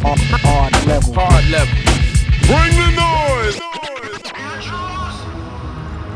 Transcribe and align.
Hard 0.00 0.86
level. 0.86 1.12
Hard 1.14 1.44
level. 1.50 1.74
Bring 2.46 2.72
the 2.78 2.90
noise. 2.94 3.58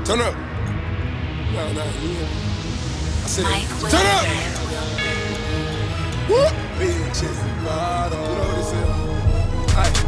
Turn 0.07 0.21
up. 0.21 0.35
No, 1.53 1.63
no, 1.73 1.83
yeah. 1.83 2.29
I 3.23 3.25
said, 3.27 3.45
turn 3.91 4.07
up. 4.07 4.23
Said? 4.23 4.53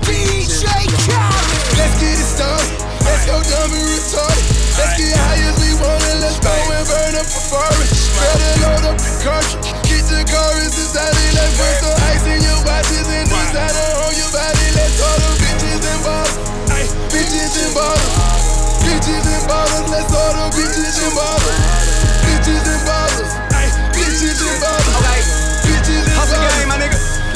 DJ 0.02 0.64
Khaled. 1.06 1.78
Let's 1.78 1.94
get 2.00 2.12
it 2.12 2.24
started. 2.24 2.93
Let's 3.24 3.48
go 3.48 3.56
dumb 3.56 3.72
and 3.72 3.88
retarded. 3.88 4.52
Let's 4.76 5.00
get 5.00 5.16
high 5.16 5.40
as 5.48 5.56
we 5.56 5.72
want 5.80 5.96
and 6.12 6.20
let's 6.20 6.36
go 6.44 6.52
and 6.52 6.84
burn 6.84 7.16
up 7.16 7.24
a 7.24 7.40
forest. 7.48 8.12
Better 8.20 8.52
load 8.60 8.84
up 8.84 9.00
the 9.00 9.12
cartridge. 9.24 9.64
Get 9.88 10.04
your 10.12 10.28
chorus 10.28 10.76
inside 10.76 11.08
it. 11.08 11.32
Let's 11.32 11.56
put 11.56 11.72
some 11.80 11.96
ice 12.04 12.20
in 12.28 12.44
your 12.44 12.60
watches 12.68 13.08
and 13.08 13.24
designer 13.24 13.90
on 14.04 14.12
your 14.12 14.28
body. 14.28 14.68
Let's 14.76 15.00
all 15.00 15.16
the 15.24 15.40
bitches 15.40 15.80
and 15.88 16.00
bottles. 16.04 16.36
Bitches 17.08 17.54
and 17.64 17.72
bottles. 17.72 18.12
Bitches 18.84 19.24
and 19.24 19.44
bottles. 19.48 19.88
Let's 19.88 20.12
all 20.12 20.32
the 20.36 20.46
bitches 20.60 20.96
and 21.00 21.14
bottles. 21.16 21.56
Bitches 22.28 22.60
and 22.60 22.73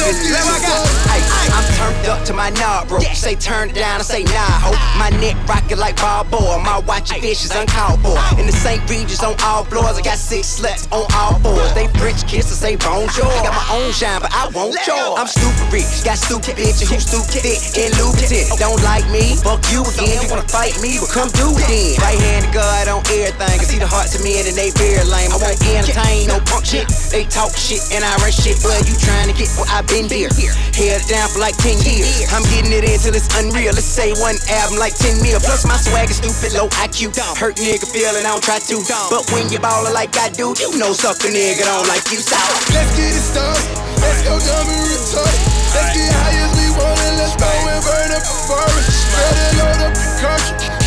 nigga. 0.09 0.19
Let's 0.19 0.23
get 0.23 0.33
Let 0.33 0.41
it 0.41 0.49
my 0.49 0.59
guy. 0.59 0.69
started. 0.69 1.09
Ay, 1.09 1.21
I'm 1.53 1.67
turned 1.77 2.07
up 2.09 2.25
to 2.27 2.33
my 2.33 2.51
knob, 2.51 2.89
bro. 2.89 3.01
Say 3.13 3.35
turn 3.35 3.71
it 3.71 3.75
down, 3.75 4.01
I 4.01 4.05
say 4.05 4.23
nah, 4.25 4.65
ho. 4.65 4.71
My 4.99 5.11
neck 5.21 5.37
rockin' 5.49 5.79
like 5.79 5.97
Balboa. 5.97 6.59
My 6.63 6.79
watch 6.81 7.11
fishes 7.13 7.55
uncalled 7.55 8.01
for. 8.01 8.17
In 8.41 8.47
the 8.47 8.53
St. 8.53 8.81
Regis 8.89 9.23
on 9.23 9.35
all 9.43 9.65
floors, 9.65 9.99
I 9.99 10.03
got 10.03 10.19
six 10.19 10.61
sluts 10.61 10.91
on 10.93 11.05
all 11.13 11.39
fours. 11.41 11.73
They 11.75 11.89
French 11.99 12.27
kisses, 12.27 12.59
say 12.59 12.77
bonjour. 12.77 13.29
Got 13.45 13.55
my 13.55 13.67
own 13.75 13.93
shine, 13.93 14.21
but 14.21 14.33
I 14.33 14.49
won't 14.55 14.75
yours. 14.87 15.19
I'm 15.19 15.27
stupid 15.29 15.69
rich, 15.73 16.05
got 16.05 16.19
stupid 16.19 16.57
bitches 16.57 16.89
who 16.89 16.99
stupid 17.01 17.43
thick 17.43 17.61
and 17.77 17.93
lubricant. 17.99 18.49
Don't 18.59 18.81
like 18.85 19.05
me, 19.11 19.37
fuck 19.37 19.61
you 19.73 19.83
again. 19.85 20.23
You 20.23 20.29
wanna 20.31 20.49
fight 20.49 20.79
me, 20.81 20.99
well 21.03 21.11
come 21.11 21.29
do 21.35 21.53
it 21.53 21.67
then. 21.69 21.99
Right 22.01 22.19
hand 22.19 22.47
to 22.47 22.51
God 22.55 22.89
on 22.89 23.03
everything. 23.13 23.57
Can 23.59 23.69
see 23.69 23.81
the 23.83 23.91
hearts 23.91 24.15
of 24.15 24.23
men 24.23 24.47
and 24.47 24.55
they 24.57 24.71
very 24.79 25.03
lame. 25.05 25.35
I 25.35 25.39
won't 25.43 25.59
entertain 25.59 26.29
no 26.31 26.39
punk 26.47 26.65
shit. 26.65 26.87
They 27.11 27.25
talk 27.27 27.53
shit 27.57 27.83
and 27.93 28.05
I 28.05 28.15
run 28.23 28.33
shit, 28.33 28.63
but 28.63 28.79
you 28.87 28.95
trying 29.03 29.29
to 29.29 29.37
get 29.37 29.51
what 29.59 29.69
I've 29.69 29.87
been 29.87 29.98
here. 30.07 30.55
Held 30.79 31.03
down 31.11 31.27
for 31.27 31.43
like 31.43 31.59
10 31.59 31.83
years. 31.83 32.31
I'm 32.31 32.47
getting 32.55 32.71
it 32.71 32.87
in 32.87 32.99
till 33.03 33.19
it's 33.19 33.27
unreal. 33.35 33.75
Let's 33.75 33.89
say 33.89 34.15
one 34.23 34.39
album 34.47 34.79
like 34.79 34.95
10 34.95 35.19
mil. 35.19 35.43
Plus 35.43 35.67
my 35.67 35.75
swag 35.75 36.07
is 36.11 36.23
stupid, 36.23 36.55
low 36.55 36.71
IQ. 36.79 37.19
Hurt 37.35 37.57
nigga 37.59 37.91
feeling, 37.91 38.23
I 38.23 38.31
don't 38.31 38.45
try 38.45 38.63
to. 38.63 38.77
But 39.11 39.27
when 39.35 39.51
you 39.51 39.59
ballin' 39.59 39.93
like 39.93 40.15
I 40.15 40.31
do, 40.31 40.55
you 40.55 40.79
know 40.79 40.95
sucker 40.95 41.27
nigga 41.27 41.67
don't 41.67 41.89
like 41.91 42.07
you. 42.15 42.23
So 42.23 42.39
Let's 42.71 42.95
get 42.95 43.11
it 43.11 43.27
started. 43.27 43.75
Let's 43.99 44.23
go 44.23 44.39
dumb 44.39 44.71
and 44.71 44.83
retarded. 44.87 45.43
Let's 45.75 45.91
get 45.99 46.11
high 46.15 46.47
as 46.47 46.53
we 46.55 46.67
want 46.79 47.01
and 47.03 47.17
let's 47.19 47.35
go 47.35 47.51
and 47.51 47.83
burn 47.83 48.11
up 48.15 48.23
a 48.23 48.37
forest. 48.47 48.87
Better 49.19 49.51
load 49.59 49.83
up 49.83 49.95
the 49.99 50.07
cartridge. 50.23 50.78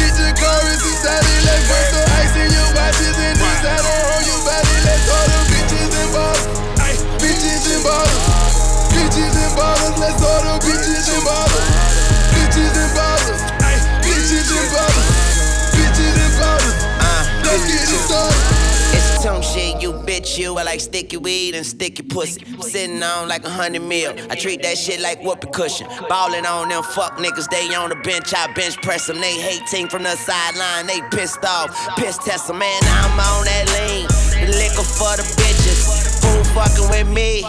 You. 20.37 20.57
I 20.57 20.63
like 20.63 20.79
sticky 20.79 21.17
weed 21.17 21.55
and 21.55 21.65
sticky 21.65 22.03
pussy. 22.03 22.45
Sitting 22.61 23.01
on 23.01 23.27
like 23.27 23.43
a 23.45 23.49
hundred 23.49 23.81
mil. 23.81 24.13
I 24.29 24.35
treat 24.35 24.61
that 24.63 24.77
shit 24.77 24.99
like 24.99 25.21
whoopee 25.23 25.49
cushion. 25.51 25.87
Ballin' 26.09 26.45
on 26.45 26.69
them 26.69 26.83
fuck 26.83 27.17
niggas, 27.17 27.49
they 27.49 27.73
on 27.75 27.89
the 27.89 27.95
bench. 27.97 28.33
I 28.33 28.51
bench 28.53 28.77
press 28.81 29.07
them. 29.07 29.19
They 29.19 29.39
hating 29.39 29.87
from 29.87 30.03
the 30.03 30.15
sideline, 30.15 30.87
they 30.87 31.01
pissed 31.11 31.43
off. 31.45 31.69
Piss 31.97 32.17
test 32.17 32.47
them, 32.47 32.59
man, 32.59 32.81
I'm 32.83 33.19
on 33.19 33.45
that 33.45 33.65
lean. 33.75 34.07
Liquor 34.47 34.83
for 34.83 35.13
the 35.17 35.25
bitches. 35.37 36.11
Who 36.21 36.43
fucking 36.53 36.89
with 36.89 37.09
me? 37.09 37.43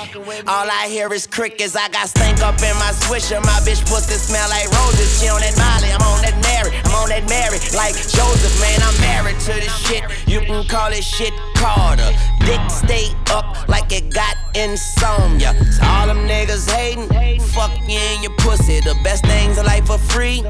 All 0.46 0.68
I 0.68 0.88
hear 0.88 1.12
is 1.12 1.26
crickets. 1.26 1.76
I 1.76 1.88
got 1.88 2.08
stank 2.08 2.40
up 2.42 2.56
in 2.60 2.76
my 2.76 2.92
swisher. 2.92 3.40
My 3.40 3.60
bitch 3.64 3.84
pussy 3.86 4.14
smell 4.14 4.48
like 4.48 4.68
roses. 4.70 5.20
She 5.20 5.28
on 5.28 5.40
that 5.40 5.56
Molly, 5.56 5.92
I'm 5.92 6.02
on 6.02 6.20
that 6.22 6.36
Mary. 6.42 6.76
I'm 6.84 6.94
on 6.94 7.08
that 7.08 7.28
Mary 7.28 7.58
like 7.76 7.94
Joseph, 7.96 8.56
man. 8.60 8.80
I'm 8.82 8.96
married 9.00 9.40
to 9.48 9.52
this 9.56 9.76
shit. 9.86 10.04
You 10.26 10.40
can 10.40 10.64
call 10.68 10.92
it 10.92 11.04
shit 11.04 11.32
Carter. 11.54 12.10
Dick 12.44 12.60
stay 12.70 13.06
up 13.30 13.68
like 13.68 13.92
it 13.92 14.12
got 14.12 14.36
insomnia. 14.54 15.54
So 15.72 15.82
all 15.86 16.06
them 16.06 16.26
niggas 16.26 16.68
hating, 16.70 17.08
fuck 17.54 17.70
you 17.88 17.98
and 17.98 18.22
your 18.22 18.34
pussy. 18.38 18.80
The 18.80 18.98
best 19.04 19.24
things 19.24 19.58
in 19.58 19.64
life 19.64 19.86
for 19.86 19.98
free. 19.98 20.42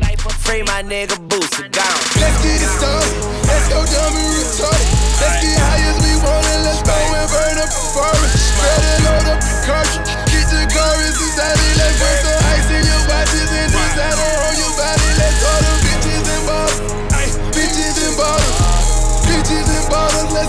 Free 0.43 0.63
my 0.65 0.83
nigga 0.83 1.17
Boosie, 1.29 1.71
gone. 1.71 2.03
Let's 2.19 2.39
get 2.43 2.59
it 2.59 2.73
started. 2.75 3.15
Let's 3.47 3.69
go 3.69 3.85
dumb 3.85 4.17
and 4.17 4.31
retarded. 4.35 4.89
Let's 5.21 5.39
get 5.39 5.55
high 5.55 5.85
as 5.87 5.99
we 6.03 6.13
want 6.19 6.47
and 6.51 6.63
let's 6.67 6.83
go 6.83 6.97
and 6.97 7.29
burn 7.31 7.57
up 7.63 7.71
a 7.71 7.83
forest. 7.95 8.35
Better 8.59 8.97
load 9.07 9.27
up 9.33 9.41
the 9.45 9.55
cartridge. 9.63 10.13
Get 10.33 10.49
your 10.51 10.67
chorus 10.73 11.15
inside 11.15 11.61
it. 11.61 11.77
Let's 11.79 11.95
put 12.01 12.17
some 12.27 12.41
ice 12.53 12.69
in 12.75 12.83
your 12.83 13.03
watches 13.07 13.51
and 13.55 13.71
designer 13.71 14.33
on 14.49 14.55
your 14.59 14.73
body. 14.75 15.09
Let's 15.21 15.45
all 15.47 15.72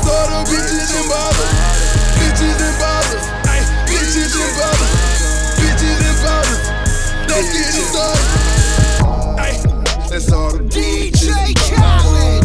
bottles. 0.01 0.03
Let's 0.03 0.07
all 0.09 0.27
the 0.27 0.41
bitches 0.49 0.89
and 0.97 1.07
bottles. 1.09 1.53
Bitches 2.17 2.57
and 2.57 2.77
bottles. 2.81 3.25
Bitches 3.85 4.33
and 4.41 4.53
bottles. 4.57 4.93
Bitches 5.61 6.01
and 6.01 6.17
bottles. 6.23 6.65
Let's 7.29 7.49
get 7.53 7.73
it 7.77 7.85
started. 7.93 8.27
Ay, 9.37 9.53
let's 10.09 10.31
all 10.31 10.51
the 10.51 10.63
DJ 10.63 11.29
Khaled. 11.69 12.43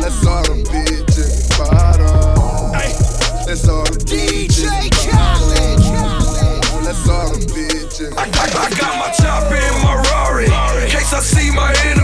Let's 0.00 0.26
all 0.26 0.42
the 0.44 0.54
bitches 0.70 1.34
and 1.34 1.58
bottles. 1.58 2.74
Ay, 2.74 2.90
let's 3.46 3.68
all 3.68 3.84
the 3.84 3.98
DJ 4.06 4.66
Khaled. 5.02 5.82
Let's 6.84 7.08
all 7.08 7.28
the 7.30 7.38
bitches. 7.50 8.12
I, 8.16 8.22
I, 8.22 8.46
I 8.54 8.70
got 8.78 8.94
my 9.02 9.10
chopper 9.18 9.56
in 9.56 9.82
my 9.82 9.94
Rari. 10.10 10.46
In 10.46 10.90
case 10.90 11.12
I 11.12 11.20
see 11.20 11.50
my 11.50 11.74
enemy, 11.86 11.95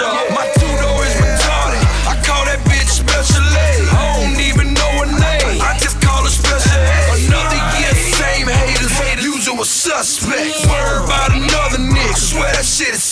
yeah, 0.00 0.24
my 0.32 0.48
two 0.56 0.72
door 0.80 1.04
is 1.04 1.12
retarded. 1.20 1.84
I 2.08 2.16
call 2.24 2.44
that 2.48 2.60
bitch 2.64 2.88
special 3.04 3.44
ed. 3.44 3.84
I 3.92 4.24
don't 4.24 4.40
even 4.40 4.72
know 4.72 4.92
her 5.04 5.10
name. 5.12 5.60
I 5.60 5.76
just 5.76 6.00
call 6.00 6.24
her 6.24 6.32
special 6.32 6.80
ed. 6.80 7.28
Another 7.28 7.60
year, 7.76 7.92
same 8.16 8.48
haters, 8.48 8.96
usual 9.20 9.64
suspect. 9.64 10.64
Word 10.64 11.04
about 11.04 11.36
another 11.36 11.76
nigga, 11.76 12.16
swear 12.16 12.48
that 12.56 12.64
shit 12.64 12.94
is 12.94 13.04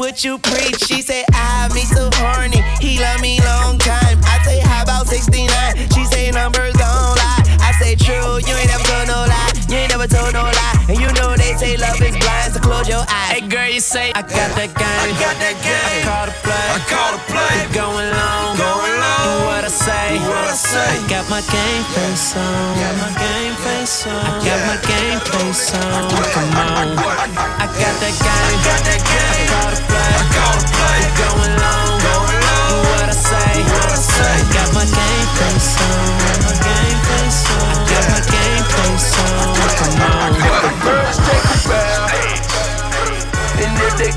what 0.00 0.24
you 0.24 0.38
preach. 0.38 0.80
She 0.80 1.04
said, 1.04 1.28
I 1.36 1.68
have 1.68 1.74
me 1.76 1.84
so 1.84 2.08
horny. 2.16 2.64
He 2.80 2.96
love 2.96 3.20
me 3.20 3.36
long 3.44 3.76
time. 3.76 4.16
I 4.24 4.40
say, 4.48 4.58
how 4.64 4.82
about 4.82 5.06
69? 5.06 5.44
She 5.92 6.02
say, 6.08 6.32
numbers 6.32 6.72
don't 6.80 7.14
lie. 7.20 7.44
I 7.60 7.76
say, 7.76 8.00
true, 8.00 8.40
you 8.40 8.54
ain't 8.56 8.72
never 8.72 8.88
told 8.88 9.12
no 9.12 9.28
lie. 9.28 9.52
You 9.68 9.76
ain't 9.76 9.92
never 9.92 10.08
told 10.08 10.32
no 10.32 10.48
lie. 10.48 10.76
And 10.88 10.96
you 10.96 11.12
know 11.20 11.36
they 11.36 11.52
say 11.60 11.76
love 11.76 12.00
is 12.00 12.16
blind, 12.16 12.48
so 12.56 12.60
close 12.64 12.88
your 12.88 13.04
eyes. 13.04 13.28
Hey 13.28 13.44
girl, 13.46 13.68
you 13.68 13.78
say 13.78 14.10
I 14.16 14.24
got 14.24 14.50
that 14.56 14.72
game. 14.72 15.00
I 15.04 15.12
got 15.20 15.36
that 15.36 15.56
game. 15.60 15.76
I 15.76 16.08
call 16.08 16.24
the 16.26 16.36
play. 16.48 16.66
I 16.72 16.80
call 16.88 17.10
the 17.12 17.22
play. 17.28 17.54
It's 17.60 17.70
going 17.76 18.08
long. 18.10 18.56
Going 18.56 18.96
long. 19.04 19.22
Do 19.22 19.52
what 19.52 19.62
I 19.62 19.70
say. 19.70 20.16
Do 20.16 20.26
what 20.26 20.48
I 20.48 20.56
say. 20.56 20.80
I 20.80 21.12
got 21.12 21.28
my 21.28 21.44
game 21.44 21.84
face 21.92 22.34
on. 22.40 22.66
Got 22.80 22.94
my 23.04 23.10
game 23.20 23.54
face 23.62 24.08
on. 24.08 24.16
I 24.16 24.48
got 24.48 24.60
my 24.64 24.78
game 24.88 25.20
face 25.28 25.76
on. 25.76 26.08
Come 26.32 26.50
on. 26.56 26.88
I 27.60 27.68
got 27.68 27.94
that 28.00 28.14
game. 28.16 28.48
I 28.48 28.64
got 28.64 28.80
that 28.88 29.00
game. 29.04 29.19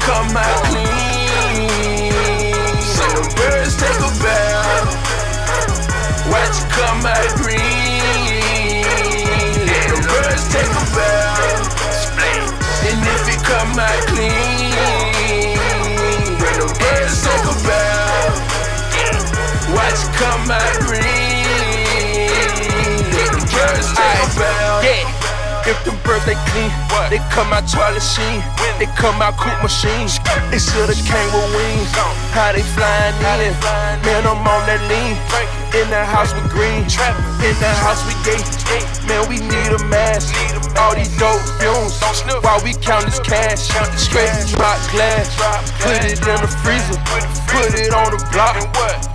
Come 0.04 0.36
out 0.36 0.64
clean, 0.68 2.12
so 2.84 3.04
the 3.16 3.24
birds 3.40 3.76
take 3.80 4.00
a 4.04 4.12
bath. 4.20 4.92
Watch 6.28 6.60
you 6.60 6.68
come 6.76 7.06
out 7.08 7.32
green. 7.40 8.84
The 9.88 10.00
birds 10.04 10.46
take 10.52 10.68
a 10.68 10.86
bath, 10.92 11.64
and 12.84 13.00
if 13.16 13.24
it 13.32 13.42
come 13.48 13.80
out 13.80 14.04
clean, 14.12 14.76
when 16.42 16.56
the 16.60 16.68
birds 16.68 17.24
take 17.24 17.46
a 17.48 17.56
bath, 17.64 18.36
watch 19.72 20.00
you 20.04 20.12
come 20.20 20.52
out 20.52 20.76
green. 20.84 22.28
The 23.32 23.44
birds 23.56 23.88
take 23.96 24.20
a 24.20 24.40
bath. 24.40 24.84
Yeah. 24.84 25.72
If 25.72 25.80
them 25.86 25.98
birds 26.04 26.26
they 26.26 26.38
clean, 26.52 26.72
they 27.10 27.20
come 27.32 27.52
out 27.52 27.68
Charlie 27.68 28.00
Sheen. 28.00 28.44
They 28.80 28.88
come 28.98 29.22
out 29.22 29.38
coop 29.38 29.56
machines. 29.62 30.20
They 30.52 30.60
shoulda 30.60 30.94
came 30.94 31.30
with 31.32 31.48
wings. 31.56 31.92
How 32.34 32.52
they 32.52 32.64
flying 32.76 33.16
in? 33.40 33.54
Man, 34.04 34.26
I'm 34.28 34.42
on 34.44 34.62
that 34.68 34.82
lean. 34.90 35.16
In 35.74 35.90
the 35.90 36.06
house 36.06 36.34
with 36.34 36.50
green. 36.50 36.86
In 37.42 37.56
the 37.62 37.72
house 37.82 38.02
with 38.06 38.18
gay. 38.26 38.42
Man, 39.08 39.30
we 39.30 39.40
need 39.40 39.72
a 39.72 39.82
mask. 39.88 40.34
All 40.78 40.96
these 40.96 41.12
dope 41.22 41.42
fumes. 41.62 42.02
While 42.42 42.62
we 42.66 42.74
count 42.82 43.06
this 43.06 43.20
cash. 43.22 43.70
Straight 43.98 44.34
drop 44.52 44.80
glass. 44.92 45.30
Put 45.80 46.02
it 46.04 46.18
in 46.20 46.40
the 46.42 46.50
freezer. 46.66 46.98
Put 47.50 47.78
it 47.78 47.94
on 47.94 48.10
the 48.10 48.20
block. 48.34 48.58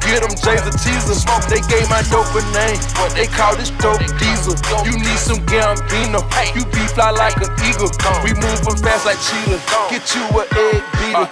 Get 0.06 0.23
them 0.23 0.32
J's 0.32 0.64
a 0.64 0.73
teaser. 0.73 1.19
They 1.50 1.61
gave 1.67 1.90
my 1.90 2.02
dope 2.08 2.31
a 2.32 2.43
name. 2.55 2.79
They 3.14 3.26
call 3.26 3.56
this 3.56 3.70
dope 3.82 4.00
diesel. 4.23 4.55
You 4.87 4.94
need 4.96 5.19
some 5.19 5.43
Gambino. 5.50 6.23
You 6.55 6.64
be 6.78 6.86
fly 6.94 7.10
like 7.10 7.36
an 7.42 7.50
eagle. 7.66 7.90
We 8.22 8.30
move 8.38 8.62
moving 8.62 8.82
fast 8.82 9.04
like 9.06 9.19
cheetah. 9.19 9.58
Get 9.90 10.14
you 10.14 10.22
a 10.38 10.44
egg 10.70 10.82
beater. 10.98 11.26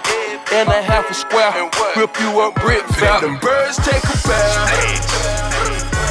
And 0.51 0.67
a 0.69 0.81
half 0.83 1.09
a 1.09 1.13
square. 1.13 1.51
Whip 1.95 2.19
you 2.19 2.29
a 2.41 2.51
brick 2.51 2.83
fat. 2.99 3.21
them 3.21 3.39
birds 3.39 3.77
take 3.77 4.03
a 4.03 4.17
bath. 4.27 4.71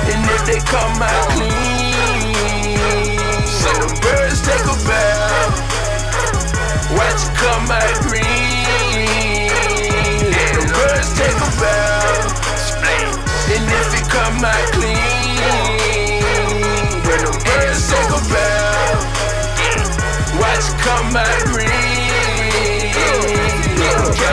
And 0.08 0.24
if 0.32 0.42
they 0.48 0.60
come 0.64 1.02
out 1.02 1.28
clean, 1.36 1.52
so 3.44 3.70
them 3.80 3.94
birds 4.00 4.40
take 4.48 4.64
a 4.64 4.76
bath. 4.88 5.52
Watch 6.96 7.20
you 7.24 7.32
come 7.36 7.68
out 7.70 7.96
green. 8.08 8.24
Let 10.32 10.52
them 10.56 10.68
birds 10.72 11.10
take 11.16 11.36
a 11.36 11.50
bath. 11.60 12.32
And 13.48 13.64
if 13.64 13.94
it 13.94 14.06
come 14.10 14.44
out 14.44 14.72
clean, 14.72 14.95
green. 21.50 21.66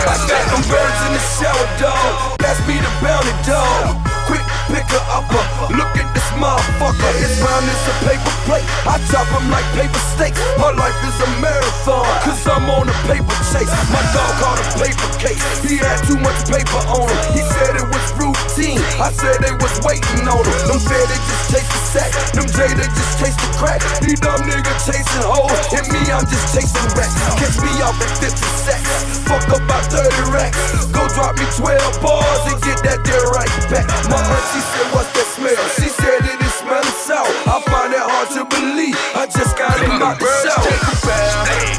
I 0.06 0.16
got 0.30 0.46
them 0.54 0.64
birds 0.70 1.00
in 1.08 1.12
the 1.18 1.24
shower, 1.38 1.68
dog. 1.82 2.38
Pass 2.40 2.60
me 2.68 2.78
the 2.78 2.92
bounty, 3.02 3.34
dog. 3.42 3.98
Quick 4.30 4.46
pick 4.70 4.86
her 4.94 5.06
upper. 5.10 5.42
Uh. 5.62 5.74
Look 5.74 5.94
at 5.98 6.08
this 6.14 6.28
motherfucker. 6.38 7.12
It's 7.22 7.42
round 7.42 7.66
as 7.66 7.84
a 7.90 7.96
paper 8.06 8.34
plate. 8.46 8.66
I 8.86 9.02
chop 9.10 9.28
them 9.34 9.50
like 9.50 9.66
paper 9.74 10.02
steaks. 10.14 10.40
My 10.58 10.72
life 10.74 10.98
is 11.06 11.18
a 11.22 11.30
marathon. 11.42 12.06
Cause 12.26 12.46
I'm 12.46 12.70
on 12.70 12.90
a 12.90 12.98
paper 13.10 13.38
chase. 13.54 13.70
My 13.90 14.02
dog 14.14 14.34
caught 14.42 14.60
a 14.62 14.66
paper 14.78 15.10
case. 15.22 15.42
He 15.66 15.78
had 15.78 16.02
too 16.06 16.18
much 16.22 16.38
paper 16.50 16.82
on 16.90 17.10
him. 17.10 17.22
He 17.34 17.42
said 17.58 17.78
it 17.78 17.88
was 17.90 17.93
routine. 18.24 18.80
I 19.00 19.12
said 19.12 19.44
they 19.44 19.52
was 19.60 19.76
waiting 19.84 20.24
on 20.24 20.40
him. 20.40 20.60
Them 20.68 20.80
fair, 20.80 21.04
they 21.04 21.20
just 21.20 21.44
chase 21.52 21.68
the 21.68 21.82
sack. 21.92 22.12
Them 22.32 22.48
J, 22.48 22.72
they 22.74 22.88
just 22.88 23.14
chase 23.20 23.36
the 23.36 23.50
crack. 23.60 23.82
These 24.00 24.20
dumb 24.24 24.40
niggas 24.48 24.80
chasing 24.88 25.26
hoes. 25.28 25.52
And 25.76 25.86
me, 25.92 26.02
I'm 26.08 26.26
just 26.26 26.56
chasing 26.56 26.90
racks. 26.96 27.16
Catch 27.40 27.58
me 27.60 27.72
off 27.84 28.00
at 28.00 28.12
50 28.24 28.40
sacks. 28.64 29.20
Fuck 29.28 29.46
up 29.52 29.64
about 29.64 29.86
30 29.92 30.08
racks. 30.32 30.58
Go 30.96 31.08
drop 31.12 31.36
me 31.36 31.46
12 31.60 32.02
bars 32.02 32.44
and 32.48 32.60
get 32.64 32.80
that 32.88 33.04
there 33.04 33.28
right 33.36 33.52
back. 33.68 33.88
My 34.08 34.20
auntie 34.20 34.64
said, 34.72 34.88
What's 34.96 35.12
that 35.14 35.28
smell? 35.36 35.64
She 35.78 35.90
said 35.90 36.22
it 36.24 36.40
is 36.40 36.54
smelling 36.62 36.98
sour. 37.04 37.28
I 37.50 37.60
find 37.68 37.92
it 37.94 38.04
hard 38.04 38.30
to 38.38 38.44
believe. 38.48 38.98
I 39.16 39.28
just 39.28 39.58
got 39.58 39.76
him 39.80 40.02
out 40.02 40.20
the 40.20 40.28
shower. 40.42 40.64
take 40.64 40.86
a 40.88 40.96
bath. 41.06 41.74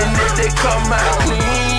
And 0.00 0.10
if 0.20 0.32
they 0.36 0.50
come 0.58 0.92
out 0.92 1.18
clean, 1.22 1.40
them 1.40 1.73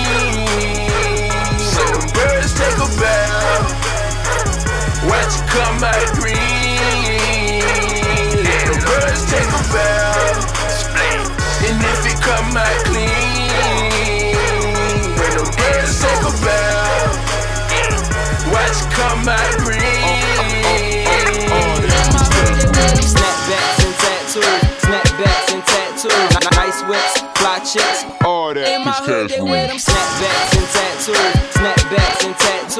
birds 2.76 2.92
take 2.92 2.96
a 2.96 3.00
bath. 3.00 3.68
Watch 5.08 5.36
you 5.36 5.42
come 5.48 5.84
out 5.84 6.08
green. 6.14 6.36
Let 8.44 8.66
them 8.66 8.80
birds 8.84 9.24
take 9.30 9.48
a 9.48 9.62
bath. 9.72 10.44
And 11.66 11.82
if 11.82 12.06
it 12.06 12.20
come 12.20 12.56
out 12.56 12.84
clean, 12.84 14.36
when 15.16 15.32
them 15.36 15.50
birds 15.56 16.00
take 16.00 16.22
a 16.22 16.32
bath, 16.44 17.16
watch 18.52 18.76
you 18.80 18.88
come 18.94 19.28
out 19.28 19.56
green. 19.58 19.84
Snapbacks 23.02 23.80
and 23.84 23.94
tattoos, 24.02 24.44
snapbacks 24.82 25.48
and 25.54 25.64
tattoos. 25.64 26.30
Nice 26.56 26.80
whips, 26.88 27.14
fly 27.38 27.58
chicks. 27.60 28.04
All 28.24 28.54
that 28.54 28.68
In 28.68 28.84
my 28.84 28.92
hood, 28.92 29.30
they 29.30 29.40
wear 29.40 29.66
them 29.66 29.78
snapbacks 29.78 30.56
and 30.56 30.68
tattoos, 30.68 31.16
snapbacks 31.16 31.34
and 31.34 31.35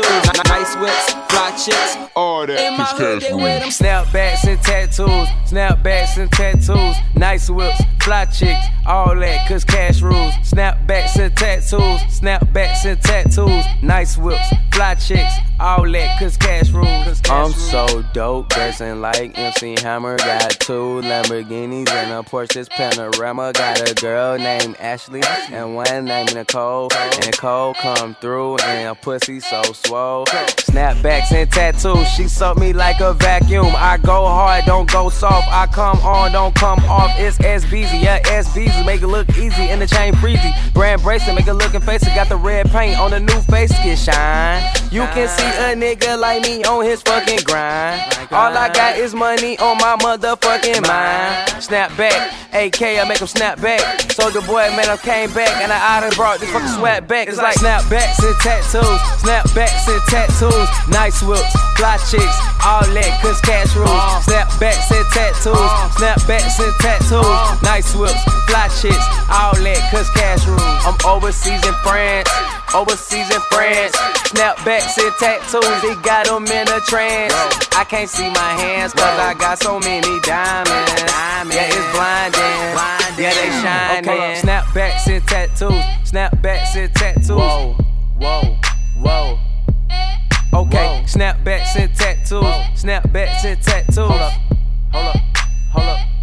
tattoos. 0.03 0.49
Nice 0.49 0.77
whips, 0.77 1.13
fly 1.29 1.51
chicks. 1.53 1.97
All 2.15 2.47
that 2.47 2.61
In 2.61 2.79
my 2.79 2.85
hood, 2.85 3.21
cash 3.21 3.29
they 3.31 3.35
wear 3.35 3.61
them 3.61 3.69
Snapbacks 3.69 4.45
and 4.47 4.61
tattoos, 4.63 5.29
snapbacks 5.49 6.17
and 6.17 6.31
tattoos, 6.31 6.97
nice 7.15 7.51
whips, 7.51 7.81
fly 8.01 8.25
chicks, 8.27 8.67
all 8.87 9.15
that, 9.17 9.49
cause 9.49 9.65
cash 9.65 10.01
rules. 10.01 10.33
Snapbacks 10.43 11.17
and 11.19 11.37
tattoos, 11.37 12.01
snapbacks 12.21 12.85
and 12.85 13.01
tattoos, 13.03 13.65
nice 13.83 14.17
whips, 14.17 14.49
fly 14.73 14.95
chicks, 14.95 15.35
all 15.59 15.91
that, 15.91 16.19
cause 16.19 16.37
cash 16.37 16.71
rules. 16.71 17.21
I'm 17.29 17.53
so 17.53 18.03
dope, 18.13 18.51
dressing 18.51 19.01
like 19.01 19.39
MC 19.39 19.77
Hammer. 19.81 20.17
Got 20.19 20.51
two 20.61 21.01
Lamborghinis 21.03 21.89
and 21.89 22.13
a 22.13 22.23
Porsche's 22.29 22.69
Panamera. 22.69 23.53
Got 23.55 23.91
a 23.91 23.95
girl 23.95 24.39
named 24.39 24.77
Ashley 24.79 25.23
and 25.51 25.75
one 25.75 26.05
named 26.05 26.35
Nicole. 26.35 26.89
And 26.93 27.27
Nicole 27.27 27.75
come 27.75 28.15
through 28.21 28.59
and 28.59 28.89
a 28.89 28.95
pussy 28.95 29.41
so 29.41 29.63
swole. 29.73 30.27
Snapbacks 30.27 31.33
and 31.33 31.51
tattoos, 31.51 32.09
she 32.11 32.29
suck 32.29 32.59
me 32.59 32.73
like 32.73 33.01
a 33.01 33.15
vacuum. 33.15 33.73
I 33.77 33.97
go 33.97 34.27
hard, 34.27 34.65
don't 34.67 34.91
go 34.91 35.09
soft. 35.09 35.49
I 35.49 35.67
come 35.67 35.99
on, 36.01 36.33
don't 36.33 36.55
come 36.55 36.79
off. 36.85 37.11
It's 37.19 37.39
SBZ, 37.39 38.03
yeah, 38.03 38.21
SBZ. 38.21 38.85
Make 38.85 39.03
it 39.03 39.09
look 39.09 39.29
easy 39.37 39.69
in 39.71 39.79
the 39.79 39.87
chain 39.87 40.15
breezy. 40.21 40.51
Brand 40.75 41.03
bracelet, 41.03 41.35
make 41.35 41.47
it 41.47 41.55
looking 41.55 41.81
face. 41.81 42.03
It 42.03 42.15
got 42.15 42.29
the 42.29 42.37
red 42.37 42.71
paint 42.71 42.99
on 42.99 43.11
the 43.11 43.21
new 43.21 43.41
face, 43.43 43.73
get 43.83 43.99
shine. 43.99 44.63
You 44.91 45.03
can 45.13 45.29
see 45.29 45.46
a 45.47 45.75
nigga 45.75 46.19
like 46.19 46.43
me 46.43 46.65
on 46.65 46.85
his 46.85 47.03
fucking 47.03 47.41
grind. 47.45 48.01
All 48.33 48.57
I 48.57 48.69
got 48.73 48.99
is 48.99 49.15
money 49.15 49.59
on 49.59 49.79
my 49.79 49.97
motherfucking 50.01 50.87
mind. 50.87 51.63
Snap 51.63 51.97
back, 51.97 52.35
AK, 52.53 52.83
I 52.83 53.05
make 53.09 53.19
him 53.19 53.27
snap 53.27 53.61
back. 53.61 54.11
Soldier 54.13 54.41
boy, 54.43 54.67
man, 54.75 54.89
I 54.89 54.97
came 54.97 55.33
back 55.33 55.51
and 55.63 55.73
I 55.73 56.01
done 56.01 56.13
brought 56.17 56.41
this 56.41 56.51
fucking 56.51 56.69
sweat 56.69 57.07
back. 57.07 57.29
It's 57.29 57.39
like 57.39 57.55
snap 57.55 57.83
snapbacks 57.83 58.19
and 58.25 58.37
tattoos, 58.43 59.01
Snap 59.21 59.47
snapbacks 59.47 59.87
and 59.89 60.03
tattoos, 60.11 60.69
nice 60.89 61.23
whips, 61.23 61.53
fly 61.77 61.97
chicks, 62.11 62.37
all 62.65 62.83
that, 62.83 63.13
cause 63.23 63.41
cash 63.41 63.75
rules. 63.77 63.91
Snapbacks 64.27 64.91
and 64.91 65.07
tattoos, 65.15 65.57
Snap 65.97 66.19
snapbacks 66.21 66.59
and 66.59 66.75
tattoos, 66.81 67.63
nice 67.63 67.95
whips, 67.95 68.23
fly 68.49 68.69
chicks, 68.81 69.07
all 69.31 69.55
that, 69.55 69.81
cause 69.91 70.11
cash 70.11 70.47
rules. 70.47 70.63
I'm 70.85 70.97
overseas 71.07 71.65
in 71.67 71.75
France. 71.85 72.29
Overseas 72.75 73.31
in 73.31 73.41
France. 73.51 73.95
Snapbacks 74.31 74.99
and 74.99 75.15
tattoos, 75.19 75.81
he 75.83 75.95
got 76.03 76.27
them 76.27 76.47
in 76.47 76.69
a 76.69 76.81
trance. 76.81 77.35
I 77.77 77.85
can't 77.85 78.09
see 78.09 78.29
my 78.31 78.53
hands 78.61 78.93
cause 78.93 79.19
I 79.19 79.35
got 79.35 79.59
so 79.59 79.79
many 79.79 80.21
diamonds. 80.21 80.93
Yeah, 81.53 81.69
it's 81.69 81.93
blinding. 81.95 82.77
Yeah, 83.19 83.33
they 83.33 83.51
shining. 83.63 84.11
Okay. 84.11 84.41
Snapbacks 84.43 85.07
and 85.07 85.27
tattoos, 85.27 85.85
snapbacks 86.05 86.77
and 86.77 86.95
tattoos. 86.95 87.29
Whoa, 87.29 87.77
whoa, 88.19 88.59
whoa. 89.01 89.39
Okay, 90.53 91.05
snapbacks 91.07 91.77
and 91.77 91.95
tattoos, 91.95 92.45
snapbacks 92.75 93.45
and 93.45 93.63
tattoos. 93.63 93.97
Hold 93.97 94.13
up, 94.13 94.33
hold 94.93 95.07
up, 95.07 95.17
hold 95.73 95.89
up. 95.89 96.16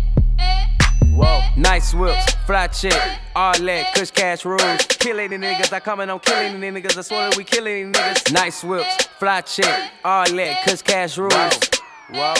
Whoa. 1.16 1.42
Nice 1.56 1.94
whips, 1.94 2.34
fly 2.48 2.68
chick, 2.68 3.00
all 3.36 3.54
that, 3.54 3.94
kush 3.94 4.10
cash 4.10 4.46
rules. 4.46 4.82
Killing 4.88 5.30
the 5.30 5.38
niggas, 5.38 5.72
I 5.72 5.80
coming 5.80 6.10
on 6.10 6.20
killing 6.20 6.60
the 6.60 6.68
niggas. 6.68 6.98
I 6.98 7.02
swear 7.02 7.30
that 7.30 7.38
we 7.38 7.44
killing 7.44 7.92
the 7.92 8.00
niggas. 8.00 8.34
Nice 8.34 8.64
whips, 8.64 9.06
fly 9.20 9.42
chick, 9.42 9.92
all 10.04 10.26
that, 10.26 10.64
kush 10.66 10.82
cash 10.82 11.18
rules. 11.18 11.34
Whoa. 11.34 12.34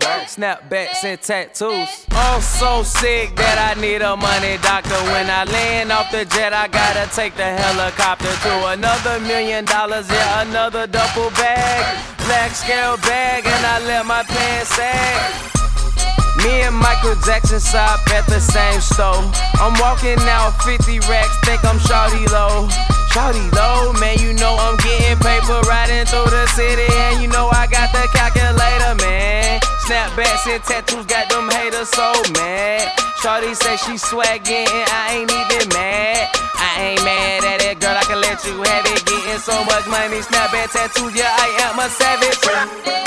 Whoa. 0.00 0.24
Snapbacks 0.24 1.04
and 1.04 1.20
tattoos. 1.20 2.06
Oh, 2.12 2.40
so 2.40 2.82
sick 2.82 3.34
that 3.36 3.74
I 3.76 3.80
need 3.80 4.02
a 4.02 4.16
money 4.16 4.56
doctor. 4.62 4.96
When 5.12 5.28
I 5.28 5.44
land 5.44 5.90
off 5.90 6.10
the 6.10 6.24
jet, 6.24 6.52
I 6.52 6.68
gotta 6.68 7.08
take 7.14 7.34
the 7.34 7.44
helicopter 7.44 8.28
to 8.28 8.66
another 8.68 9.20
million 9.20 9.64
dollars. 9.64 10.08
Yeah, 10.10 10.42
another 10.42 10.86
duffel 10.86 11.30
bag. 11.30 12.16
Black 12.26 12.50
scale 12.52 12.96
bag, 12.98 13.46
and 13.46 13.66
I 13.66 13.86
let 13.86 14.06
my 14.06 14.22
pants 14.22 14.74
sag. 14.76 15.55
Me 16.42 16.62
and 16.62 16.76
Michael 16.76 17.16
Jackson 17.24 17.60
shop 17.60 18.00
at 18.12 18.26
the 18.26 18.40
same 18.40 18.80
store. 18.80 19.24
I'm 19.56 19.72
walking 19.80 20.20
out 20.28 20.52
50 20.62 21.00
racks, 21.08 21.36
think 21.44 21.64
I'm 21.64 21.78
Shawty 21.78 22.28
Lo. 22.32 22.68
Shawty 23.12 23.48
Lo, 23.56 23.92
man, 24.00 24.18
you 24.20 24.34
know 24.34 24.56
I'm 24.60 24.76
getting 24.78 25.16
paper 25.18 25.60
riding 25.64 26.04
through 26.04 26.28
the 26.28 26.46
city, 26.52 26.84
and 27.08 27.22
you 27.22 27.28
know 27.28 27.48
I 27.48 27.66
got 27.66 27.92
the 27.92 28.04
calculator, 28.12 28.94
man. 29.00 29.60
Snapbacks 29.88 30.46
and 30.50 30.62
tattoos 30.62 31.06
got 31.06 31.30
them 31.30 31.48
haters 31.48 31.88
so 31.88 32.12
mad. 32.34 32.92
Shawty 33.22 33.56
say 33.56 33.76
she 33.76 33.96
swaggin', 33.96 34.68
I 34.68 35.22
ain't 35.22 35.32
even 35.32 35.68
mad. 35.72 36.28
I 36.58 36.92
ain't 36.92 37.04
mad 37.04 37.44
at 37.44 37.62
it, 37.64 37.80
girl, 37.80 37.96
I 37.96 38.04
can 38.04 38.20
let 38.20 38.44
you 38.44 38.60
have 38.60 38.84
it. 38.84 39.04
Getting 39.06 39.38
so 39.38 39.56
much 39.64 39.86
money, 39.88 40.20
snapback 40.20 40.72
tattoos, 40.72 41.14
yeah, 41.14 41.32
I 41.32 41.70
am 41.70 41.78
a 41.78 41.88
savage. 41.88 43.05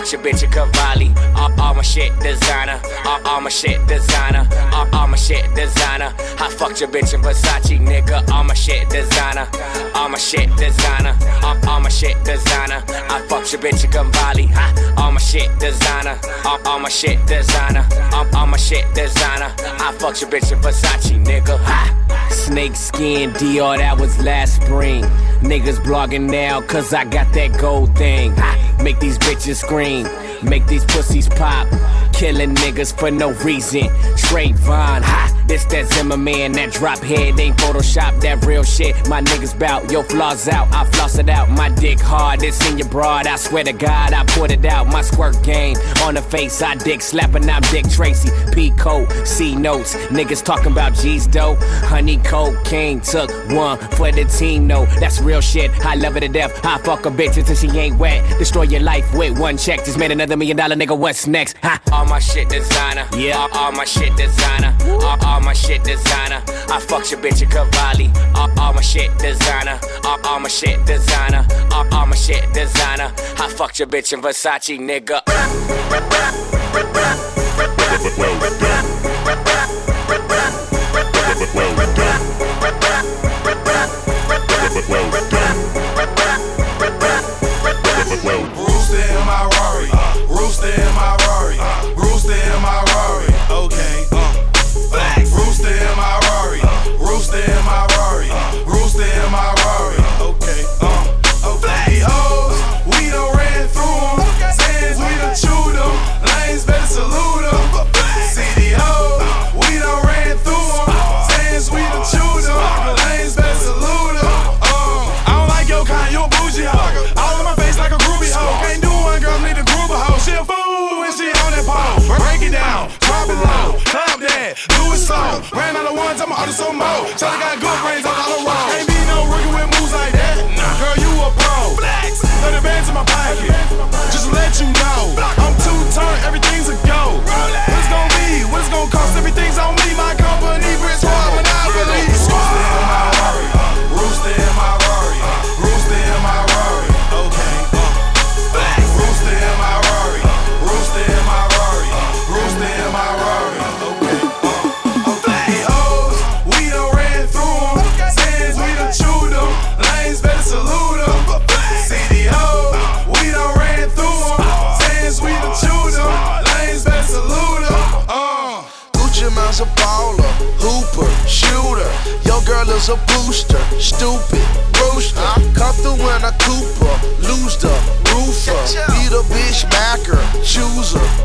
Fuck 0.00 0.12
your 0.12 0.22
bitch 0.22 0.42
a 0.42 0.46
Cavalli, 0.46 1.12
all, 1.36 1.52
all 1.60 1.74
my 1.74 1.82
shit 1.82 2.12
designer, 2.20 2.80
all, 3.04 3.20
all 3.26 3.40
my 3.40 3.50
shit 3.50 3.86
designer, 3.86 4.48
all, 4.72 4.88
all 4.94 5.06
my 5.06 5.16
shit 5.16 5.44
designer. 5.54 6.14
I 6.38 6.48
fucked 6.56 6.80
your 6.80 6.88
bitch 6.88 7.12
in 7.12 7.20
Versace, 7.20 7.78
nigga. 7.78 8.28
All 8.30 8.44
my 8.44 8.54
shit 8.54 8.88
designer, 8.88 9.48
all 9.94 10.08
my 10.08 10.18
shit 10.18 10.48
designer, 10.56 11.16
all, 11.42 11.56
all 11.68 11.80
my 11.80 11.90
shit 11.90 12.16
designer. 12.24 12.82
I 12.88 13.24
fucked 13.28 13.52
your 13.52 13.60
bitch 13.60 13.84
in 13.84 13.90
Cavalli. 13.90 14.48
All 14.96 15.12
my 15.12 15.20
shit 15.20 15.50
designer, 15.58 16.18
all, 16.46 16.58
all 16.66 16.80
my 16.80 16.88
shit 16.88 17.24
designer, 17.26 17.86
all, 18.12 18.26
all 18.34 18.46
my 18.46 18.56
shit 18.56 18.86
designer. 18.94 19.54
I 19.58 19.94
fucked 19.98 20.22
your 20.22 20.30
bitch 20.30 20.50
in 20.52 20.60
Versace, 20.60 21.22
nigga. 21.22 21.58
Ha. 21.58 21.96
Snake 22.30 22.74
skin 22.74 23.32
Dior, 23.32 23.76
that 23.76 23.98
was 23.98 24.18
last 24.22 24.62
spring. 24.62 25.02
Niggas 25.42 25.78
blogging 25.84 26.30
now, 26.30 26.60
cause 26.62 26.94
I 26.94 27.04
got 27.04 27.32
that 27.34 27.58
gold 27.58 27.96
thing. 27.96 28.32
Ha, 28.36 28.69
make 28.82 28.98
these 29.00 29.18
bitches 29.18 29.56
scream, 29.56 30.06
make 30.48 30.66
these 30.66 30.84
pussies 30.84 31.28
pop. 31.28 31.68
Killing 32.12 32.54
niggas 32.56 32.96
for 32.98 33.10
no 33.10 33.32
reason. 33.44 33.88
Straight 34.16 34.56
Vaughn, 34.56 35.02
ha. 35.02 35.39
This 35.50 35.64
that 35.64 35.92
Zimmerman, 35.92 36.52
that 36.52 36.72
drop 36.72 37.00
head 37.00 37.40
ain't 37.40 37.56
Photoshop, 37.56 38.20
that 38.20 38.46
real 38.46 38.62
shit. 38.62 38.94
My 39.08 39.20
niggas 39.20 39.58
bout, 39.58 39.90
yo 39.90 40.04
flaws 40.04 40.46
out, 40.46 40.72
I 40.72 40.84
floss 40.92 41.18
it 41.18 41.28
out. 41.28 41.50
My 41.50 41.68
dick 41.70 41.98
hard, 41.98 42.44
it's 42.44 42.64
in 42.70 42.78
your 42.78 42.86
broad. 42.86 43.26
I 43.26 43.34
swear 43.34 43.64
to 43.64 43.72
God, 43.72 44.12
I 44.12 44.24
put 44.26 44.52
it 44.52 44.64
out. 44.64 44.86
My 44.86 45.02
squirt 45.02 45.42
game 45.42 45.76
on 46.04 46.14
the 46.14 46.22
face, 46.22 46.62
I 46.62 46.76
dick 46.76 47.02
slapping, 47.02 47.50
I'm 47.50 47.62
Dick 47.62 47.90
Tracy. 47.90 48.30
P 48.52 48.70
code, 48.78 49.10
C 49.26 49.56
notes. 49.56 49.96
Niggas 49.96 50.44
talking 50.44 50.70
about 50.70 50.94
G's 50.94 51.26
dough. 51.26 51.56
Honey 51.82 52.18
cocaine 52.18 53.00
took 53.00 53.28
one 53.50 53.76
for 53.96 54.12
the 54.12 54.26
team, 54.26 54.68
no. 54.68 54.86
That's 55.00 55.20
real 55.20 55.40
shit. 55.40 55.72
I 55.84 55.96
love 55.96 56.16
it 56.16 56.20
to 56.20 56.28
death. 56.28 56.64
I 56.64 56.78
fuck 56.78 57.06
a 57.06 57.10
bitch 57.10 57.36
until 57.38 57.56
she 57.56 57.76
ain't 57.76 57.98
wet. 57.98 58.38
Destroy 58.38 58.62
your 58.62 58.82
life 58.82 59.12
with 59.14 59.36
one 59.36 59.58
check. 59.58 59.84
Just 59.84 59.98
made 59.98 60.12
another 60.12 60.36
million 60.36 60.58
dollar 60.58 60.76
nigga. 60.76 60.96
What's 60.96 61.26
next? 61.26 61.56
Ha. 61.64 61.80
All 61.90 62.06
my 62.06 62.20
shit 62.20 62.48
designer. 62.48 63.08
Yeah. 63.16 63.36
All, 63.36 63.48
all 63.52 63.72
my 63.72 63.84
shit 63.84 64.16
designer. 64.16 64.76
All, 64.86 65.18
all 65.24 65.39
my 65.42 65.52
shit 65.52 65.82
designer. 65.84 66.42
I 66.46 66.80
fuck 66.80 67.10
your 67.10 67.20
bitch 67.20 67.42
a 67.42 67.46
Cavalli. 67.46 68.10
All, 68.34 68.50
all 68.58 68.72
my 68.72 68.82
shit 68.82 69.16
designer. 69.18 69.78
All, 70.04 70.18
all 70.26 70.40
my 70.40 70.48
shit 70.48 70.84
designer. 70.86 71.46
All, 71.72 71.86
all 71.94 72.06
my 72.06 72.16
shit 72.16 72.52
designer. 72.52 73.12
I 73.38 73.48
fucked 73.56 73.78
your 73.78 73.88
bitch 73.88 74.12
in 74.12 74.20
Versace, 74.20 74.78
nigga. 74.78 75.20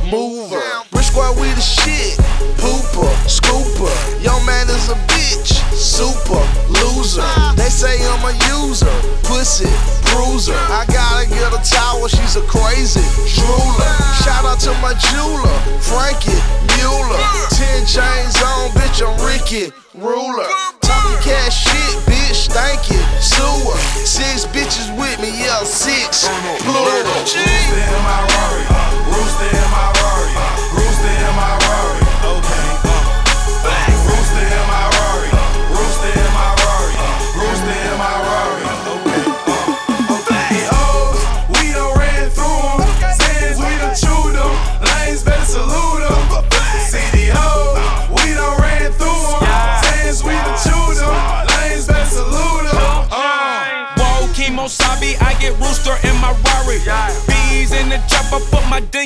Mover. 0.10 0.62
Brick 0.92 1.06
squad, 1.06 1.38
we 1.40 1.50
the 1.54 1.62
shit, 1.62 2.18
pooper, 2.62 3.10
scooper. 3.26 3.92
Your 4.22 4.38
man 4.46 4.68
is 4.70 4.90
a 4.90 4.98
bitch, 5.10 5.58
super, 5.74 6.42
loser. 6.70 7.26
They 7.56 7.70
say 7.70 7.98
I'm 8.06 8.24
a 8.26 8.34
user, 8.60 8.92
pussy, 9.24 9.70
bruiser. 10.12 10.58
I 10.70 10.86
gotta 10.88 11.28
get 11.30 11.54
a 11.54 11.62
towel, 11.64 12.08
she's 12.08 12.36
a 12.36 12.46
crazy 12.46 13.04
drooler. 13.34 13.94
Shout 14.24 14.46
out 14.46 14.60
to 14.66 14.74
my 14.82 14.94
jeweler, 14.94 15.58
Frankie 15.82 16.40
Mueller. 16.78 17.22
10 17.52 17.86
chains 17.86 18.36
on, 18.42 18.70
bitch, 18.78 19.02
I'm 19.02 19.16
Ricky 19.26 19.72
Ruler. 19.96 20.48
Talking 20.82 21.18
cash 21.24 21.66
shit, 21.66 21.96
bitch, 22.06 22.48
thank 22.52 22.90
you. 22.90 23.02
Sewer, 23.20 23.78
six 24.06 24.46
bitches 24.46 24.92
with 25.00 25.20
me, 25.20 25.30
yeah, 25.30 25.64
six. 25.64 26.28
Plural. 26.62 27.55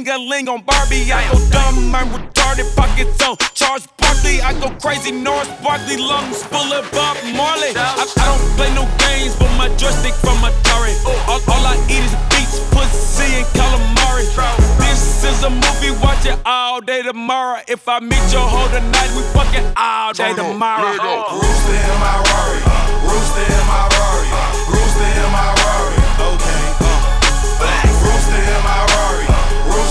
My 0.10 0.18
dingaling 0.18 0.50
on 0.50 0.62
Barbie. 0.62 1.12
I 1.12 1.22
go 1.32 1.38
dumb, 1.50 1.94
I'm 1.94 2.08
retarded, 2.10 2.66
pockets 2.76 3.22
on 3.22 3.38
Charles 3.54 3.86
Barkley. 3.98 4.42
I 4.42 4.54
go 4.60 4.70
crazy, 4.82 5.12
Gnarls 5.12 5.48
Barkley, 5.62 5.98
lungs 5.98 6.44
full 6.44 6.74
of 6.74 6.90
Bob 6.92 7.18
Marley. 7.36 7.78
I, 7.78 7.94
I 7.94 8.26
don't 8.26 8.42
play 8.58 8.74
no 8.74 8.90
games, 8.98 9.36
but 9.38 9.52
my 9.58 9.70
joystick 9.78 10.14
from 10.14 10.38
Atari. 10.42 10.98
All, 11.28 11.42
all 11.54 11.66
I 11.66 11.78
eat 11.86 12.02
is 12.02 12.16
beats, 12.34 12.58
pussy, 12.74 13.38
and 13.38 13.48
calamari. 13.54 14.26
This 14.80 15.24
is 15.24 15.44
a 15.44 15.50
movie, 15.50 15.94
watch 16.02 16.26
it 16.26 16.40
all 16.46 16.82
day 16.82 17.04
tomorrow. 17.04 17.62
If 17.68 17.88
I 17.88 18.00
meet 18.00 18.26
your 18.34 18.48
hoe 18.50 18.70
tonight, 18.74 19.12
we 19.14 19.22
fucking 19.38 19.66
all 19.78 20.14
day 20.14 20.34
tomorrow. 20.34 20.90
Rooster 21.38 21.78
in 21.78 21.98
my 22.02 22.18
Rari. 22.18 22.62
Rooster 23.06 23.46
in 23.46 23.64
my 23.70 23.86
Rari. 23.94 24.30
Rooster 24.74 25.22
in 25.22 25.32
my 25.32 25.59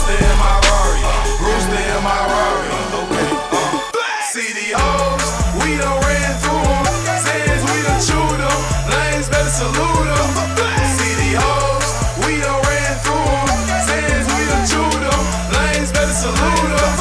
Rooster 0.08 0.24
in 0.24 0.38
my 0.38 0.56
Rari. 0.64 1.00
Rooster 1.44 1.82
in 1.94 2.00
my 2.02 2.20
Rari. 2.32 2.70
Okay. 3.00 3.28
CDOs, 4.32 5.26
we 5.60 5.76
done 5.76 6.00
ran 6.00 6.32
through 6.40 6.64
'em. 6.64 6.84
Zans, 7.24 7.62
we 7.68 7.76
done 7.86 8.00
chewed 8.00 8.40
'em. 8.40 8.58
Lanes, 8.88 9.28
better 9.28 9.50
salute 9.50 10.08
'em. 10.16 10.28
CDOs, 10.96 11.88
we 12.24 12.40
done 12.40 12.60
ran 12.68 12.94
through 13.04 13.32
'em. 13.36 13.48
Zans, 13.88 14.26
we 14.32 14.40
done 14.50 14.66
chewed 14.70 15.04
'em. 15.12 15.22
Lanes, 15.52 15.90
better 15.92 16.16
salute 16.22 16.72
'em. 16.80 16.92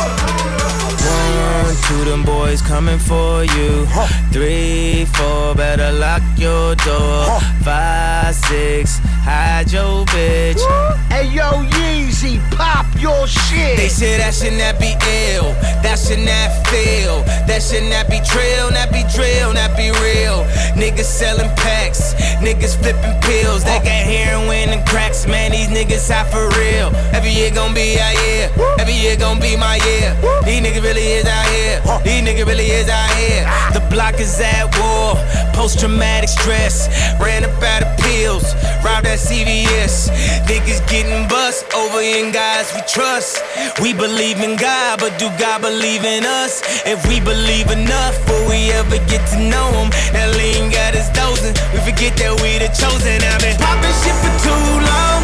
One, 1.63 1.78
two, 1.88 2.04
them 2.10 2.24
boys 2.24 2.62
coming 2.62 3.00
for 3.00 3.46
you. 3.46 3.88
Three, 4.34 5.06
four, 5.13 5.56
better 5.56 5.91
lock 5.93 6.24
your 6.36 6.76
door. 6.76 7.39
Five, 7.63 8.36
six, 8.36 9.00
hide 9.24 9.72
your 9.72 10.06
bitch. 10.06 10.62
Hey 11.10 11.26
yo, 11.28 11.63
Yeezy, 11.76 12.39
pop 12.56 12.87
your 13.00 13.28
shit. 13.28 13.78
They 13.78 13.90
say 13.90 14.18
that 14.18 14.34
should 14.34 14.58
not 14.58 14.80
be 14.80 14.98
ill, 15.34 15.54
that 15.86 15.98
should 15.98 16.22
not 16.26 16.50
feel, 16.68 17.24
that 17.48 17.62
should 17.62 17.86
not 17.90 18.10
be 18.10 18.20
trill, 18.26 18.72
not 18.72 18.92
be 18.92 19.06
drill, 19.14 19.54
not 19.54 19.78
be 19.78 19.94
real. 20.04 20.44
Niggas 20.74 21.10
selling 21.10 21.50
packs, 21.58 22.14
niggas 22.42 22.78
flipping 22.78 23.18
pills, 23.22 23.64
they 23.64 23.78
got 23.80 24.04
heroin 24.06 24.70
and 24.70 24.86
cracks, 24.88 25.28
man. 25.28 25.52
These 25.52 25.70
niggas 25.70 26.10
hot 26.10 26.28
for 26.30 26.50
real. 26.60 26.90
Every 27.14 27.32
year 27.32 27.52
gon' 27.52 27.74
be 27.74 28.00
our 28.00 28.14
year, 28.26 28.50
every 28.80 28.94
year 28.94 29.16
gon' 29.18 29.40
be 29.40 29.56
my 29.56 29.78
year. 29.86 30.14
These 30.46 30.62
niggas 30.62 30.84
really 30.84 31.18
is 31.18 31.26
out 31.26 31.48
here, 31.54 31.82
these 32.04 32.22
niggas 32.26 32.46
really 32.46 32.70
is 32.70 32.90
out 32.90 33.12
here. 33.18 33.46
The 33.74 33.82
block 33.90 34.20
is 34.20 34.40
at 34.40 34.66
war, 34.78 35.16
post 35.54 35.80
traumatic 35.80 36.30
stress, 36.30 36.90
ran 37.20 37.44
up 37.44 37.62
out 37.64 37.84
of 37.84 37.87
pills, 38.08 38.56
robbed 38.84 39.08
at 39.08 39.20
CVS. 39.20 40.10
Niggas 40.48 40.82
getting 40.89 41.28
bust 41.28 41.65
over 41.76 42.02
in 42.02 42.32
guys 42.32 42.72
we 42.76 42.82
trust. 42.88 43.43
We 43.82 43.93
believe 43.93 44.39
in 44.41 44.56
God, 44.56 45.00
but 45.00 45.17
do 45.20 45.28
God 45.38 45.62
believe 45.62 46.04
in 46.04 46.24
us? 46.26 46.63
If 46.86 47.08
we 47.08 47.20
believe 47.20 47.70
enough, 47.72 48.15
will 48.28 48.48
we 48.50 48.72
ever 48.72 48.98
get 49.12 49.24
to 49.34 49.38
know 49.38 49.67
Him? 49.78 49.89
That 50.15 50.30
lean 50.39 50.72
got 50.72 50.96
us 50.96 51.10
dozing. 51.12 51.56
We 51.74 51.80
forget 51.84 52.15
that 52.22 52.34
we 52.41 52.60
the 52.63 52.70
chosen. 52.72 53.20
I've 53.32 53.41
been 53.43 53.58
popping 53.60 53.96
shit 54.02 54.15
for 54.24 54.34
too 54.46 54.67
long. 54.91 55.22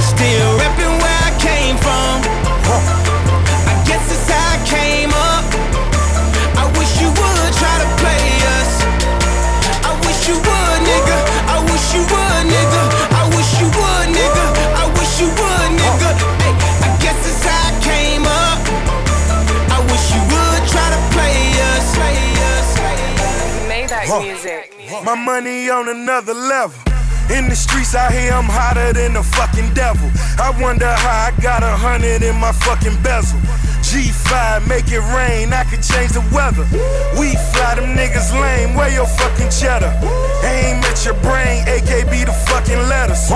Still 0.00 0.48
repping 0.60 0.94
where 1.02 1.20
I 1.28 1.32
came 1.38 1.76
from. 1.84 2.95
Wish 11.86 11.94
you 11.94 12.00
would, 12.00 12.46
nigga. 12.50 12.82
I 13.14 13.28
wish 13.36 13.60
you 13.60 13.66
would, 13.66 14.08
nigga. 14.10 14.44
I 14.74 14.86
wish 14.98 15.20
you 15.20 15.28
would, 15.28 15.70
nigga. 15.78 16.10
Hey, 16.42 16.54
I 16.82 16.98
guess 17.00 17.18
it's 17.30 17.44
how 17.44 17.68
I 17.68 17.80
came 17.80 18.24
up. 18.26 18.58
I 19.70 19.78
wish 19.90 20.06
you 20.14 20.22
would 20.32 20.62
try 20.68 20.88
to 20.90 21.00
play 21.14 21.38
us. 21.70 21.94
Play 21.94 22.18
us. 22.54 22.68
Maybach 23.68 24.22
music. 24.22 24.72
My 25.04 25.14
money 25.14 25.70
on 25.70 25.88
another 25.88 26.34
level. 26.34 26.95
In 27.30 27.48
the 27.48 27.56
streets 27.56 27.94
out 27.94 28.12
here, 28.12 28.32
I'm 28.32 28.46
hotter 28.46 28.92
than 28.92 29.14
the 29.14 29.22
fucking 29.22 29.74
devil. 29.74 30.08
I 30.38 30.54
wonder 30.62 30.86
how 30.86 31.26
I 31.26 31.40
got 31.42 31.62
a 31.62 31.74
hundred 31.74 32.22
in 32.22 32.36
my 32.36 32.52
fucking 32.52 33.02
bezel. 33.02 33.40
G5, 33.82 34.66
make 34.68 34.90
it 34.90 35.02
rain, 35.14 35.52
I 35.52 35.62
could 35.64 35.82
change 35.82 36.12
the 36.14 36.22
weather. 36.30 36.62
We 37.18 37.34
fly 37.50 37.74
them 37.74 37.98
niggas 37.98 38.30
lame, 38.34 38.74
where 38.74 38.90
your 38.90 39.06
fucking 39.06 39.50
cheddar? 39.50 39.90
Aim 40.42 40.82
at 40.86 41.02
your 41.04 41.18
brain, 41.22 41.66
AKB 41.66 42.26
the 42.26 42.34
fucking 42.46 42.82
letters. 42.86 43.26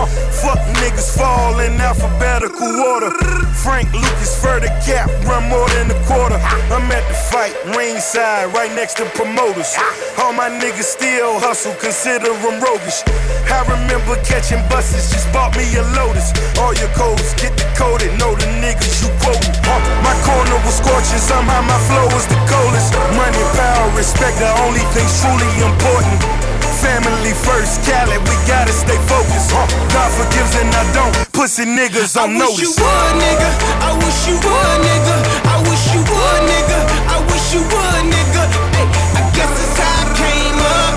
Niggas 0.80 1.12
fall 1.16 1.60
in 1.60 1.78
alphabetical 1.80 2.72
order. 2.80 3.12
Frank 3.60 3.92
Lucas 3.92 4.32
for 4.40 4.56
the 4.58 4.72
cap, 4.80 5.12
run 5.28 5.44
more 5.52 5.68
than 5.76 5.92
a 5.92 5.98
quarter. 6.08 6.40
I'm 6.72 6.88
at 6.88 7.04
the 7.04 7.14
fight, 7.28 7.52
ringside, 7.76 8.48
right 8.56 8.72
next 8.72 8.96
to 8.96 9.04
promoters. 9.12 9.76
All 10.16 10.32
my 10.32 10.48
niggas 10.48 10.88
still 10.88 11.38
hustle, 11.38 11.76
consider 11.76 12.32
them 12.32 12.56
roguish. 12.64 13.04
I 13.52 13.60
remember 13.68 14.16
catching 14.24 14.64
buses, 14.72 15.12
just 15.12 15.28
bought 15.36 15.52
me 15.52 15.68
a 15.76 15.84
Lotus. 15.92 16.32
All 16.56 16.72
your 16.72 16.88
codes 16.96 17.36
get 17.36 17.52
decoded, 17.60 18.16
know 18.16 18.32
the 18.32 18.48
niggas 18.64 19.04
you 19.04 19.12
quoting. 19.20 19.52
My 20.00 20.16
corner 20.24 20.56
was 20.64 20.80
scorching, 20.80 21.20
somehow 21.20 21.60
my 21.60 21.76
flow 21.92 22.08
was 22.16 22.24
the 22.24 22.40
coldest. 22.48 22.96
Money, 23.20 23.44
power, 23.52 23.88
respect, 23.92 24.40
the 24.40 24.48
only 24.64 24.84
things 24.96 25.12
truly 25.20 25.50
important. 25.60 26.39
Family 26.80 27.34
first, 27.34 27.84
Cali, 27.84 28.16
we 28.24 28.34
gotta 28.48 28.72
stay 28.72 28.96
focused. 29.04 29.52
God 29.92 30.10
forgives 30.16 30.54
and 30.56 30.72
I 30.74 30.84
don't. 30.96 31.12
Pussy 31.32 31.64
niggas 31.64 32.16
on 32.16 32.30
I 32.30 32.32
wish 32.32 32.40
notice. 32.40 32.60
you 32.60 32.70
would, 32.80 33.12
nigga. 33.20 33.48
I 33.84 33.90
wish 34.00 34.20
you 34.28 34.34
would, 34.40 34.78
nigga. 34.80 35.16
I 35.44 35.56
wish 35.68 35.84
you 35.92 36.00
would, 36.00 36.42
nigga. 36.48 36.78
I 37.04 37.18
wish 37.28 37.52
you 37.52 37.60
would, 37.60 38.02
nigga. 38.08 38.42
Hey, 38.76 38.88
I 39.12 39.22
guess 39.36 39.52
it's 39.60 39.76
how 39.76 39.92
I 39.92 40.06
came 40.16 40.58
up. 40.80 40.94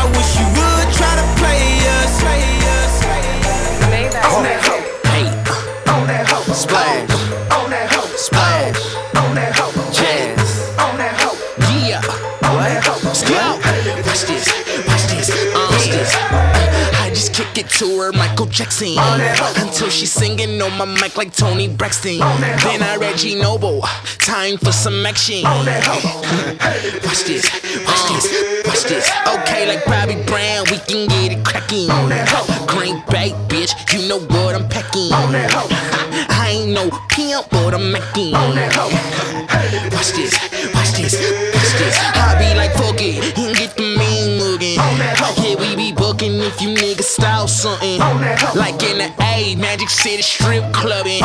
I 0.00 0.04
wish 0.16 0.30
you 0.40 0.46
would 0.56 0.88
try 0.96 1.12
to 1.20 1.26
play 1.36 1.62
us. 2.00 2.10
Play 2.24 2.44
us. 2.80 2.94
Maybach 3.92 4.24
On 4.32 4.42
music. 4.42 4.82
Hey, 5.12 5.26
on 5.92 6.06
that 6.08 6.24
hoe. 6.32 6.52
Splash. 6.54 7.02
On 7.02 7.06
that 7.08 7.21
it 17.62 17.70
to 17.70 17.98
her, 18.00 18.12
Michael 18.12 18.46
Jackson. 18.46 18.96
Until 18.98 19.88
she's 19.88 20.12
singing 20.12 20.60
on 20.60 20.76
my 20.76 20.84
mic 20.84 21.16
like 21.16 21.34
Toni 21.34 21.68
Braxton. 21.68 22.18
Then 22.18 22.82
I 22.82 22.96
Reggie 22.96 23.34
Noble. 23.34 23.82
Time 24.18 24.56
for 24.58 24.72
some 24.72 25.04
action. 25.06 25.44
Watch 25.44 25.64
this. 27.24 27.44
Watch 27.86 28.04
this. 28.10 28.24
Watch 28.66 28.84
this. 28.84 29.10
Okay, 29.26 29.66
like 29.66 29.84
Bobby 29.84 30.16
Brown, 30.26 30.64
we 30.70 30.78
can 30.78 31.08
get 31.08 31.32
it 31.32 31.44
cracking. 31.44 31.88
Green 32.66 33.02
bait, 33.10 33.34
bitch. 33.48 33.72
You 33.92 34.08
know 34.08 34.18
what 34.18 34.54
I'm 34.54 34.68
packing. 34.68 35.12
I 35.12 36.50
ain't 36.50 36.72
no 36.72 36.90
pimp, 37.08 37.50
but 37.50 37.74
I'm 37.74 37.92
macking. 37.92 38.32
Watch 39.92 40.12
this. 40.12 40.32
Watch 40.74 40.92
this. 40.98 41.14
Watch 41.54 41.72
this. 41.78 41.96
I 42.14 42.36
be 42.38 42.54
like, 42.56 42.72
fuck 42.74 43.00
it. 43.00 43.41
We 46.30 46.46
if 46.46 46.60
you 46.62 46.68
niggas 46.74 47.02
style 47.02 47.48
something. 47.48 47.98
Like 48.54 48.82
in 48.82 48.98
the 48.98 49.10
A, 49.22 49.56
Magic 49.56 49.90
City 49.90 50.22
strip 50.22 50.62
clubbing. 50.72 51.22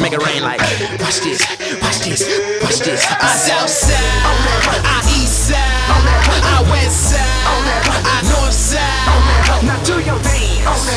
Make 0.00 0.12
it 0.12 0.22
rain 0.24 0.42
like, 0.42 0.60
watch 0.98 1.20
this. 1.20 1.40
Watch 1.82 2.00
this. 2.02 2.26
Watch 2.62 2.78
this. 2.80 3.06
I 3.06 3.28
south 3.38 3.70
side. 3.70 3.94
I 4.82 4.98
east 5.14 5.48
side. 5.48 5.58
I 5.58 6.62
west 6.70 7.10
side. 7.10 7.22
I 8.02 8.18
north 8.34 8.52
side. 8.52 9.62
Now 9.62 9.78
do 9.84 9.94
your 10.02 10.18
dance. 10.22 10.90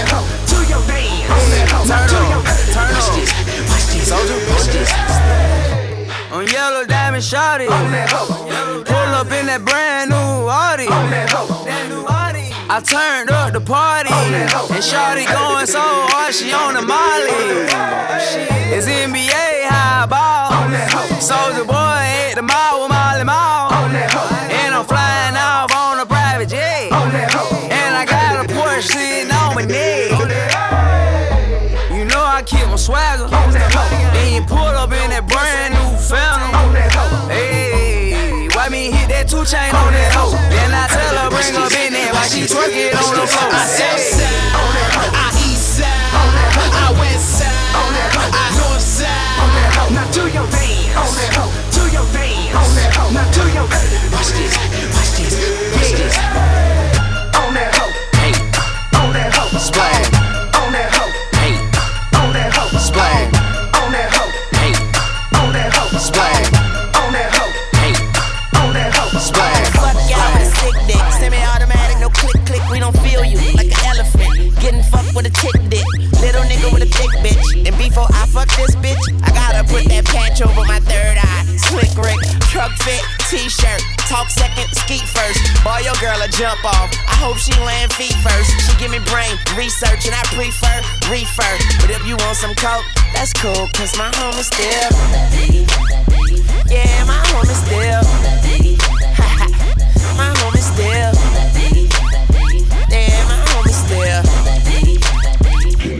Do 0.50 0.58
your 0.66 0.82
dance. 0.88 1.88
Now 1.88 2.08
do 2.08 2.18
your 2.34 2.42
dance. 2.42 2.76
Watch 2.76 3.10
this. 3.14 3.32
Watch 3.70 3.86
this. 3.94 4.10
Watch 4.50 4.68
this. 4.74 4.90
On 6.32 6.48
yellow 6.48 6.86
diamond 6.86 7.24
shotty. 7.24 7.68
Pull 8.86 9.12
up 9.14 9.32
in 9.32 9.46
that 9.46 9.62
brand 9.64 10.10
new 10.10 10.50
Audi. 10.50 11.75
I 12.76 12.82
turned 12.82 13.32
up 13.32 13.54
the 13.54 13.62
party. 13.62 14.10
Oh, 14.12 14.68
and 14.68 14.84
Shorty 14.84 15.24
going 15.32 15.66
so 15.66 15.80
hard, 15.80 16.36
she 16.36 16.52
on 16.52 16.74
the 16.76 16.82
Molly. 16.84 17.32
It's 18.68 18.84
NBA 18.84 19.72
high 19.72 20.04
ball. 20.04 20.52
Oh, 20.52 21.08
Soldier 21.24 21.64
boy 21.64 22.04
hit 22.04 22.36
the 22.36 22.44
mall 22.44 22.84
with 22.84 22.92
Molly 22.92 23.24
Mall. 23.24 23.72
Oh, 23.72 23.88
and 24.52 24.76
I'm 24.76 24.84
flying 24.84 25.40
off 25.40 25.72
on 25.72 26.04
a 26.04 26.06
private 26.06 26.52
jet. 26.52 26.92
And 26.92 27.96
I 27.96 28.04
got 28.04 28.44
a 28.44 28.48
Porsche 28.52 28.92
sitting 28.92 29.32
on 29.32 29.56
my 29.56 29.64
neck. 29.64 30.12
You 31.96 32.04
know 32.04 32.20
I 32.20 32.44
keep 32.44 32.68
my 32.68 32.76
swagger. 32.76 33.32
Then 33.32 34.36
you 34.36 34.44
pull 34.44 34.60
up 34.60 34.92
in 34.92 35.16
that 35.16 35.24
brand 35.32 35.80
new 35.80 35.96
Phantom. 35.96 36.52
Hey, 37.32 38.50
why 38.52 38.68
me 38.68 38.92
hit 38.92 39.08
that 39.16 39.32
two 39.32 39.48
chain 39.48 39.72
on 39.72 39.96
that 39.96 40.12
hoe? 40.12 40.36
Then 40.52 40.76
I 40.76 40.92
tell 40.92 41.16
her 41.24 41.30
bring 41.32 41.56
her 41.56 41.72
she 42.30 42.42
twerk 42.42 42.74
it 42.74 42.96
on 42.96 43.14
the 43.14 43.28
floor. 43.28 43.52
I 43.54 43.66
south 43.66 44.00
side, 44.00 44.26
I 45.14 45.30
east 45.46 45.78
side, 45.78 45.86
I 45.86 46.92
west 46.98 47.38
side, 47.38 47.76
I 48.34 48.50
north 48.58 48.82
side. 48.82 49.94
Now 49.94 50.10
do 50.12 50.22
your 50.34 50.48
dance, 50.50 51.30
do 51.76 51.84
your 51.94 52.08
dance. 52.14 52.82
Now 53.14 53.30
do 53.32 53.44
your 53.54 53.68
this, 53.68 54.12
watch 54.12 54.32
this, 54.34 54.75
over 80.42 80.66
my 80.66 80.80
third 80.80 81.16
eye. 81.16 81.46
Slick 81.56 81.96
Rick, 81.96 82.20
truck 82.52 82.76
fit, 82.84 83.00
t-shirt. 83.30 83.80
Talk 84.10 84.30
second, 84.30 84.68
skeet 84.76 85.08
first. 85.08 85.40
Boy, 85.64 85.80
your 85.84 85.96
girl 86.04 86.20
a 86.20 86.28
jump 86.28 86.60
off. 86.66 86.92
I 87.08 87.16
hope 87.24 87.38
she 87.38 87.54
land 87.64 87.94
feet 87.94 88.16
first. 88.20 88.52
She 88.68 88.76
give 88.76 88.92
me 88.92 89.00
brain 89.08 89.40
research 89.56 90.04
and 90.04 90.14
I 90.16 90.20
prefer 90.36 90.84
reefer. 91.08 91.56
But 91.80 91.92
if 91.92 92.06
you 92.06 92.18
want 92.20 92.36
some 92.36 92.54
coke, 92.56 92.84
that's 93.14 93.32
cool, 93.34 93.70
cause 93.80 93.96
my 93.96 94.12
home 94.20 94.36
is 94.36 94.48
still. 94.52 94.92
Yeah, 96.68 97.06
my 97.08 97.16
home 97.32 97.48
is 97.48 97.56
still. 97.64 98.04
my 100.20 100.36
home 100.44 100.56
is 100.56 100.68
still. 100.68 101.16
Yeah, 102.92 103.24
my 103.32 103.40
home 103.56 103.68
is 103.72 103.80
still. 103.88 104.20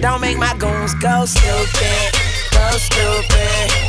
Don't 0.02 0.20
make 0.20 0.38
my 0.38 0.54
goons. 0.58 0.94
Go 0.96 1.24
stupid. 1.26 2.12
Go 2.52 2.78
stupid. 2.78 3.85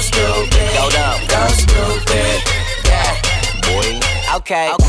Stupid. 0.00 0.70
Go 0.74 0.90
dumb. 0.90 1.20
Go 1.28 1.46
stupid. 1.48 2.42
Yeah, 2.84 3.14
boy. 3.62 4.00
Okay, 4.36 4.72
okay. 4.72 4.83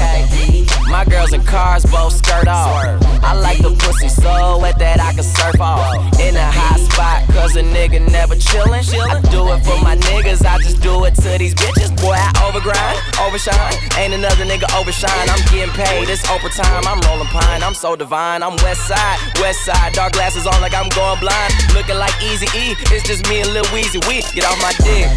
My 0.96 1.04
girls 1.04 1.34
in 1.34 1.44
cars 1.44 1.84
both 1.92 2.14
skirt 2.14 2.48
off. 2.48 2.72
I 3.20 3.34
like 3.36 3.60
the 3.60 3.76
pussy 3.84 4.08
so 4.08 4.60
wet 4.64 4.80
that 4.80 5.04
I 5.04 5.12
can 5.12 5.28
surf 5.28 5.60
off. 5.60 5.92
In 6.24 6.40
a 6.40 6.48
hot 6.48 6.80
spot, 6.80 7.28
cause 7.36 7.54
a 7.58 7.64
nigga 7.68 8.00
never 8.00 8.36
chillin'. 8.40 8.80
I 8.80 9.20
do 9.28 9.44
it 9.52 9.60
for 9.68 9.76
my 9.84 10.00
niggas, 10.08 10.48
I 10.48 10.56
just 10.64 10.80
do 10.82 11.04
it 11.04 11.14
to 11.16 11.36
these 11.36 11.54
bitches. 11.54 11.92
Boy, 12.00 12.16
I 12.16 12.32
overgrind, 12.48 12.96
overshine. 13.28 13.76
Ain't 14.00 14.14
another 14.16 14.48
nigga 14.48 14.72
overshine. 14.72 15.28
I'm 15.28 15.44
getting 15.52 15.76
paid, 15.76 16.08
it's 16.08 16.24
overtime. 16.32 16.88
I'm 16.88 17.04
rolling 17.12 17.28
pine, 17.28 17.62
I'm 17.62 17.76
so 17.76 17.98
divine. 17.98 18.42
I'm 18.42 18.56
west 18.64 18.88
side, 18.88 19.20
west 19.44 19.68
side. 19.68 19.92
Dark 19.92 20.14
glasses 20.14 20.48
on 20.48 20.62
like 20.62 20.74
I'm 20.74 20.88
going 20.96 21.20
blind. 21.20 21.52
Looking 21.76 22.00
like 22.00 22.16
Easy 22.24 22.48
E, 22.56 22.72
it's 22.96 23.04
just 23.04 23.28
me 23.28 23.44
and 23.44 23.52
Lil 23.52 23.68
Weezy. 23.76 24.00
We 24.08 24.24
get 24.32 24.48
off 24.48 24.56
my 24.64 24.72
dick. 24.80 25.12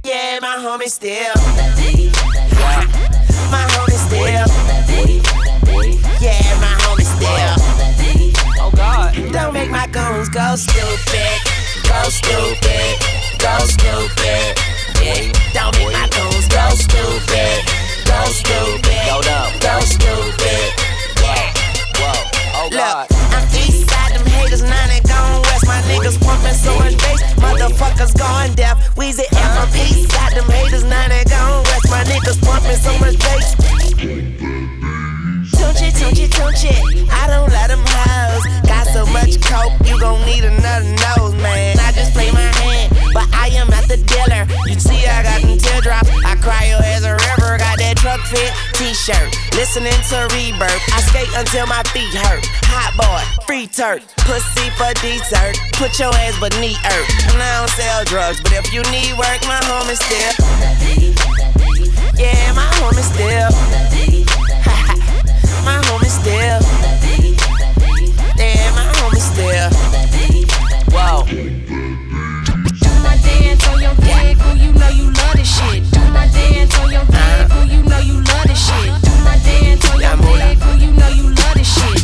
Yeah, 0.00 0.40
my 0.40 0.56
homie 0.56 0.88
still. 0.88 1.36
Homie 1.36 3.09
still. 4.20 4.48
Yeah, 6.20 6.44
my 6.60 6.74
homie 6.84 7.08
still. 7.08 7.56
Oh 8.60 8.70
God. 8.74 9.14
Don't 9.32 9.54
make 9.54 9.70
my 9.70 9.86
goons 9.86 10.28
go 10.28 10.56
stupid. 10.56 11.36
Go 11.88 12.00
stupid. 12.08 12.92
Go 13.38 13.54
stupid. 13.64 14.58
Yeah. 15.00 15.32
Don't 15.56 15.72
make 15.78 15.92
my 15.92 16.08
goons 16.12 16.46
go 16.48 16.68
stupid. 16.76 17.64
Go 18.04 18.20
stupid. 18.28 19.00
Go 19.60 19.80
stupid. 19.80 20.68
Yeah. 21.24 21.52
Whoa. 21.96 22.20
Oh 22.60 22.68
God. 22.70 23.08
Look, 23.08 23.18
I'm 23.32 23.44
east 23.56 23.88
side, 23.88 24.12
them 24.12 24.26
haters, 24.26 24.62
gone 24.62 25.42
west. 25.42 25.66
My 25.66 25.80
niggas 25.88 26.20
pumping 26.20 26.54
so 26.54 26.76
much 26.78 26.96
bass, 26.98 27.22
motherfuckers 27.40 28.12
going 28.18 28.54
deaf. 28.54 28.94
Weezy 28.96 29.24
and 29.32 29.50
from 29.56 29.68
east 29.80 30.12
side, 30.12 30.36
them 30.36 30.48
haters, 30.50 30.84
nine 30.84 31.10
and 31.10 31.28
gone 31.30 31.62
west. 31.64 31.88
My 31.88 32.04
niggas 32.04 32.40
pumping 32.44 32.76
so 32.76 32.92
much 32.98 33.18
bass. 33.18 33.89
Tunechi, 34.00 35.92
tunechi, 35.92 36.26
tunechi. 36.32 36.72
I 37.12 37.26
don't 37.28 37.52
let 37.52 37.68
them 37.68 37.84
hoes. 37.84 38.40
Got 38.64 38.86
so 38.88 39.04
much 39.12 39.36
coke, 39.44 39.76
you 39.84 40.00
gon' 40.00 40.24
need 40.24 40.42
another 40.42 40.88
nose, 40.88 41.36
man. 41.36 41.76
I 41.78 41.92
just 41.92 42.14
play 42.14 42.32
my 42.32 42.48
hand, 42.64 42.96
but 43.12 43.28
I 43.36 43.52
am 43.52 43.68
not 43.68 43.84
the 43.92 43.98
dealer. 43.98 44.48
You 44.64 44.80
see, 44.80 45.04
I 45.04 45.22
got 45.22 45.42
them 45.42 45.58
teardrops. 45.58 46.08
I 46.24 46.34
cry 46.40 46.72
your 46.72 46.80
as 46.80 47.04
a 47.04 47.12
river. 47.12 47.60
Got 47.60 47.76
that 47.76 48.00
truck 48.00 48.20
fit 48.24 48.48
t-shirt. 48.80 49.36
Listening 49.52 49.92
to 50.08 50.16
rebirth. 50.32 50.80
I 50.96 51.04
skate 51.04 51.28
until 51.36 51.66
my 51.66 51.82
feet 51.92 52.14
hurt. 52.24 52.40
Hot 52.72 52.96
boy, 52.96 53.20
free 53.44 53.66
turk. 53.66 54.00
Pussy 54.24 54.72
for 54.80 54.96
dessert. 55.04 55.60
Put 55.76 56.00
your 56.00 56.08
ass 56.24 56.40
beneath 56.40 56.80
earth. 56.88 57.36
And 57.36 57.42
I 57.42 57.60
don't 57.60 57.72
sell 57.76 58.04
drugs, 58.08 58.40
but 58.40 58.56
if 58.56 58.72
you 58.72 58.80
need 58.88 59.12
work, 59.20 59.44
my 59.44 59.60
home 59.68 59.92
is 59.92 60.00
still. 60.00 60.40
Yeah, 62.20 62.52
my 62.52 62.68
home 62.76 62.92
is 62.98 63.06
still. 63.06 63.50
my 65.64 65.80
home 65.88 66.02
is 66.02 66.12
still. 66.12 66.60
Yeah, 68.36 68.70
my 68.76 68.84
home 69.00 69.14
is 69.16 69.24
still. 69.24 69.70
Whoa. 70.92 71.24
Do 71.24 72.90
my 73.00 73.16
dance 73.24 73.64
on 73.68 73.80
your 73.80 73.94
dick, 74.04 74.36
ooh, 74.44 74.52
you 74.54 74.70
know 74.74 74.90
you 74.90 75.10
love 75.10 75.32
this 75.34 75.48
shit. 75.48 75.90
Do 75.92 76.00
my 76.12 76.28
dance 76.28 76.78
on 76.78 76.90
your 76.92 77.06
dick, 77.06 77.50
ooh, 77.56 77.64
you 77.64 77.82
know 77.88 78.00
you 78.00 78.20
love 78.20 78.46
this 78.46 78.66
shit. 78.68 78.92
Do 79.00 79.10
my 79.24 79.38
dance 79.42 79.90
on 79.90 80.00
your 80.00 80.16
dick, 80.20 80.58
ooh, 80.66 80.76
you 80.76 80.92
know 80.92 81.08
you 81.08 81.32
love 81.34 81.54
this 81.54 81.72
shit. 81.74 81.99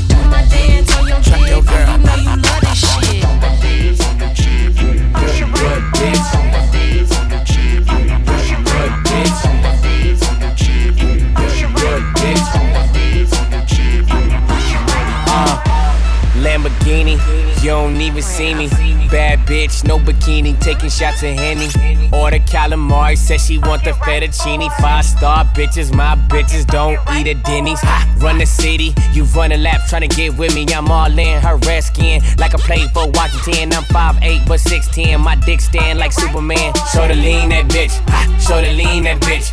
You 17.67 17.73
don't 17.73 18.01
even 18.01 18.23
see 18.23 18.55
me. 18.55 18.69
Bad 19.11 19.41
bitch, 19.41 19.85
no 19.85 19.99
bikini, 19.99 20.59
taking 20.61 20.89
shots 20.89 21.25
of 21.25 21.31
Henny. 21.31 21.67
Order 22.13 22.39
calamari, 22.39 23.19
says 23.19 23.45
she 23.45 23.59
want 23.59 23.83
the 23.83 23.91
fettuccine. 23.91 24.71
Five 24.81 25.05
star 25.05 25.45
bitches, 25.47 25.93
my 25.93 26.15
bitches 26.29 26.65
don't 26.65 26.99
eat 27.17 27.27
at 27.27 27.45
Denny's. 27.45 27.81
Run 28.19 28.39
the 28.39 28.47
city, 28.47 28.95
you 29.13 29.25
run 29.25 29.51
a 29.51 29.57
lap 29.57 29.81
trying 29.89 30.09
to 30.09 30.17
get 30.17 30.37
with 30.39 30.55
me. 30.55 30.65
I'm 30.73 30.89
all 30.93 31.19
in 31.19 31.41
her 31.43 31.57
red 31.67 31.83
skin, 31.83 32.23
like 32.39 32.55
I 32.55 32.59
played 32.59 32.89
for 32.91 33.11
Washington. 33.11 33.73
I'm 33.73 33.83
5'8 33.85 34.47
but 34.47 34.61
6'10, 34.61 35.19
my 35.19 35.35
dick 35.35 35.61
stand 35.61 35.99
like 35.99 36.13
Superman. 36.13 36.73
Show 36.93 37.09
the 37.09 37.17
lean 37.17 37.49
that 37.49 37.67
bitch, 37.67 37.95
show 38.41 38.61
the 38.61 38.73
lean 38.73 39.03
that 39.05 39.21
bitch. 39.23 39.51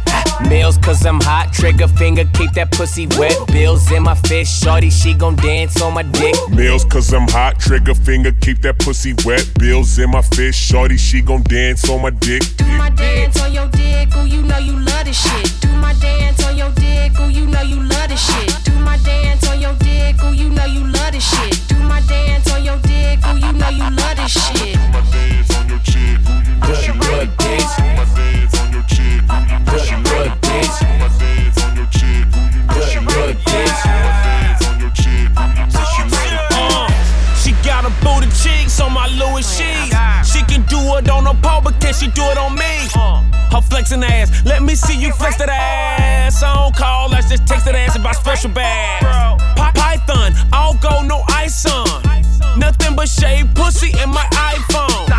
Meals 0.49 0.77
cause 0.77 1.05
I'm 1.05 1.19
hot, 1.21 1.53
trigger 1.53 1.87
finger, 1.87 2.25
keep 2.33 2.51
that 2.53 2.71
pussy 2.71 3.07
wet. 3.17 3.35
Bills 3.47 3.91
in 3.91 4.03
my 4.03 4.15
fist, 4.15 4.63
shorty, 4.63 4.89
she 4.89 5.13
gon' 5.13 5.35
dance 5.35 5.81
on 5.81 5.93
my 5.93 6.03
dick. 6.03 6.35
Meals 6.49 6.85
cause 6.85 7.13
I'm 7.13 7.27
hot, 7.27 7.59
trigger 7.59 7.95
finger, 7.95 8.31
keep 8.41 8.61
that 8.61 8.79
pussy 8.79 9.13
wet. 9.25 9.45
Bills 9.59 9.99
in 9.99 10.11
my 10.11 10.21
fist, 10.21 10.59
shorty, 10.59 10.97
she 10.97 11.21
gon' 11.21 11.43
dance 11.43 11.89
on 11.89 12.01
my 12.01 12.09
dick. 12.09 12.43
Do 12.57 12.65
my 12.77 12.89
dance 12.89 13.41
on 13.41 13.53
your 13.53 13.67
dick, 13.69 14.15
ooh, 14.15 14.25
you 14.25 14.41
know 14.43 14.57
you 14.57 14.73
love 14.79 15.05
this 15.05 15.21
shit. 15.21 15.61
Do 15.61 15.69
my 15.77 15.93
dance 15.95 16.43
on 16.45 16.57
your 16.57 16.71
dick, 16.71 17.19
ooh, 17.19 17.29
you 17.29 17.45
know 17.47 17.61
you 17.61 17.81
love 17.81 18.09
this 18.09 18.25
shit. 18.25 18.65
Do 18.65 18.73
my 18.79 18.97
dance 18.97 19.47
on 19.47 19.59
your 19.59 19.75
dick, 19.75 20.21
ooh, 20.23 20.33
you 20.33 20.49
know 20.49 20.65
you 20.65 20.85
love 20.85 21.11
this 21.11 21.23
shit. 21.23 21.67
Do 21.67 21.77
my 21.79 22.01
dance 22.01 22.51
on 22.51 22.63
your 22.63 22.77
dick, 22.79 23.19
ooh, 23.27 23.37
you 23.37 23.53
know 23.53 23.69
you 23.69 23.89
love 23.89 24.15
this 24.17 24.31
shit. 24.31 24.77
It 40.97 41.09
on 41.09 41.27
a 41.27 41.33
pole, 41.41 41.61
but 41.61 41.79
can 41.79 41.93
she 41.93 42.07
do 42.07 42.23
it 42.23 42.37
on 42.37 42.55
me? 42.55 42.73
Her 43.51 43.61
flexing 43.61 44.03
ass, 44.03 44.45
let 44.45 44.63
me 44.63 44.75
see 44.75 44.97
you 44.97 45.11
flex 45.13 45.37
that 45.37 45.49
ass. 45.49 46.41
I 46.43 46.53
don't 46.55 46.75
call, 46.75 47.09
let's 47.09 47.29
just 47.29 47.45
text 47.47 47.65
that 47.65 47.75
ass 47.75 47.95
about 47.95 48.15
special 48.15 48.49
bags. 48.49 49.05
Py- 49.55 49.79
Python, 49.79 50.33
all 50.51 50.75
go 50.81 51.01
no 51.01 51.21
ice 51.29 51.65
on. 51.65 52.01
Nothing 52.57 52.95
but 52.95 53.09
shade 53.09 53.53
pussy 53.55 53.91
in 54.01 54.09
my 54.09 54.25
iPhone. 54.53 55.09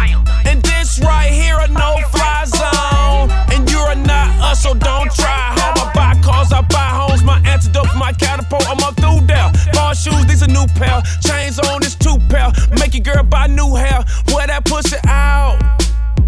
And 0.46 0.62
this 0.62 0.98
right 1.00 1.30
here 1.30 1.56
a 1.60 1.68
no 1.68 1.96
fly 2.10 2.44
zone. 2.46 3.30
And 3.52 3.70
you're 3.70 3.94
not 3.94 4.28
us, 4.50 4.62
so 4.62 4.74
don't 4.74 5.10
try. 5.14 5.54
How 5.58 5.72
I 5.76 5.92
buy 5.94 6.20
cars, 6.22 6.52
I 6.52 6.60
buy 6.62 6.90
homes. 6.98 7.22
My 7.24 7.40
antidote 7.46 7.94
my 7.96 8.12
catapult, 8.12 8.68
I'm 8.68 8.78
up 8.82 8.96
through 8.96 9.26
there. 9.26 9.50
Ball 9.72 9.94
shoes, 9.94 10.26
these 10.26 10.42
a 10.42 10.48
new 10.48 10.66
pair. 10.74 11.02
Chains 11.22 11.58
on, 11.58 11.80
this 11.80 11.94
two 11.94 12.18
pair. 12.28 12.52
Make 12.78 12.94
your 12.94 13.02
girl 13.02 13.22
buy 13.24 13.46
new 13.46 13.74
hair. 13.74 14.04
Wear 14.32 14.46
that 14.46 14.64
pussy 14.64 14.96
out 15.06 15.43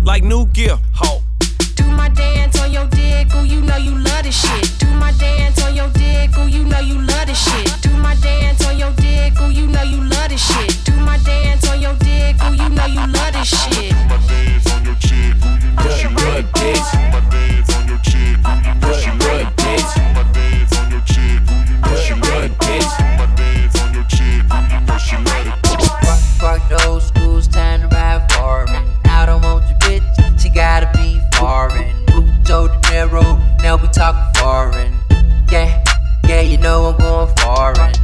like 0.07 0.23
new 0.23 0.47
gear. 0.47 0.79
Ho. 0.95 1.21
Do 1.75 1.85
my 1.85 2.09
dance 2.09 2.59
on 2.63 2.71
your 2.73 2.87
dick, 2.87 3.35
ooh, 3.35 3.45
you 3.45 3.61
know 3.61 3.77
you 3.77 3.99
love 3.99 4.23
this 4.23 4.41
shit. 4.41 4.79
Do 4.79 4.87
my 4.95 5.13
dance 5.19 5.61
on 5.65 5.75
your 5.75 5.89
dick, 5.91 6.31
ooh, 6.39 6.47
you 6.47 6.65
know 6.65 6.79
you 6.79 7.01
love 7.01 7.27
this 7.27 7.43
shit. 7.45 7.83
Do 7.83 7.91
my 7.91 8.15
dance 8.23 8.65
on 8.65 8.79
your 8.79 8.93
dick, 8.93 9.39
ooh, 9.41 9.51
you 9.51 9.67
know 9.67 9.83
you 9.83 10.03
love 10.05 10.29
this 10.31 10.47
shit. 10.47 10.85
Do 10.85 10.93
my 11.01 11.19
dance 11.19 11.69
on 11.69 11.81
your 11.83 11.97
dick, 11.97 12.37
ooh, 12.45 12.55
you 12.55 12.69
know 12.71 12.87
you 12.87 13.05
love 13.07 13.33
this 13.33 13.49
shit. 13.49 14.66
Dinero, 33.77 33.83
now 33.83 33.83
we 33.83 33.89
talk 33.89 34.37
foreign. 34.37 34.93
Yeah, 35.51 35.85
yeah, 36.27 36.41
you 36.41 36.59
know 36.59 36.87
I'm 36.87 36.99
going 36.99 37.35
foreign. 37.37 37.95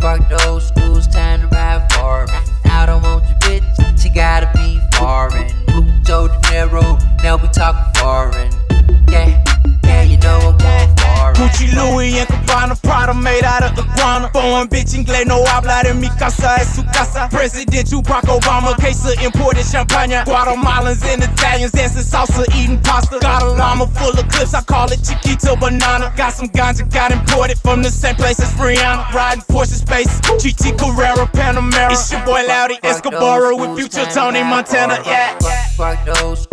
Fuck 0.00 0.28
those 0.28 0.68
schools, 0.68 1.06
time 1.08 1.40
to 1.40 1.46
ride 1.48 1.92
foreign. 1.92 2.28
I 2.64 2.86
don't 2.86 3.02
want 3.02 3.24
your 3.28 3.38
bitch, 3.38 4.00
she 4.02 4.08
gotta 4.08 4.50
be 4.54 4.80
foreign. 4.96 5.52
Mucho 5.74 6.28
dinero, 6.42 6.98
now 7.22 7.36
we 7.36 7.48
talk 7.48 7.96
foreign. 7.96 8.55
Made 13.26 13.44
out 13.44 13.62
of 13.64 13.72
iguana. 13.76 14.30
Foreign 14.32 14.68
bitch 14.68 14.94
inglés 14.94 15.26
no 15.26 15.42
habla 15.46 15.82
de 15.82 15.94
mi 15.94 16.08
casa, 16.18 16.56
es 16.60 16.76
su 16.76 16.84
casa. 16.84 17.28
Presidential 17.28 18.00
Barack 18.02 18.28
Obama, 18.30 18.76
case 18.78 19.04
of 19.04 19.20
imported 19.22 19.66
champagne. 19.66 20.22
Guatemalans 20.24 21.02
and 21.04 21.22
Italians 21.22 21.72
dancing 21.72 22.06
salsa, 22.06 22.44
eating 22.54 22.80
pasta. 22.82 23.18
Got 23.20 23.42
a 23.42 23.50
llama 23.58 23.86
full 23.88 24.14
of 24.18 24.28
clips, 24.28 24.54
I 24.54 24.62
call 24.62 24.90
it 24.92 25.00
Chiquito 25.02 25.56
Banana. 25.56 26.12
Got 26.16 26.32
some 26.34 26.48
ganja, 26.48 26.84
got 26.92 27.10
imported 27.10 27.58
from 27.58 27.82
the 27.82 27.90
same 27.90 28.14
place 28.14 28.38
as 28.38 28.52
Rihanna. 28.54 29.12
Riding 29.12 29.44
Porsche 29.50 29.78
Space, 29.84 30.20
GT 30.40 30.78
Carrera, 30.78 31.26
Panamera. 31.26 31.90
It's 31.90 32.10
your 32.12 32.24
boy 32.24 32.46
Loudy 32.46 32.78
Escobar 32.84 33.56
with 33.56 33.76
future 33.76 34.06
Tony 34.06 34.42
Montana. 34.42 35.02
Yeah. 35.04 35.36
Fuck 35.76 36.04
those 36.06 36.46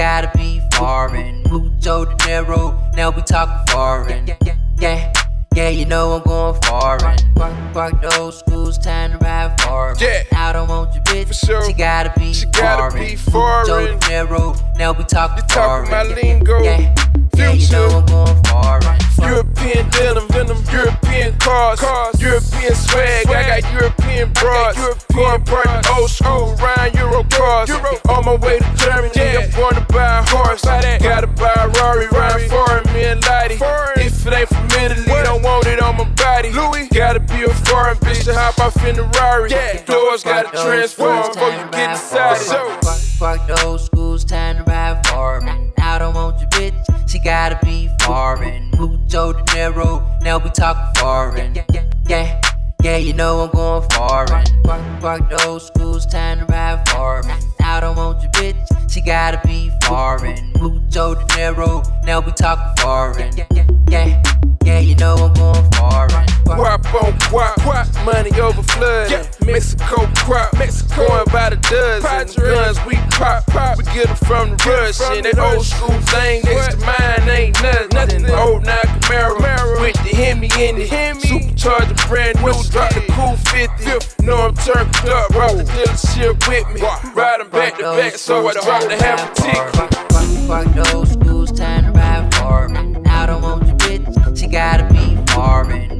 gotta 0.00 0.30
be 0.38 0.62
foreign. 0.76 1.42
Mucho 1.50 2.06
dinero, 2.16 2.72
now 2.96 3.10
we 3.10 3.20
talking 3.20 3.54
foreign. 3.70 4.26
Yeah, 4.26 4.36
yeah, 4.46 4.54
yeah, 4.80 5.12
yeah, 5.54 5.68
you 5.68 5.84
know 5.84 6.12
I'm 6.16 6.22
going 6.22 6.58
foreign. 6.62 7.18
Fuck, 7.36 7.74
fuck 7.74 8.00
those 8.00 8.38
schools, 8.38 8.78
time 8.78 9.12
to 9.12 9.18
ride 9.18 9.60
foreign. 9.60 9.96
Yeah. 10.00 10.22
I 10.32 10.54
don't 10.54 10.68
want 10.68 10.94
your 10.94 11.04
bitch, 11.04 11.26
For 11.28 11.34
sure. 11.34 11.64
she 11.66 11.74
gotta 11.74 12.18
be 12.18 12.32
She 12.32 12.46
gotta 12.46 12.90
foreign. 12.90 13.08
be 13.10 13.16
foreign. 13.16 13.66
Mucho 13.68 13.98
dinero, 13.98 14.54
now 14.78 14.92
we 14.92 15.04
talking 15.04 15.44
talking 15.48 15.90
foreign. 15.90 15.90
my 15.90 16.02
lingo. 16.14 16.62
Yeah, 16.62 16.94
yeah, 17.34 17.52
you 17.52 17.70
know 17.70 17.86
I'm 17.98 18.06
going 18.06 18.42
foreign. 18.44 18.98
European 19.20 19.88
denim, 19.90 20.26
venom, 20.28 20.62
European 20.72 21.36
cars, 21.38 21.80
cars. 21.80 22.20
European 22.20 22.74
swag. 22.74 23.26
I 23.28 23.60
got 23.60 23.72
European 23.72 24.32
broads, 24.32 24.78
European 24.78 25.44
party, 25.44 25.88
old 25.96 26.10
school, 26.10 26.54
Ryan 26.56 26.94
Euro 26.96 27.24
cars. 27.24 27.70
On 28.08 28.24
my 28.24 28.36
way 28.36 28.58
to 28.58 28.74
Germany, 28.76 29.12
I'm 29.38 29.50
going 29.52 29.74
to 29.74 29.86
buy 29.92 30.18
a 30.18 30.22
horse. 30.30 30.62
Gotta 30.62 31.26
buy 31.26 31.52
a 31.56 31.68
Rari, 31.68 32.06
Ryan 32.08 32.48
foreign, 32.48 32.84
me 32.94 33.04
and 33.04 33.22
Lottie. 33.24 33.58
If 33.96 34.26
it 34.26 34.32
ain't 34.32 34.48
from 34.48 34.66
Italy, 34.82 35.02
we 35.06 35.22
don't 35.22 35.42
want 35.42 35.66
it 35.66 35.80
on 35.80 35.96
my 35.96 36.04
body. 36.10 36.50
Louis, 36.50 36.88
gotta 36.88 37.20
be 37.20 37.42
a 37.42 37.48
foreign 37.66 37.96
bitch 37.98 38.24
to 38.24 38.34
hop 38.34 38.58
off 38.58 38.76
in 38.84 38.96
the 38.96 39.04
Rari. 39.18 39.48
The 39.48 39.82
doors 39.86 40.22
gotta 40.22 40.50
transform 40.50 41.32
before 41.32 41.50
you 41.50 41.70
get 41.72 41.90
inside 41.92 42.36
it. 42.40 42.84
Fuck, 42.84 42.98
fuck 43.18 43.46
those 43.60 43.86
schools, 43.86 44.24
time 44.24 44.56
to 44.56 44.62
ride 44.64 45.06
foreign. 45.06 45.72
I 45.78 45.98
don't 45.98 46.14
want 46.14 46.38
your 46.40 46.48
bitch, 46.50 46.99
she 47.10 47.18
gotta 47.18 47.58
be 47.64 47.88
foreign. 48.02 48.70
Mucho 48.78 49.32
dinero, 49.32 50.06
now 50.22 50.38
we 50.38 50.48
talk 50.50 50.96
foreign. 50.96 51.54
Yeah, 51.54 51.64
yeah, 51.72 51.84
yeah, 52.06 52.40
yeah, 52.82 52.96
you 52.98 53.12
know 53.12 53.40
I'm 53.40 53.50
going 53.50 53.88
foreign. 53.90 54.46
Fuck, 54.64 55.00
fuck 55.00 55.30
those 55.30 55.66
schools, 55.66 56.06
time 56.06 56.38
to 56.38 56.44
ride 56.46 56.88
foreign. 56.88 57.26
I 57.80 57.84
don't 57.84 57.96
want 57.96 58.20
your 58.20 58.30
bitch, 58.32 58.92
she 58.92 59.00
gotta 59.00 59.40
be 59.48 59.70
foreign. 59.84 60.52
Mucho 60.60 61.14
dinero, 61.28 61.82
now 62.04 62.20
we 62.20 62.30
talking 62.32 62.76
foreign. 62.82 63.34
Yeah, 63.38 63.46
yeah, 63.54 63.66
yeah, 63.88 64.22
yeah, 64.64 64.78
you 64.80 64.94
know 64.96 65.14
I'm 65.14 65.32
going 65.32 65.72
foreign. 65.72 66.26
Guap 66.44 66.84
on 66.92 67.12
guap, 67.30 67.54
guap, 67.54 68.04
money 68.04 68.38
over 68.38 68.62
flood. 68.62 69.10
Yeah. 69.10 69.24
Mexico 69.46 70.06
crop, 70.16 70.52
Mexico 70.58 71.06
going 71.08 71.24
by 71.32 71.50
the 71.50 71.56
dozen. 71.56 72.42
Guns 72.42 72.78
we 72.86 72.96
pop, 73.16 73.46
pop, 73.46 73.78
we 73.78 73.84
get 73.84 74.08
them 74.08 74.16
from 74.16 74.50
the 74.50 74.56
rush. 74.66 75.00
And 75.16 75.24
that 75.24 75.38
old 75.38 75.64
school 75.64 75.96
thing 76.12 76.42
next 76.44 76.74
to 76.74 76.84
mine 76.84 77.28
ain't 77.30 77.62
nothing. 77.62 78.22
nothing. 78.22 78.30
Old 78.30 78.66
now 78.66 78.82
Camaro, 79.10 79.80
with 79.80 79.96
the 80.04 80.14
Hemi 80.14 80.50
in 80.58 80.76
it. 80.78 80.90
Supercharger 80.90 82.08
brand 82.08 82.36
new, 82.42 82.52
drop 82.70 82.92
the 82.94 83.04
cool 83.14 83.36
50. 83.36 84.24
Know 84.24 84.48
I'm 84.48 84.54
turned 84.54 84.90
up, 85.08 85.30
rock 85.30 85.56
the 85.56 85.64
dealership 85.64 86.36
with 86.48 86.66
me. 86.74 86.80
Riding 87.14 87.48
back 87.48 87.69
to 87.76 87.82
back, 87.82 88.16
so 88.18 88.46
I 88.46 88.52
drop 88.52 88.82
the 88.82 88.96
half 88.96 89.30
a 89.30 89.42
ticket. 89.42 89.76
Fuck 89.76 90.64
fuck 90.64 90.84
those 90.84 91.12
schools, 91.12 91.52
time 91.52 91.84
to 91.84 91.90
ride 91.92 92.34
foreign. 92.34 93.06
I 93.06 93.26
don't 93.26 93.42
want 93.42 93.66
your 93.66 93.76
bitch, 93.76 94.38
she 94.38 94.46
gotta 94.46 94.84
be 94.92 95.16
foreign. 95.32 95.99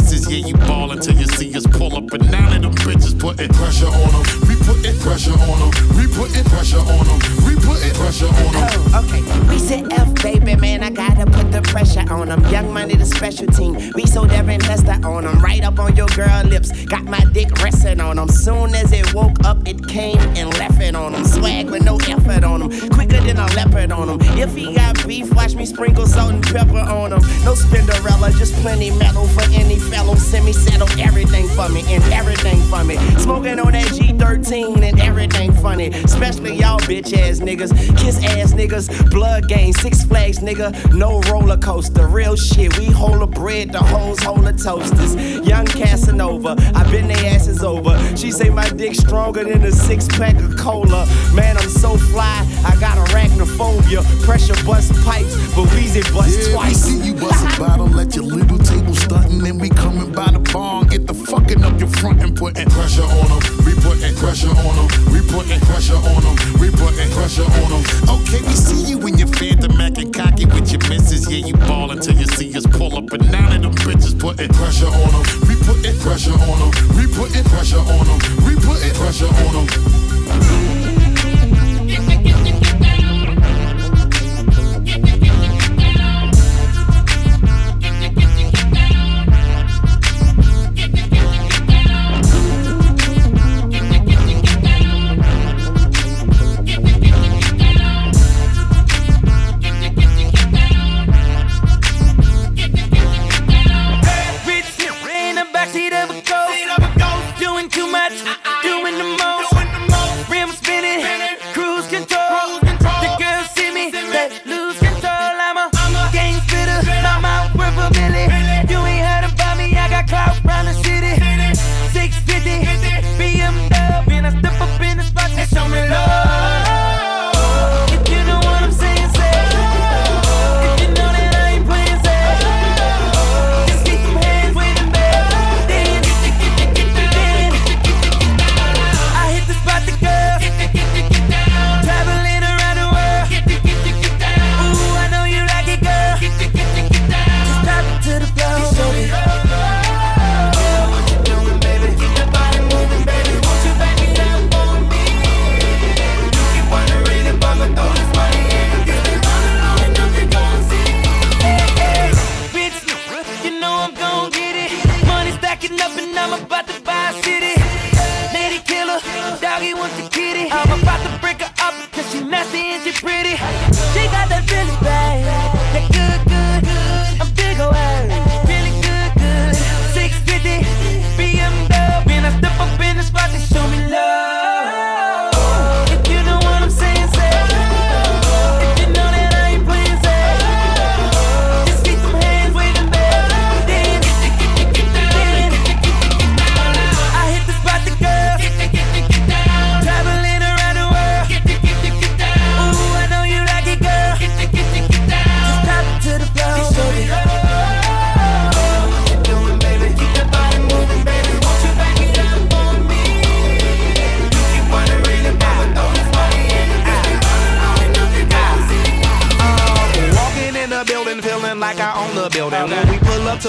Misses. 0.00 0.30
Yeah, 0.30 0.46
you 0.46 0.54
ball 0.66 0.92
until 0.92 1.14
you 1.14 1.26
see 1.26 1.54
us 1.54 1.66
pull 1.66 1.96
up 1.96 2.12
and 2.12 2.30
nine 2.30 2.64
of 2.64 2.74
them 2.74 2.86
bitches 2.86 3.18
putting 3.18 3.48
pressure 3.48 3.86
on 3.86 4.10
them. 4.12 4.48
We 4.48 4.56
putting 4.56 4.98
pressure 5.00 5.32
on 5.32 5.58
them. 5.58 5.96
We 5.96 6.06
putting 6.06 6.44
pressure 6.44 6.78
on 6.78 7.06
them. 7.06 7.18
We 7.46 7.54
putting 7.56 7.94
pressure 7.94 8.26
on 8.26 8.52
them. 8.52 8.68
Oh, 8.70 9.04
okay. 9.04 9.22
We 9.48 9.58
said 9.58 9.92
F, 9.92 10.14
baby, 10.22 10.56
man, 10.56 10.82
I 10.82 10.90
gotta 10.90 11.26
put 11.26 11.52
the 11.52 11.62
pressure 11.62 12.04
on 12.12 12.28
them. 12.28 12.44
Young 12.46 12.72
money, 12.72 12.94
the 12.94 13.06
special 13.06 13.46
team. 13.46 13.92
We 13.94 14.06
so 14.06 14.26
Devin 14.26 14.60
Hester 14.60 14.98
on 15.06 15.24
them. 15.24 15.38
Right 15.40 15.62
up 15.62 15.78
on 15.78 15.96
your 15.96 16.08
girl 16.08 16.42
lips. 16.44 16.70
Got 16.86 17.04
my 17.04 17.24
dick 17.32 17.50
resting 17.62 18.00
on 18.00 18.16
them. 18.16 18.28
Soon 18.28 18.74
as 18.74 18.92
it 18.92 19.14
woke 19.14 19.44
up, 19.44 19.66
it 19.66 19.86
came 19.86 20.18
and 20.36 20.50
left 20.58 20.80
it 20.80 20.94
on 20.94 21.12
them. 21.12 21.24
Swag 21.24 21.70
with 21.70 21.84
no 21.84 21.96
effort 22.08 22.44
on 22.44 22.60
them. 22.60 22.90
Quicker 22.90 23.20
than 23.20 23.38
a 23.38 23.46
leopard 23.54 23.92
on 23.92 24.06
them. 24.06 24.18
If 24.38 24.54
he 24.54 24.74
got 24.74 25.06
beef, 25.06 25.32
watch 25.34 25.54
me 25.54 25.66
sprinkle 25.66 26.06
salt 26.06 26.32
and 26.32 26.42
pepper 26.42 26.78
on 26.78 27.10
them. 27.10 27.20
No 27.44 27.54
Spinderella, 27.54 28.36
just 28.38 28.54
plenty 28.62 28.90
metal 28.90 29.26
for 29.26 29.42
any 29.52 29.76
fellow. 29.90 30.14
Semi 30.14 30.52
settle 30.52 30.88
everything 31.00 31.46
for 31.48 31.68
me 31.68 31.82
and 31.88 32.02
everything 32.12 32.60
for 32.62 32.84
me. 32.84 32.96
Smoking 33.18 33.58
on 33.58 33.72
that 33.72 33.86
G13 33.88 34.82
and 34.82 35.00
everything 35.00 35.52
funny. 35.52 35.88
Especially 35.88 36.54
y'all 36.56 36.78
bitch 36.80 37.12
ass 37.16 37.40
niggas. 37.40 37.72
Kiss 37.98 38.22
ass 38.24 38.52
niggas. 38.52 39.10
Blood 39.10 39.48
game, 39.48 39.72
Six 39.72 40.04
Flags 40.04 40.38
nigga. 40.38 40.70
No 40.94 41.20
roller 41.30 41.56
coaster. 41.56 42.06
Real 42.06 42.36
shit. 42.36 42.76
We 42.78 42.86
hold 42.86 43.22
a 43.22 43.26
bread, 43.26 43.72
the 43.72 43.78
hoes 43.82 44.20
hold 44.22 44.46
a 44.46 44.52
toasters. 44.52 45.14
Young 45.46 45.66
Casanova. 45.66 46.56
I 46.74 46.90
been 46.90 47.08
their 47.08 47.34
asses 47.34 47.62
over. 47.62 47.98
She 48.16 48.30
say 48.30 48.48
my 48.48 48.68
dick 48.70 48.94
stronger 48.94 49.44
than 49.44 49.62
a 49.64 49.72
six 49.72 50.06
pack 50.08 50.36
of 50.36 50.56
cola. 50.56 51.06
Man, 51.34 51.56
I'm 51.56 51.68
so 51.68 51.96
fly. 51.96 52.46
I 52.64 52.76
got 52.80 52.96
arachnophobia. 53.08 54.02
Pressure 54.24 54.54
bust 54.64 54.92
pipes, 55.04 55.34
but 55.54 55.66
Weezy 55.74 56.02
bust 56.14 56.38
Yeah, 56.38 56.46
we 56.48 56.52
twice. 56.54 56.76
see 56.84 57.00
you 57.06 57.14
bust 57.14 57.56
a 57.56 57.60
bottle 57.60 57.98
at 58.00 58.14
your 58.14 58.24
little 58.24 58.58
table 58.58 58.94
stunting, 58.94 59.46
and 59.46 59.60
we 59.60 59.68
coming 59.80 60.12
by 60.12 60.30
the 60.30 60.38
bar 60.52 60.84
get 60.84 61.06
the 61.06 61.14
fucking 61.14 61.64
up 61.64 61.78
your 61.80 61.88
front 62.00 62.22
and 62.22 62.36
putting 62.36 62.68
pressure 62.68 63.02
on 63.02 63.26
them. 63.32 63.40
We 63.64 63.72
putting 63.80 64.14
pressure 64.16 64.52
on 64.52 64.74
them. 64.76 64.88
We 65.12 65.20
putting 65.32 65.60
pressure 65.64 65.96
on 65.96 66.20
them. 66.22 66.36
We 66.60 66.68
putting 66.70 67.10
pressure 67.16 67.48
on 67.48 67.68
them. 67.72 67.82
Okay, 68.14 68.40
we 68.44 68.54
see 68.54 68.82
you 68.90 68.98
when 68.98 69.16
you're 69.16 69.32
phantom 69.40 69.80
acting 69.80 70.12
cocky 70.12 70.44
with 70.46 70.70
your 70.70 70.82
misses. 70.88 71.24
Yeah, 71.30 71.46
you 71.46 71.54
ball 71.68 71.90
until 71.90 72.14
you 72.14 72.26
see 72.36 72.54
us 72.54 72.66
pull 72.66 72.96
up 72.96 73.10
and 73.12 73.24
nine 73.32 73.64
of 73.64 73.74
them 73.74 73.74
bitches 73.86 74.18
putting 74.18 74.52
pressure 74.52 74.92
on 74.92 75.10
them. 75.16 75.24
We 75.48 75.56
putting 75.64 75.98
pressure 76.04 76.36
on 76.36 76.58
them. 76.60 76.70
We 76.96 77.04
putting 77.08 77.44
pressure 77.44 77.80
on 77.80 78.04
them. 78.06 78.20
We 78.44 78.54
putting 78.60 78.94
pressure 79.00 79.32
on 79.48 79.66
them. 79.66 80.79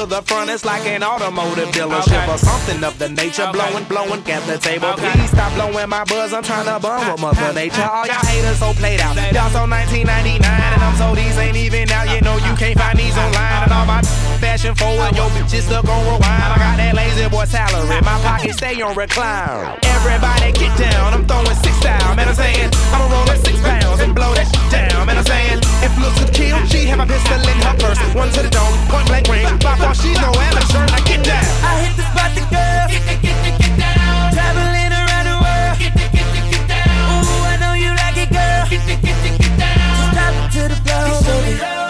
To 0.01 0.07
the 0.07 0.21
front, 0.23 0.49
it's 0.49 0.65
like 0.65 0.85
an 0.87 1.03
automotive 1.03 1.69
dealership 1.69 2.27
or 2.27 2.37
something 2.37 2.83
of 2.83 2.97
the 2.97 3.09
nature. 3.09 3.47
Blowing, 3.53 3.85
blowing, 3.85 4.21
at 4.31 4.41
the 4.49 4.57
table. 4.57 4.93
Please 4.97 5.29
stop 5.29 5.53
blowing 5.53 5.89
my 5.89 6.03
buzz. 6.05 6.33
I'm 6.33 6.43
trying 6.43 6.65
to 6.65 6.79
bum 6.79 7.05
with 7.11 7.21
Mother 7.21 7.53
Nature. 7.53 7.85
All 7.85 8.05
y'all 8.07 8.25
haters 8.25 8.57
so 8.57 8.73
played 8.73 9.01
out. 9.01 9.15
Y'all 9.33 9.49
so 9.53 9.69
1999, 9.69 10.41
and 10.41 10.81
I'm 10.81 10.95
so 10.97 11.13
these 11.13 11.37
ain't 11.37 11.57
even 11.57 11.89
out. 11.91 12.09
You 12.09 12.21
know 12.21 12.37
you 12.37 12.53
can't 12.57 12.77
find 12.77 12.97
these 12.97 13.17
online. 13.17 13.69
And 13.69 13.73
all 13.73 13.85
my 13.85 14.01
fashion 14.41 14.73
forward, 14.73 15.13
yo 15.13 15.29
bitches 15.37 15.69
stuck 15.69 15.85
on 15.85 16.01
rewind. 16.09 16.49
I 16.49 16.57
got 16.57 16.75
that 16.81 16.93
lazy 16.95 17.29
boy 17.29 17.45
salary. 17.45 18.01
My 18.01 18.17
pocket 18.25 18.57
stay 18.57 18.81
on 18.81 18.95
recline. 18.95 19.77
Everybody 19.85 20.49
get 20.57 20.73
down. 20.81 21.13
I'm 21.13 21.25
throwing 21.29 21.57
six 21.61 21.77
down. 21.81 22.17
Man, 22.17 22.27
I'm 22.27 22.33
saying 22.33 22.73
I'ma 22.89 23.05
roll 23.05 23.29
up 23.29 23.37
six 23.37 23.61
pounds 23.61 24.01
and 24.01 24.15
blow 24.15 24.33
that 24.33 24.49
shit 24.49 24.65
down. 24.73 25.05
Man, 25.05 25.17
I'm 25.17 25.25
saying 25.25 25.61
if 25.85 25.93
looks 26.01 26.17
could 26.17 26.33
kill, 26.33 26.57
she'd 26.65 26.89
have 26.89 27.01
a 27.01 27.05
pistol 27.05 27.37
in 27.37 27.57
her 27.69 27.75
purse. 27.77 28.01
One 28.17 28.33
to 28.33 28.41
the 28.41 28.49
dome, 28.49 28.73
point 28.89 29.05
blank 29.05 29.27
range. 29.29 29.61
She's 29.93 30.19
no 30.21 30.31
amateur. 30.31 30.85
Get 31.05 31.23
down. 31.23 31.43
I 31.63 31.83
hit 31.83 31.95
the 31.97 32.03
spot, 32.03 32.31
the 32.35 32.41
girl. 32.53 32.87
Traveling 34.31 34.93
around 34.93 35.25
the 35.27 35.37
world. 35.43 35.77
Ooh, 37.11 37.43
I 37.43 37.57
know 37.59 37.73
you 37.73 37.89
like 38.01 38.17
it, 38.17 38.29
girl. 38.31 38.65
Just 38.69 38.87
it 38.87 40.51
to 40.53 40.61
the 40.73 41.80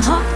나서 0.00 0.29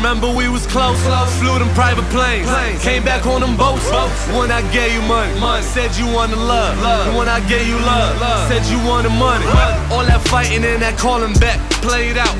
Remember 0.00 0.32
we 0.32 0.48
was 0.48 0.66
close, 0.66 0.96
flew 1.36 1.58
them 1.58 1.68
private 1.76 2.08
planes. 2.08 2.48
Came 2.80 3.04
back 3.04 3.26
on 3.26 3.42
them 3.42 3.54
boats. 3.54 3.84
When 4.32 4.50
I 4.50 4.64
gave 4.72 4.96
you 4.96 5.02
money, 5.04 5.36
said 5.60 5.94
you 6.00 6.08
wanted 6.08 6.38
love. 6.38 6.72
And 7.06 7.14
when 7.14 7.28
I 7.28 7.44
gave 7.44 7.68
you 7.68 7.76
love, 7.84 8.16
said 8.48 8.64
you 8.72 8.80
wanted 8.88 9.12
money. 9.20 9.44
All 9.92 10.00
that 10.08 10.24
fighting 10.24 10.64
and 10.64 10.80
that 10.80 10.96
calling 10.96 11.36
back, 11.36 11.60
played 11.84 12.16
out. 12.16 12.32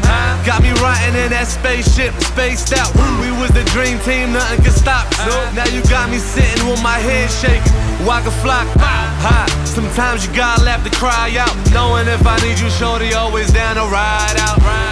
Got 0.49 0.65
me 0.65 0.73
riding 0.81 1.21
in 1.21 1.37
that 1.37 1.53
spaceship, 1.53 2.17
spaced 2.25 2.73
out. 2.73 2.89
We 3.21 3.29
was 3.37 3.53
the 3.53 3.65
dream 3.77 4.01
team, 4.09 4.33
nothing 4.33 4.65
could 4.65 4.73
stop. 4.73 5.05
Now 5.53 5.69
you 5.69 5.85
got 5.93 6.09
me 6.09 6.17
sitting 6.17 6.65
with 6.65 6.81
my 6.83 6.97
head 6.97 7.29
shaking. 7.29 7.77
Waka 8.09 8.33
flock, 8.41 8.65
high. 8.81 9.53
Sometimes 9.69 10.25
you 10.25 10.33
gotta 10.33 10.65
laugh 10.65 10.83
to 10.89 10.91
cry 10.97 11.37
out. 11.37 11.53
Knowing 11.77 12.09
if 12.09 12.25
I 12.25 12.41
need 12.41 12.57
you, 12.57 12.73
shorty, 12.73 13.13
always 13.13 13.53
down 13.53 13.77
to 13.77 13.85
ride 13.85 14.41
out. 14.49 14.57
Me 14.65 14.90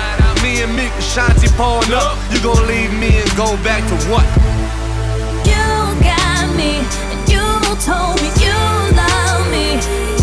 and 0.56 0.74
Meek 0.74 0.92
Shanti 0.98 1.48
pulling 1.56 1.92
up. 1.92 2.16
You 2.32 2.40
gon' 2.42 2.66
leave 2.66 2.92
me 2.98 3.20
and 3.20 3.30
go 3.36 3.56
back 3.62 3.82
to 3.88 3.96
what? 4.10 4.26
You 5.44 5.66
got 6.02 6.46
me, 6.56 6.80
and 7.12 7.22
you 7.28 7.44
told 7.84 8.16
me 8.22 8.28
you 8.42 8.56
love 8.96 9.44
me. 9.52 10.17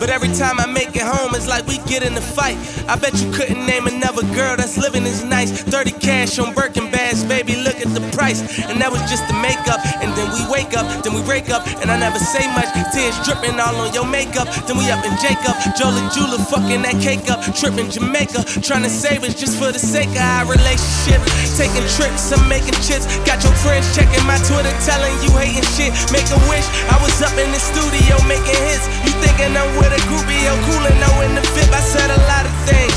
But 0.00 0.08
every 0.08 0.32
time 0.32 0.58
I 0.58 0.64
make 0.64 0.96
it 0.96 1.04
home, 1.04 1.36
it's 1.36 1.46
like 1.46 1.66
we 1.68 1.76
get 1.84 2.02
in 2.02 2.16
a 2.16 2.24
fight. 2.24 2.56
I 2.88 2.96
bet 2.96 3.12
you 3.20 3.30
couldn't 3.36 3.60
name 3.66 3.86
another 3.86 4.24
girl 4.32 4.56
that's 4.56 4.80
living 4.80 5.04
as 5.04 5.22
nice. 5.22 5.52
30 5.52 5.92
cash 6.00 6.38
on 6.38 6.54
Birkin 6.54 6.90
bags, 6.90 7.22
baby, 7.22 7.60
look 7.60 7.76
at 7.76 7.92
the 7.92 8.00
price. 8.16 8.40
And 8.64 8.80
that 8.80 8.88
was 8.88 9.04
just 9.12 9.28
the 9.28 9.36
makeup. 9.36 9.76
And 10.00 10.08
then 10.16 10.32
we 10.32 10.40
wake 10.48 10.72
up, 10.72 10.88
then 11.04 11.12
we 11.12 11.20
break 11.28 11.52
up, 11.52 11.68
and 11.84 11.92
I 11.92 12.00
never 12.00 12.18
say 12.18 12.48
much. 12.56 12.72
Tears 12.96 13.12
dripping 13.28 13.60
all 13.60 13.76
on 13.76 13.92
your 13.92 14.08
makeup. 14.08 14.48
Then 14.64 14.80
we 14.80 14.88
up 14.88 15.04
in 15.04 15.12
Jacob, 15.20 15.52
Jolie 15.76 16.08
Jula 16.16 16.40
fucking 16.48 16.80
that 16.80 16.96
cake 17.04 17.28
up. 17.28 17.44
Tripping 17.52 17.92
Jamaica, 17.92 18.40
trying 18.64 18.88
to 18.88 18.90
save 18.90 19.20
us 19.20 19.36
just 19.36 19.60
for 19.60 19.68
the 19.68 19.78
sake 19.78 20.08
of 20.16 20.24
our 20.24 20.48
relationship. 20.48 21.20
Taking 21.60 21.84
trips, 22.00 22.32
I'm 22.32 22.48
making 22.48 22.80
chips. 22.80 23.04
Got 23.28 23.44
your 23.44 23.52
friends 23.60 23.84
checking 23.92 24.24
my 24.24 24.40
Twitter, 24.48 24.72
telling 24.80 25.12
you 25.20 25.28
hating 25.36 25.68
shit. 25.76 25.92
Make 26.08 26.24
a 26.32 26.40
wish. 26.48 26.64
I 26.88 26.96
was 27.04 27.20
up 27.20 27.36
in 27.36 27.52
the 27.52 27.60
studio 27.60 28.16
making 28.24 28.56
hits. 28.64 28.88
You 29.04 29.12
thinking 29.20 29.52
I'm 29.52 29.68
with 29.76 29.89
a 29.92 30.00
groupie, 30.06 30.42
yo, 30.46 30.54
coolin', 30.66 30.98
no 31.00 31.10
in 31.26 31.34
the 31.34 31.44
VIP. 31.54 31.70
I 31.74 31.82
said 31.82 32.10
a 32.10 32.20
lot 32.30 32.44
of 32.46 32.54
things, 32.66 32.94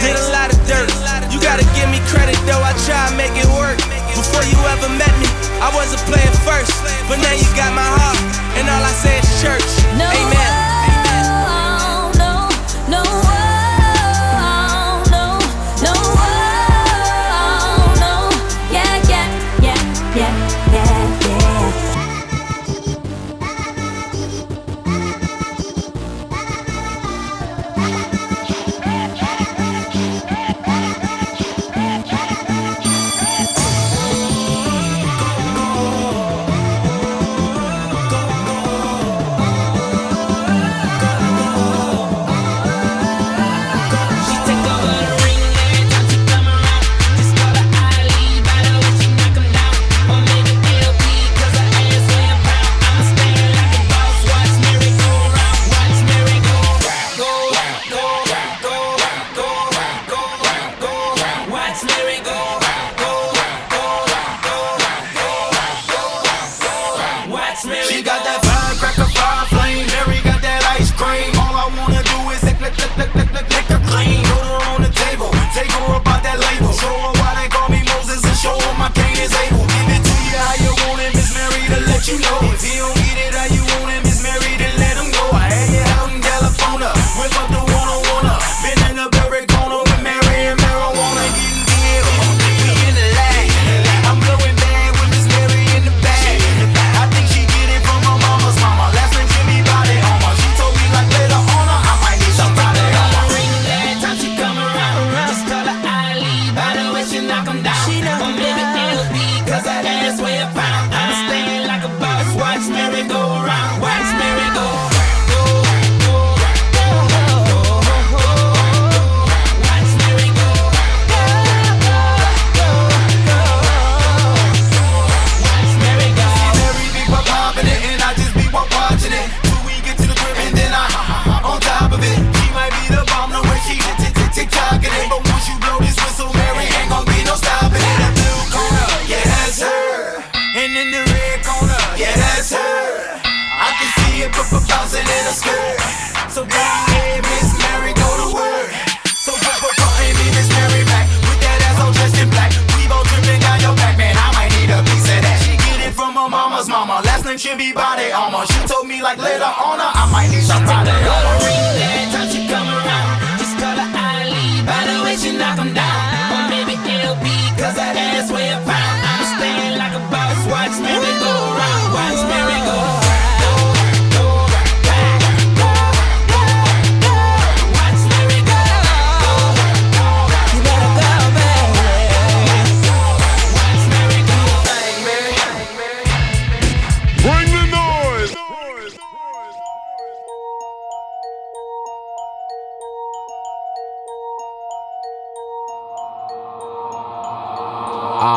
did 0.00 0.16
a 0.16 0.28
lot 0.32 0.52
of 0.52 0.58
dirt. 0.68 0.90
You 1.32 1.40
gotta 1.40 1.66
give 1.76 1.88
me 1.90 2.00
credit 2.12 2.36
though, 2.46 2.60
I 2.60 2.72
try 2.84 3.08
to 3.08 3.14
make 3.16 3.34
it 3.36 3.48
work. 3.56 3.78
Before 4.14 4.44
you 4.46 4.58
ever 4.70 4.88
met 4.94 5.12
me, 5.18 5.28
I 5.58 5.72
wasn't 5.74 6.02
playing 6.06 6.34
first, 6.46 6.72
but 7.08 7.18
now 7.18 7.34
you 7.34 7.48
got 7.56 7.72
my 7.74 7.86
heart, 7.86 8.20
and 8.56 8.68
all 8.68 8.84
I 8.84 8.92
say 8.92 9.18
is 9.18 9.28
church. 9.42 9.70
Amen. 9.98 10.53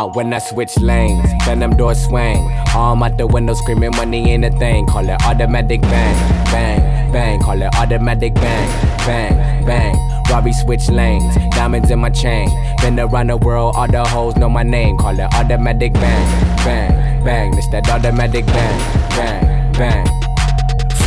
Ah, 0.07 0.11
when 0.13 0.33
I 0.33 0.39
switch 0.39 0.77
lanes, 0.79 1.29
then 1.45 1.59
them 1.59 1.75
doors 1.75 2.03
swing. 2.05 2.49
Arm 2.75 3.03
out 3.03 3.17
the 3.17 3.27
window 3.27 3.53
screaming 3.53 3.91
money 3.91 4.31
ain't 4.31 4.45
a 4.45 4.51
thing. 4.51 4.85
Call 4.87 5.07
it 5.09 5.21
automatic 5.23 5.81
bang, 5.81 6.45
bang. 6.45 7.11
bang. 7.11 7.39
Call 7.39 7.61
it 7.61 7.73
automatic 7.75 8.33
bang, 8.35 8.69
bang, 9.05 9.65
bang. 9.65 9.95
Robbie 10.29 10.53
switch 10.53 10.89
lanes, 10.89 11.35
diamonds 11.51 11.91
in 11.91 11.99
my 11.99 12.09
chain. 12.09 12.49
Been 12.81 12.99
around 12.99 13.27
the 13.27 13.37
world, 13.37 13.75
all 13.75 13.87
the 13.87 14.03
hoes 14.05 14.35
know 14.37 14.49
my 14.49 14.63
name. 14.63 14.97
Call 14.97 15.19
it 15.19 15.33
automatic 15.33 15.93
bang, 15.93 16.57
bang, 16.65 17.23
bang. 17.23 17.57
It's 17.57 17.67
that 17.69 17.89
automatic 17.89 18.45
bang, 18.45 18.79
bang, 19.09 19.71
bang. 19.73 20.26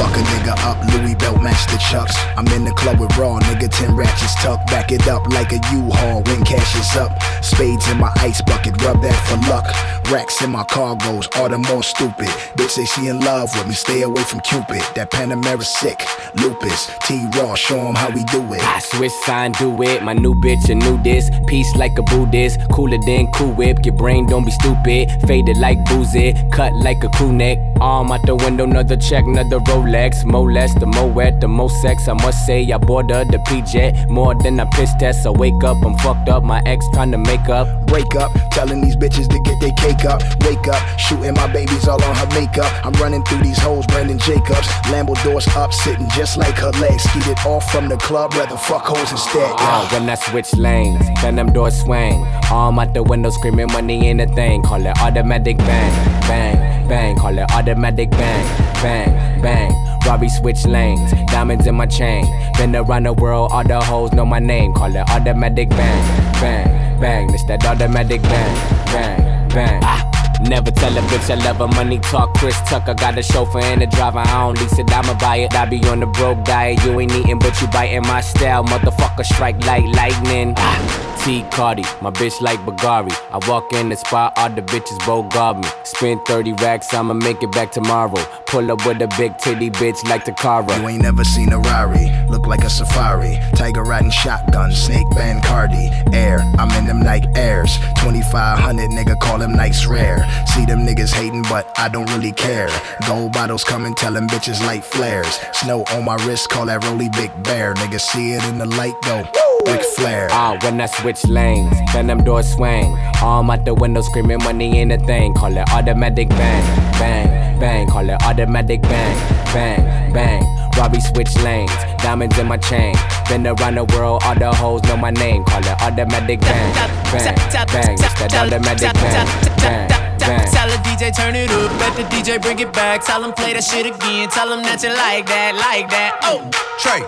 Fuck 0.01 0.17
a 0.17 0.23
nigga 0.33 0.57
up, 0.65 0.79
Louis 0.95 1.15
belt 1.15 1.43
match 1.43 1.67
the 1.67 1.77
chucks. 1.77 2.17
I'm 2.35 2.49
in 2.57 2.65
the 2.65 2.73
club 2.73 2.99
with 2.99 3.15
raw, 3.19 3.39
nigga, 3.39 3.69
10 3.69 3.95
ratchets 3.95 4.35
tuck. 4.43 4.67
Back 4.69 4.93
it 4.93 5.07
up 5.07 5.27
like 5.29 5.53
a 5.53 5.61
U-Haul 5.77 6.23
when 6.23 6.43
cash 6.43 6.75
is 6.75 6.97
up. 6.97 7.13
Spades 7.45 7.87
in 7.91 7.99
my 7.99 8.11
ice 8.17 8.41
bucket, 8.41 8.81
rub 8.83 9.03
that 9.03 9.19
for 9.29 9.37
luck. 9.51 9.67
Racks 10.11 10.43
in 10.43 10.51
my 10.51 10.65
cargoes, 10.65 11.29
all 11.37 11.51
the 11.51 11.59
more 11.59 11.83
stupid. 11.83 12.29
Bitch 12.57 12.71
say 12.71 12.85
she 12.87 13.09
in 13.09 13.21
love 13.21 13.55
with 13.55 13.69
me, 13.69 13.75
stay 13.75 14.01
away 14.03 14.23
from 14.23 14.41
Cupid. 14.41 14.83
That 14.95 15.11
Panamera 15.11 15.63
sick, 15.63 16.03
lupus. 16.35 16.91
T-Raw, 17.07 17.55
show 17.55 17.79
'em 17.79 17.95
how 17.95 18.11
we 18.11 18.25
do 18.25 18.41
it. 18.55 18.65
I 18.65 18.81
switch 18.81 19.13
sign, 19.27 19.53
do 19.53 19.71
it. 19.83 20.03
My 20.03 20.15
new 20.15 20.35
bitch, 20.35 20.69
a 20.71 20.75
new 20.75 20.97
this. 21.03 21.31
Peace 21.47 21.73
like 21.77 21.97
a 21.99 22.03
Buddhist. 22.03 22.59
Cooler 22.73 22.99
than 23.07 23.31
Cool 23.33 23.53
Whip. 23.53 23.85
Your 23.85 23.95
brain 23.95 24.27
don't 24.27 24.45
be 24.45 24.51
stupid. 24.51 25.13
Faded 25.29 25.59
like 25.59 25.79
boozy. 25.85 26.35
Cut 26.51 26.73
like 26.75 27.05
a 27.05 27.09
crew 27.11 27.33
neck. 27.33 27.59
Arm 27.81 28.11
out 28.11 28.27
the 28.27 28.35
window, 28.35 28.65
another 28.65 28.97
check, 28.97 29.25
another 29.25 29.61
Rolex. 29.91 30.25
More 30.25 30.51
less, 30.51 30.75
the 30.75 30.87
more 30.87 31.11
wet, 31.11 31.41
the 31.41 31.49
more 31.49 31.71
sex. 31.71 32.09
I 32.09 32.15
must 32.15 32.47
say, 32.47 32.71
I 32.73 32.79
bought 32.79 33.11
her 33.11 33.25
the 33.25 33.39
PJ. 33.39 34.09
More 34.09 34.35
than 34.35 34.61
a 34.61 34.67
piss 34.67 34.95
test. 34.99 35.27
I 35.27 35.31
wake 35.31 35.63
up, 35.65 35.77
I'm 35.85 35.97
fucked 35.99 36.29
up. 36.29 36.43
My 36.43 36.63
ex 36.67 36.87
trying 36.93 37.11
to 37.13 37.19
make 37.19 37.49
up. 37.49 37.67
Break 37.87 38.15
up, 38.15 38.31
telling 38.51 38.81
these 38.81 38.97
bitches 38.97 39.29
to 39.29 39.39
get 39.41 39.61
their 39.61 39.73
cake 39.73 40.05
up. 40.05 40.23
Wake 40.45 40.69
up, 40.69 40.99
shooting 40.99 41.35
my 41.35 41.47
babies 41.53 41.89
all 41.89 42.03
on 42.03 42.15
her 42.15 42.27
makeup. 42.41 42.73
I'm 42.85 42.93
running 42.95 43.25
through 43.25 43.43
these 43.43 43.59
hoes, 43.59 43.87
Brandon 43.87 44.19
Jacobs. 44.19 44.69
Lambo 44.91 45.21
doors 45.25 45.47
up, 45.57 45.73
sitting 45.73 46.09
just 46.11 46.37
like 46.37 46.57
her 46.59 46.71
legs. 46.81 47.03
Skeeted 47.03 47.39
off 47.45 47.71
from 47.71 47.89
the 47.89 47.97
club, 47.97 48.35
rather 48.35 48.57
fuck 48.57 48.85
hoes 48.85 49.11
instead. 49.11 49.51
Ah, 49.59 49.89
when 49.93 50.09
I 50.09 50.15
switch 50.15 50.55
lanes, 50.55 51.05
then 51.23 51.37
them 51.37 51.53
doors 51.53 51.81
swing. 51.83 52.25
Arm 52.51 52.79
out 52.79 52.95
the 52.95 53.03
window, 53.03 53.31
screaming 53.31 53.69
money 53.73 54.07
ain't 54.07 54.21
a 54.21 54.27
thing. 54.27 54.63
Call 54.63 54.85
it 54.85 54.97
automatic 55.01 55.59
bang, 55.59 56.21
bang, 56.23 56.89
bang. 56.89 57.17
Call 57.17 57.37
it 57.37 57.51
automatic 57.53 58.11
bang, 58.11 58.73
bang, 58.83 59.43
bang. 59.43 59.80
Robbie 60.11 60.29
switch 60.29 60.67
lanes, 60.67 61.13
diamonds 61.31 61.69
in 61.69 61.77
my 61.77 61.87
chain. 61.87 62.25
Been 62.59 62.75
around 62.75 63.05
the 63.05 63.13
world, 63.13 63.53
all 63.53 63.63
the 63.63 63.81
hoes 63.81 64.13
know 64.13 64.27
my 64.27 64.41
name. 64.41 64.75
Call 64.75 64.93
it 64.93 65.09
automatic 65.09 65.69
bang, 65.69 66.33
bang, 66.41 67.01
bang. 67.01 67.33
It's 67.33 67.45
that 67.45 67.65
automatic 67.65 68.21
bang, 68.23 68.87
bang, 68.87 69.49
bang. 69.51 69.81
Ah. 69.85 70.03
Never 70.41 70.73
tell 70.73 70.97
a 70.99 71.01
bitch 71.03 71.31
I 71.31 71.37
love 71.45 71.59
her. 71.59 71.69
Money 71.69 72.01
talk, 72.01 72.30
Chris 72.41 72.59
Tucker. 72.63 72.95
Got 72.95 73.19
a 73.19 73.23
chauffeur 73.23 73.61
and 73.61 73.83
a 73.83 73.87
driver. 73.87 74.21
I 74.21 74.47
don't 74.47 74.59
lease 74.59 74.79
it, 74.79 74.91
I'ma 74.91 75.13
buy 75.19 75.37
it. 75.37 75.55
I 75.55 75.67
be 75.67 75.79
on 75.89 76.01
the 76.01 76.07
broke 76.07 76.43
diet. 76.43 76.83
You 76.83 76.99
ain't 76.99 77.13
eating, 77.13 77.39
but 77.39 77.61
you 77.61 77.69
biting 77.69 78.01
my 78.03 78.23
style. 78.23 78.65
Motherfucker, 78.65 79.27
strike 79.27 79.63
like 79.67 79.85
lightning. 79.85 80.55
Ah. 80.57 81.11
T 81.25 81.45
Cardi, 81.51 81.83
my 82.01 82.11
bitch 82.11 82.41
like 82.41 82.59
Bagari. 82.61 83.13
I 83.31 83.47
walk 83.47 83.75
in 83.75 83.91
the 83.91 83.97
spot, 83.97 84.33
all 84.37 84.49
the 84.49 84.63
bitches 84.63 84.99
both 85.05 85.29
guard 85.29 85.59
me. 85.59 85.69
Spend 85.85 86.25
30 86.25 86.55
racks, 86.55 86.95
I'ma 86.95 87.13
make 87.13 87.43
it 87.43 87.53
back 87.53 87.73
tomorrow. 87.73 88.25
Pull 88.47 88.73
up 88.73 88.87
with 88.87 89.03
a 89.03 89.09
big 89.19 89.37
titty 89.37 89.71
bitch 89.71 90.03
like 90.09 90.25
Takara. 90.25 90.81
You 90.81 90.89
ain't 90.89 91.03
never 91.03 91.23
seen 91.23 91.53
a 91.53 91.59
Rari, 91.59 92.11
look 92.29 92.47
like 92.47 92.65
a 92.65 92.71
safari. 92.71 93.39
Tiger 93.55 93.83
riding 93.83 94.11
shotgun, 94.11 94.73
snake 94.73 95.09
band 95.11 95.45
Cardi. 95.45 95.91
Air, 96.15 96.41
I'm 96.59 96.71
in 96.71 96.87
them 96.87 97.01
Nike 97.01 97.29
Airs. 97.37 97.77
2500 98.01 98.89
nigga 98.89 99.19
call 99.21 99.39
them 99.39 99.53
nice 99.53 99.85
rare. 99.85 100.27
See 100.55 100.65
them 100.65 100.87
niggas 100.87 101.13
hating, 101.13 101.43
but 101.43 101.71
I 101.79 101.91
don't 101.91 102.11
really 102.13 102.30
care. 102.33 102.69
Gold 103.07 103.33
bottles 103.33 103.65
coming, 103.65 103.95
tell 103.95 104.13
them 104.13 104.29
bitches 104.29 104.65
light 104.67 104.85
flares. 104.85 105.41
Snow 105.53 105.85
on 105.93 106.05
my 106.05 106.17
wrist, 106.27 106.49
call 106.49 106.67
that 106.67 106.85
Rolly 106.85 107.09
Big 107.11 107.31
Bear. 107.43 107.75
Nigga 107.75 108.01
see 108.01 108.33
it 108.33 108.45
in 108.45 108.59
the 108.59 108.67
light, 108.67 108.95
go. 109.03 109.25
Ric 109.67 109.83
Flair. 109.83 110.29
Ah, 110.31 110.57
when 110.63 110.81
I 110.81 110.87
switch 110.87 111.25
lanes, 111.27 111.77
then 111.93 112.07
them 112.07 112.25
doors 112.25 112.53
swing. 112.55 112.97
Arm 113.23 113.51
out 113.51 113.65
the 113.65 113.75
window, 113.75 114.01
screaming 114.01 114.39
money 114.39 114.79
ain't 114.79 114.93
a 114.93 114.99
thing. 114.99 115.35
Call 115.35 115.57
it 115.57 115.69
automatic 115.73 116.29
bang, 116.31 116.93
bang, 116.99 117.61
bang. 117.61 117.87
Call 117.87 118.09
it 118.09 118.23
automatic 118.23 118.83
bang, 118.83 119.17
bang, 119.53 120.13
bang. 120.13 120.43
Robbie 120.77 121.01
switch 121.01 121.37
lanes, 121.39 121.71
diamonds 121.99 122.39
in 122.39 122.47
my 122.47 122.57
chain. 122.57 122.95
Been 123.29 123.47
around 123.47 123.75
the 123.75 123.85
world, 123.85 124.23
all 124.25 124.35
the 124.35 124.53
hoes 124.53 124.83
know 124.85 124.97
my 124.97 125.11
name. 125.11 125.45
Call 125.45 125.61
it 125.61 125.83
automatic 125.83 126.41
bang, 126.41 126.75
bang, 127.13 127.37
bang. 127.67 127.95
It's 127.95 128.15
that 128.15 128.35
automatic 128.35 128.95
bang, 128.95 129.27
bang. 129.59 130.00
Tell 130.21 130.69
the 130.69 130.77
DJ 130.85 131.17
turn 131.17 131.35
it 131.35 131.51
up, 131.51 131.73
let 131.81 131.97
the 131.97 132.05
DJ 132.13 132.41
bring 132.41 132.59
it 132.59 132.73
back. 132.75 133.05
Tell 133.05 133.25
him 133.25 133.33
play 133.33 133.55
that 133.55 133.65
shit 133.65 133.87
again. 133.87 134.29
Tell 134.29 134.53
him 134.53 134.63
that 134.69 134.85
you 134.85 134.93
like 134.93 135.25
that, 135.33 135.57
like 135.57 135.89
that. 135.89 136.21
Oh, 136.29 136.45
Trey, 136.77 137.01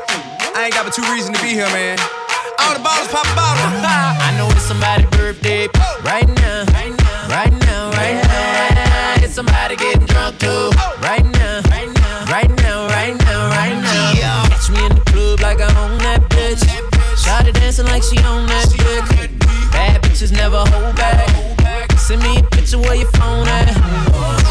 I 0.57 0.65
ain't 0.65 0.75
got 0.75 0.89
but 0.89 0.97
two 0.97 1.05
reasons 1.13 1.37
to 1.37 1.43
be 1.45 1.53
here, 1.53 1.69
man. 1.77 2.01
All 2.65 2.73
the 2.73 2.81
bottles 2.81 3.13
pop 3.13 3.29
a 3.29 3.35
bottle. 3.37 3.69
I 4.25 4.33
know 4.41 4.49
it's 4.49 4.65
somebody's 4.65 5.13
birthday 5.13 5.69
right 6.09 6.25
now, 6.25 6.65
right 6.73 6.97
now, 6.97 7.29
right 7.29 7.53
now, 7.53 7.93
right 7.93 8.17
now. 8.17 9.21
It's 9.21 9.37
somebody 9.37 9.77
getting 9.77 10.09
drunk 10.09 10.41
too 10.41 10.73
right 11.05 11.25
now, 11.37 11.61
right 11.69 11.93
now, 11.93 12.33
right 12.33 12.53
now, 12.65 12.89
right 12.89 13.17
now, 13.29 13.41
right 13.53 13.77
now. 13.77 14.49
Catch 14.49 14.73
me 14.73 14.81
in 14.89 14.97
the 14.97 15.05
club 15.13 15.45
like 15.45 15.61
I 15.61 15.69
own 15.85 16.01
that 16.01 16.25
bitch. 16.33 16.65
Shawty 17.21 17.53
dancing 17.53 17.85
like 17.93 18.03
she 18.03 18.17
own 18.25 18.49
that 18.49 18.73
dick. 18.73 19.05
Bad 19.69 20.01
bitches 20.01 20.33
never 20.33 20.65
hold 20.65 20.97
back. 20.97 21.29
Send 22.03 22.21
me 22.25 22.37
a 22.37 22.43
picture 22.43 22.81
where 22.81 22.97
your 22.97 23.09
phone 23.13 23.47
at. 23.47 24.42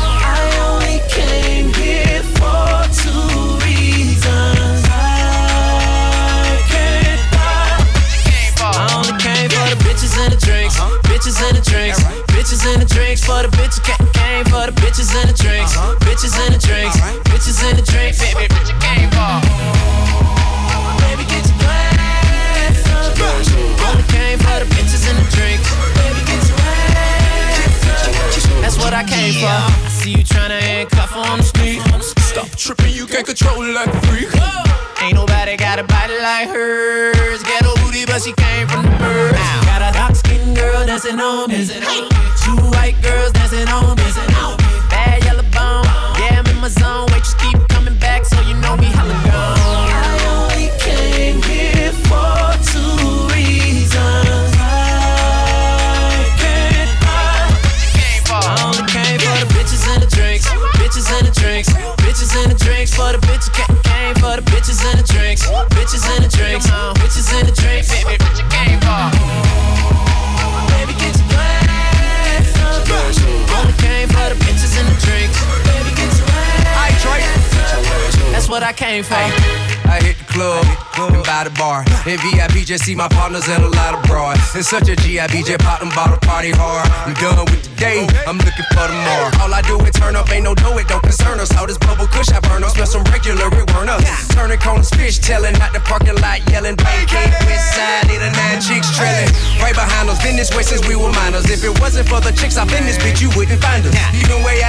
Just 82.72 82.86
see 82.86 82.96
my 82.96 83.10
partners 83.10 83.44
and 83.50 83.66
a 83.66 83.68
lot 83.68 83.92
abroad. 84.00 84.40
broad. 84.40 84.56
It's 84.56 84.70
such 84.72 84.88
a 84.88 84.96
GIB, 84.96 85.44
just 85.44 85.60
pop 85.60 85.84
them 85.84 85.92
bottle 85.92 86.16
party 86.24 86.56
hard. 86.56 86.88
I'm 87.04 87.12
done 87.20 87.44
with 87.52 87.68
the 87.68 87.76
day, 87.76 88.08
I'm 88.24 88.40
looking 88.40 88.64
for 88.72 88.88
tomorrow. 88.88 89.28
All 89.44 89.52
I 89.52 89.60
do 89.68 89.76
is 89.84 89.92
turn 89.92 90.16
up, 90.16 90.32
ain't 90.32 90.48
no 90.48 90.56
dough, 90.56 90.80
it 90.80 90.88
don't 90.88 91.04
concern 91.04 91.44
us. 91.44 91.52
All 91.60 91.68
this 91.68 91.76
bubble 91.76 92.08
kush 92.08 92.32
I 92.32 92.40
burn 92.40 92.64
up, 92.64 92.72
smell 92.72 92.88
some 92.88 93.04
regular, 93.12 93.52
it 93.52 93.68
weren't 93.76 93.92
us. 93.92 94.08
Turning 94.32 94.56
corners, 94.64 94.88
fish 94.96 95.20
telling, 95.20 95.52
out 95.60 95.76
the 95.76 95.84
parking 95.84 96.16
lot 96.24 96.40
yelling. 96.48 96.80
Pancake, 96.80 97.36
west 97.44 97.76
side, 97.76 98.08
need 98.08 98.24
a 98.24 98.32
nine 98.32 98.64
chicks 98.64 98.88
trailing. 98.96 99.28
Right 99.60 99.76
behind 99.76 100.08
us, 100.08 100.24
been 100.24 100.40
this 100.40 100.56
way 100.56 100.64
since 100.64 100.80
we 100.88 100.96
were 100.96 101.12
minors. 101.12 101.52
If 101.52 101.68
it 101.68 101.76
wasn't 101.84 102.08
for 102.08 102.24
the 102.24 102.32
chicks 102.32 102.56
up 102.56 102.72
been 102.72 102.88
this 102.88 102.96
bitch, 103.04 103.20
you 103.20 103.28
wouldn't 103.36 103.60
find 103.60 103.84
us. 103.84 103.92
Even 104.16 104.48
way 104.48 104.61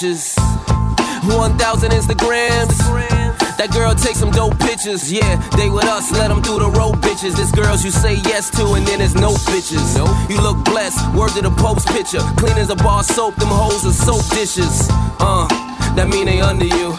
bitches. 0.00 0.34
1,000 1.28 1.90
Instagrams. 1.90 2.76
That 3.58 3.68
girl 3.72 3.94
takes 3.94 4.18
some 4.18 4.30
dope 4.30 4.58
pictures. 4.58 5.12
Yeah, 5.12 5.36
they 5.56 5.68
with 5.68 5.84
us, 5.84 6.10
let 6.12 6.28
them 6.28 6.40
do 6.40 6.58
the 6.58 6.70
road 6.70 6.96
bitches. 7.04 7.36
This 7.36 7.52
girls 7.52 7.84
you 7.84 7.90
say 7.90 8.14
yes 8.24 8.48
to, 8.56 8.72
and 8.72 8.86
then 8.86 9.00
there's 9.00 9.14
no 9.14 9.32
bitches. 9.52 10.00
You 10.30 10.40
look 10.40 10.64
blessed, 10.64 10.96
word 11.14 11.32
to 11.36 11.42
the 11.42 11.50
post 11.50 11.86
picture. 11.88 12.24
Clean 12.40 12.56
as 12.56 12.70
a 12.70 12.76
bar 12.76 13.04
soap, 13.04 13.36
them 13.36 13.52
hoes 13.52 13.84
are 13.84 13.92
soap 13.92 14.24
dishes. 14.32 14.88
Uh, 15.20 15.44
that 15.96 16.08
mean 16.08 16.24
they 16.24 16.40
under 16.40 16.64
you. 16.64 16.96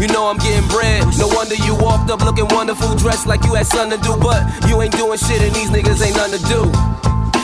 You 0.00 0.08
know 0.08 0.28
I'm 0.28 0.38
getting 0.38 0.66
bread. 0.72 1.04
No 1.18 1.28
wonder 1.28 1.56
you 1.56 1.76
walked 1.76 2.08
up 2.08 2.24
looking 2.24 2.48
wonderful, 2.48 2.96
dressed 2.96 3.26
like 3.26 3.44
you 3.44 3.52
had 3.54 3.66
something 3.66 4.00
to 4.00 4.04
do. 4.04 4.16
But 4.16 4.40
you 4.68 4.80
ain't 4.80 4.96
doing 4.96 5.18
shit, 5.18 5.42
and 5.42 5.52
these 5.52 5.68
niggas 5.68 6.00
ain't 6.00 6.16
nothing 6.16 6.40
to 6.40 6.44
do. 6.48 6.62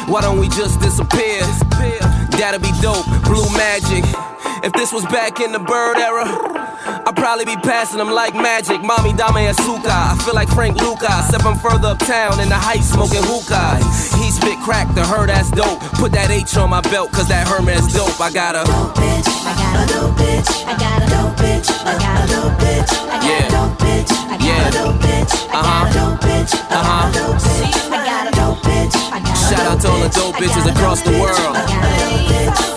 Why 0.09 0.23
don't 0.23 0.41
we 0.41 0.49
just 0.49 0.81
disappear? 0.81 1.45
That'd 2.41 2.63
be 2.63 2.73
dope, 2.81 3.05
blue 3.29 3.45
magic. 3.53 4.09
If 4.63 4.73
this 4.75 4.93
was 4.93 5.05
back 5.07 5.41
in 5.41 5.51
the 5.51 5.59
bird 5.59 5.99
era, 5.99 6.23
I'd 7.03 7.17
probably 7.17 7.45
be 7.45 7.57
passing 7.57 7.99
them 7.99 8.11
like 8.11 8.35
magic. 8.35 8.81
Mommy 8.83 9.11
Dame 9.11 9.51
Asuka. 9.51 9.91
I 9.91 10.15
feel 10.25 10.35
like 10.35 10.49
Frank 10.51 10.81
Luca. 10.81 11.11
Step 11.27 11.43
him 11.43 11.57
further 11.59 11.89
uptown 11.99 12.39
in 12.39 12.49
the 12.49 12.55
heights 12.55 12.87
smoking 12.95 13.23
hookah. 13.27 13.83
He 14.23 14.31
spit 14.31 14.59
crack, 14.63 14.87
the 14.95 15.05
her 15.05 15.27
that's 15.27 15.51
dope. 15.51 15.81
Put 15.99 16.13
that 16.13 16.31
H 16.31 16.57
on 16.57 16.71
my 16.71 16.81
belt, 16.83 17.11
cause 17.13 17.27
that 17.29 17.49
Hermes 17.49 17.93
dope. 17.93 18.15
I 18.21 18.31
got 18.31 18.55
a 18.55 18.63
dope 18.63 18.95
bitch. 18.95 19.27
I 19.43 19.53
got 19.59 19.83
a 19.83 19.87
dope 19.91 20.15
bitch. 20.15 20.49
I 20.63 20.75
got 20.79 21.03
a 21.03 21.07
dope 21.11 21.37
bitch. 21.43 21.69
I 21.83 21.99
got 21.99 22.23
a 22.23 22.27
dope 22.31 22.59
bitch. 22.63 22.91
I 23.11 23.19
got 23.19 23.25
Yeah. 23.27 23.43
a 23.43 23.51
dope 23.51 23.79
bitch. 23.83 24.11
I 24.31 24.37
got 24.39 24.47
Yeah. 24.47 24.63
a 24.63 24.71
dope 24.71 25.01
bitch. 25.03 25.33
I 25.51 25.59
got 25.59 25.91
a 25.91 25.93
dope 25.99 26.21
bitch. 26.23 26.53
I 26.55 26.79
got 26.87 27.11
a 27.11 27.19
dope 27.19 27.43
bitch. 27.43 27.75
I 27.91 27.99
got 28.07 28.27
a 28.27 28.31
dope 28.31 28.63
bitch. 28.63 28.95
I 29.11 29.19
got 29.19 29.35
a 29.35 29.43
Shout 29.43 29.67
out 29.67 29.81
to 29.83 29.89
all 29.91 29.99
the 29.99 30.09
dope 30.15 30.37
bitches 30.39 30.67
across 30.71 31.03
the 31.03 31.19
world. 31.19 31.57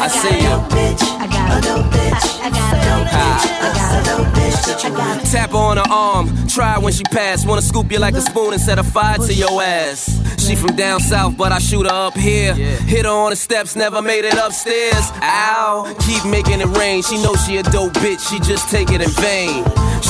I 0.02 0.08
see 0.10 0.42
you. 0.42 1.15
Got 1.48 1.66
a 1.66 1.84
bitch. 1.94 2.42
I 2.42 2.50
got 2.50 2.74
a 2.74 2.86
bitch. 3.10 3.44
I 3.62 4.90
got 4.90 5.18
a 5.18 5.20
bitch. 5.20 5.32
Tap 5.32 5.54
on 5.54 5.78
her 5.78 5.84
arm, 5.90 6.30
try 6.48 6.78
when 6.78 6.94
she 6.94 7.04
pass. 7.04 7.46
Wanna 7.46 7.62
scoop 7.62 7.92
you 7.92 8.00
like 8.00 8.16
a 8.16 8.22
spoon 8.22 8.54
and 8.54 8.62
set 8.62 8.80
a 8.80 8.84
fire 8.84 9.18
to 9.18 9.34
your 9.34 9.62
ass. 9.62 10.25
She 10.38 10.56
from 10.56 10.76
down 10.76 11.00
south, 11.00 11.38
but 11.38 11.52
I 11.52 11.60
shoot 11.60 11.86
her 11.86 12.08
up 12.08 12.16
here. 12.16 12.54
Hit 12.54 13.06
her 13.06 13.12
on 13.12 13.32
the 13.32 13.36
steps, 13.36 13.76
never 13.76 14.02
made 14.02 14.26
it 14.26 14.38
upstairs. 14.38 15.12
Ow, 15.22 15.96
keep 16.00 16.24
making 16.26 16.62
it 16.62 16.68
rain. 16.78 17.02
She 17.04 17.22
knows 17.22 17.44
she 17.46 17.58
a 17.58 17.64
dope 17.64 17.94
bitch, 17.94 18.30
she 18.30 18.40
just 18.40 18.70
take 18.70 18.92
it 18.92 19.02
in 19.02 19.10
vain. 19.10 19.64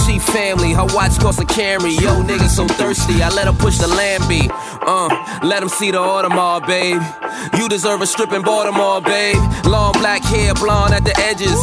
She 0.06 0.20
family, 0.20 0.74
her 0.74 0.86
watch 0.94 1.18
cost 1.20 1.40
a 1.40 1.46
Camry. 1.46 2.00
Yo, 2.00 2.22
nigga 2.24 2.48
so 2.50 2.68
thirsty, 2.68 3.24
I 3.24 3.30
let 3.30 3.48
her 3.48 3.54
push 3.54 3.78
the 3.78 3.88
Lambie. 3.88 4.50
Uh, 4.52 5.10
let 5.44 5.64
him 5.64 5.70
see 5.70 5.92
the 5.92 5.98
Audemars, 5.98 6.68
babe. 6.68 7.02
You 7.58 7.70
deserve 7.70 8.02
a 8.02 8.08
strip 8.08 8.32
in 8.34 8.42
Baltimore, 8.42 9.02
babe. 9.02 9.38
Long 9.66 9.94
black 9.94 10.22
hair, 10.24 10.54
blonde 10.54 10.94
at 10.94 11.04
the 11.06 11.18
edges. 11.20 11.60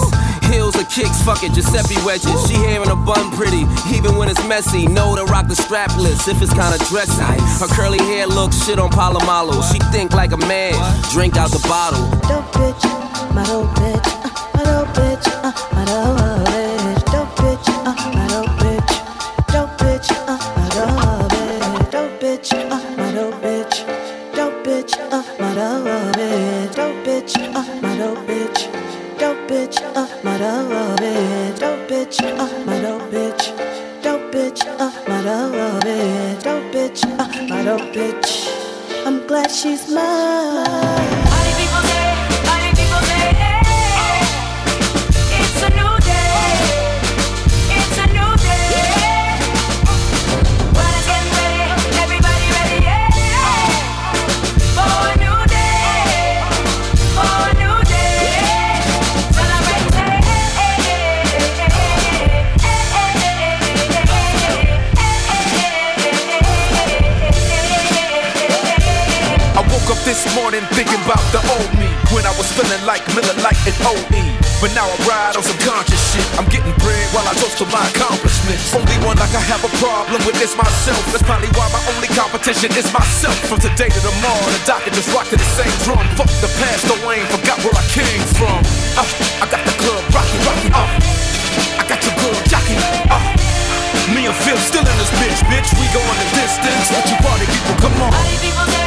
Heels 0.52 0.76
or 0.76 0.84
kicks, 0.84 1.22
fuck 1.22 1.42
it, 1.42 1.52
Giuseppe 1.52 1.96
wedges. 2.04 2.46
She 2.46 2.54
hair 2.54 2.82
in 2.82 2.90
a 2.90 2.96
bun 2.96 3.30
pretty, 3.32 3.64
even 3.94 4.16
when 4.16 4.28
it's 4.28 4.42
messy. 4.46 4.86
Know 4.86 5.16
to 5.16 5.24
rock 5.24 5.48
the 5.48 5.54
strapless 5.54 6.28
if 6.28 6.42
it's 6.42 6.52
kinda 6.52 6.78
dressy. 6.90 7.22
Her 7.58 7.68
curly 7.68 7.98
hair 7.98 8.26
looks 8.26 8.62
shit 8.64 8.78
on 8.78 8.90
Polamalu. 8.90 9.62
She 9.72 9.78
think 9.90 10.12
like 10.12 10.32
a 10.32 10.36
man, 10.36 10.74
drink 11.10 11.36
out 11.36 11.50
the 11.50 11.66
bottle. 11.66 12.04
dope 12.28 12.52
bitch. 12.52 12.84
My 13.34 13.42
dope 13.44 13.70
bitch. 13.76 14.06
Uh, 14.24 14.30
my 14.54 14.64
dope 14.64 14.88
bitch. 14.88 15.26
Uh, 15.42 15.52
my 15.74 15.84
dope 15.84 16.31
I'm 39.12 39.26
glad 39.26 39.50
she's 39.50 39.92
mine. 39.92 41.21
Morning 70.52 70.68
thinking 70.76 71.00
about 71.08 71.24
the 71.32 71.40
old 71.48 71.72
me 71.80 71.88
when 72.12 72.28
I 72.28 72.32
was 72.36 72.44
feeling 72.52 72.84
like 72.84 73.00
Miller 73.16 73.32
Lite 73.40 73.56
and 73.64 73.78
OE. 73.88 74.20
But 74.60 74.76
now 74.76 74.84
I 74.84 74.96
ride 75.08 75.34
on 75.34 75.40
some 75.40 75.56
conscious 75.64 75.98
shit. 76.12 76.28
I'm 76.36 76.44
getting 76.52 76.76
bread 76.76 77.08
while 77.16 77.24
I 77.24 77.32
toast 77.40 77.56
to 77.64 77.66
my 77.72 77.80
accomplishments. 77.88 78.68
Only 78.76 79.00
one 79.00 79.16
like 79.16 79.32
I 79.32 79.40
have 79.48 79.64
a 79.64 79.72
problem 79.80 80.20
with 80.28 80.36
is 80.44 80.52
myself. 80.52 81.00
That's 81.08 81.24
probably 81.24 81.48
why 81.56 81.72
my 81.72 81.80
only 81.96 82.06
competition 82.12 82.68
is 82.76 82.84
myself. 82.92 83.32
From 83.48 83.64
today 83.64 83.88
to 83.88 84.00
tomorrow, 84.04 84.44
the 84.52 84.60
doctor 84.68 84.92
just 84.92 85.08
rock 85.16 85.24
to 85.32 85.40
the 85.40 85.48
same 85.56 85.72
drum. 85.88 86.04
Fuck 86.20 86.28
the 86.44 86.52
past, 86.60 86.84
though 86.84 87.00
I 87.08 87.24
ain't 87.24 87.30
forgot 87.32 87.56
where 87.64 87.72
I 87.72 87.84
came 87.88 88.24
from. 88.36 88.60
Uh, 89.00 89.08
I 89.40 89.48
got 89.48 89.64
the 89.64 89.74
club 89.80 90.04
rocking, 90.12 90.42
rocking. 90.44 90.72
Uh, 90.76 91.80
I 91.80 91.84
got 91.88 92.00
your 92.04 92.14
girl 92.20 92.36
jockey. 92.52 92.76
Uh, 93.08 93.24
me 94.12 94.28
and 94.28 94.36
Phil 94.44 94.60
still 94.60 94.84
in 94.84 94.96
this 95.00 95.12
bitch, 95.16 95.40
bitch. 95.48 95.72
We 95.80 95.88
going 95.96 96.18
the 96.20 96.28
distance. 96.36 96.92
What 96.92 97.08
you 97.08 97.16
party 97.24 97.48
people? 97.48 97.88
Come 97.88 97.96
on. 98.04 98.81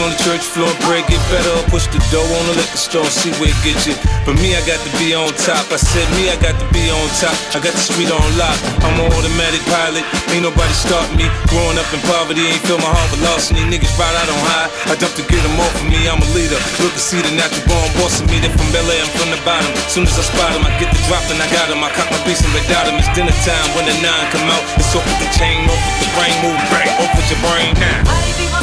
On 0.00 0.08
the 0.08 0.20
church 0.24 0.40
floor, 0.40 0.70
pray, 0.88 1.04
get 1.04 1.20
better, 1.28 1.52
push 1.68 1.84
the 1.92 2.00
door 2.08 2.24
on 2.24 2.44
the 2.48 2.56
liquor 2.56 2.80
store, 2.80 3.04
see 3.12 3.28
where 3.36 3.52
it 3.52 3.60
gets 3.60 3.84
you. 3.84 3.92
But 4.24 4.40
me, 4.40 4.56
I 4.56 4.62
got 4.64 4.80
to 4.80 4.90
be 4.96 5.12
on 5.12 5.28
top. 5.44 5.68
I 5.68 5.76
said 5.76 6.06
me, 6.16 6.32
I 6.32 6.36
got 6.40 6.56
to 6.56 6.66
be 6.72 6.88
on 6.88 7.04
top. 7.20 7.34
I 7.52 7.60
got 7.60 7.74
the 7.74 7.82
street 7.82 8.08
on 8.08 8.22
lock. 8.40 8.56
I'm 8.86 8.94
an 8.96 9.10
automatic 9.10 9.60
pilot. 9.68 10.06
Ain't 10.32 10.46
nobody 10.48 10.72
start 10.72 11.04
me. 11.12 11.28
Growing 11.50 11.76
up 11.76 11.88
in 11.92 12.00
poverty, 12.08 12.40
ain't 12.40 12.62
feel 12.64 12.80
my 12.80 12.88
heart 12.88 13.08
with 13.12 13.20
loss. 13.26 13.52
And 13.52 13.60
these 13.60 13.68
niggas 13.68 13.92
ride 14.00 14.16
out 14.16 14.28
on 14.32 14.40
high. 14.54 14.68
I 14.88 14.94
dump 14.96 15.12
to 15.18 15.24
get 15.28 15.42
them 15.44 15.60
off 15.60 15.74
of 15.76 15.84
me. 15.90 16.08
I'm 16.08 16.22
a 16.22 16.28
leader. 16.32 16.60
Look 16.80 16.94
to 16.96 17.02
see 17.02 17.20
the 17.20 17.34
natural 17.36 17.66
born 17.68 17.88
boss 18.00 18.22
of 18.22 18.30
me. 18.32 18.40
They 18.40 18.48
from 18.48 18.70
LA, 18.72 18.96
I'm 18.96 19.10
from 19.18 19.28
the 19.28 19.40
bottom. 19.44 19.68
Soon 19.92 20.08
as 20.08 20.16
I 20.16 20.24
spot 20.24 20.56
them, 20.56 20.64
I 20.64 20.72
get 20.80 20.88
the 20.88 21.00
drop 21.10 21.26
and 21.28 21.36
I 21.42 21.48
got 21.52 21.68
them. 21.68 21.84
I 21.84 21.92
cock 21.92 22.08
my 22.08 22.20
piece 22.24 22.40
and 22.40 22.54
without 22.56 22.88
them. 22.88 22.96
It's 22.96 23.10
dinner 23.12 23.34
time 23.44 23.68
when 23.76 23.84
the 23.84 23.96
nine 24.00 24.26
come 24.32 24.46
out. 24.48 24.62
It's 24.78 24.94
off 24.96 25.04
with 25.04 25.20
the 25.20 25.28
chain, 25.36 25.66
off 25.68 25.76
with 25.76 25.98
the 26.00 26.08
brain, 26.16 26.34
move 26.40 26.60
bang, 26.70 26.88
off 27.02 27.12
with 27.12 27.28
your 27.28 27.42
brain 27.44 27.74
now. 27.76 28.61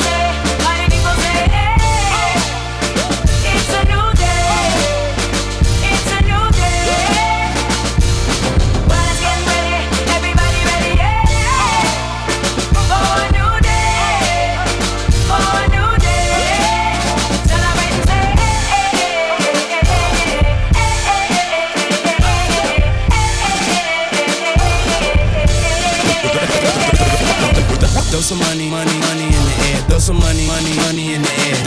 Throw 28.29 28.37
some 28.37 28.45
money, 28.45 28.69
money, 28.69 28.93
money 29.09 29.25
in 29.25 29.41
the 29.41 29.55
air. 29.73 29.81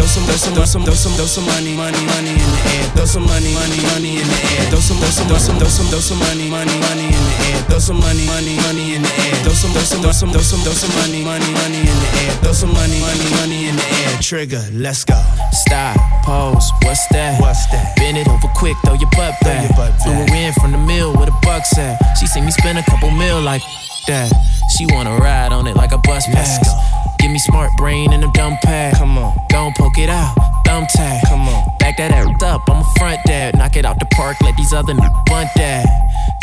some, 0.06 0.54
throw 0.54 0.62
some, 0.62 0.84
throw 0.86 0.94
some, 0.94 1.12
throw 1.18 1.26
some 1.26 1.42
money, 1.50 1.74
money, 1.74 1.98
money 2.06 2.38
in 2.38 2.50
the 2.54 2.60
air. 2.70 2.86
Throw 2.94 3.04
some 3.04 3.26
money, 3.26 3.50
money, 3.50 3.82
money 3.90 4.22
in 4.22 4.28
the 4.30 4.38
air. 4.54 4.70
Throw 4.70 4.78
some, 4.78 4.98
throw 5.02 5.10
some, 5.10 5.26
throw 5.26 5.42
some, 5.42 5.58
throw 5.58 5.66
some, 5.66 5.88
throw 5.90 5.98
some 5.98 6.18
money, 6.22 6.46
money, 6.46 6.76
money 6.86 7.10
in 7.10 7.18
the 7.18 7.34
air. 7.50 7.58
Throw 7.66 7.82
some 7.82 7.98
money, 7.98 8.22
money, 8.30 8.54
money 8.62 8.94
in 8.94 9.02
the 9.02 9.10
air. 9.26 9.34
Throw 9.42 9.58
some, 9.58 9.74
throw 9.74 9.82
some, 9.82 10.02
throw 10.06 10.14
some, 10.14 10.30
throw 10.30 10.44
some, 10.46 10.62
throw 10.62 10.70
some 10.70 10.94
money, 11.02 11.26
money, 11.26 11.50
money 11.50 11.82
in 11.82 11.96
the 11.98 12.08
air. 12.22 12.32
Throw 12.46 12.54
some 12.54 12.70
money, 12.70 12.98
money, 13.02 13.26
money 13.42 13.60
in 13.66 13.74
the 13.74 13.86
air. 14.06 14.22
Trigger, 14.22 14.62
let's 14.70 15.02
go. 15.02 15.18
Stop, 15.66 15.98
pose, 16.22 16.70
what's 16.86 17.02
that? 17.10 17.42
What's 17.42 17.66
that? 17.74 17.98
Bend 17.98 18.14
it 18.14 18.30
over 18.30 18.46
quick, 18.54 18.78
throw 18.86 18.94
your 18.94 19.10
butt 19.18 19.34
back. 19.42 19.66
your 19.66 19.74
butt 19.74 19.98
back. 19.98 20.06
her 20.06 20.30
in 20.30 20.54
from 20.62 20.70
the 20.70 20.78
mill 20.78 21.10
with 21.18 21.26
a 21.26 21.36
bucks 21.42 21.74
at. 21.74 21.98
She 22.22 22.30
seen 22.30 22.46
me 22.46 22.52
spend 22.54 22.78
a 22.78 22.84
couple 22.86 23.10
mil 23.10 23.42
like 23.42 23.62
that. 24.07 24.32
She 24.76 24.86
wanna 24.86 25.16
ride 25.16 25.53
on 25.53 25.66
it 25.66 25.76
like 25.76 25.92
a 25.92 25.98
bus 25.98 26.26
pass. 26.26 26.68
Give 27.18 27.30
me 27.30 27.38
smart 27.38 27.70
brain 27.76 28.12
and 28.12 28.24
a 28.24 28.30
dumb 28.32 28.57
pad. 28.62 28.94
Come 28.96 29.18
on. 29.18 29.36
Don't 29.48 29.76
poke 29.76 29.98
it 29.98 30.09
out, 30.09 30.34
thumb 30.64 30.86
tag. 30.94 31.22
Come 31.28 31.48
on. 31.48 31.64
Back 31.78 31.96
that 31.98 32.10
ass 32.10 32.42
up, 32.42 32.62
I'm 32.68 32.82
a 32.82 32.94
front 32.98 33.20
dad. 33.26 33.56
Knock 33.56 33.76
it 33.76 33.84
out 33.84 33.98
the 33.98 34.06
park, 34.06 34.36
let 34.42 34.56
these 34.56 34.72
other 34.72 34.92
n- 34.92 34.98
bunt 35.26 35.48
that. 35.56 35.86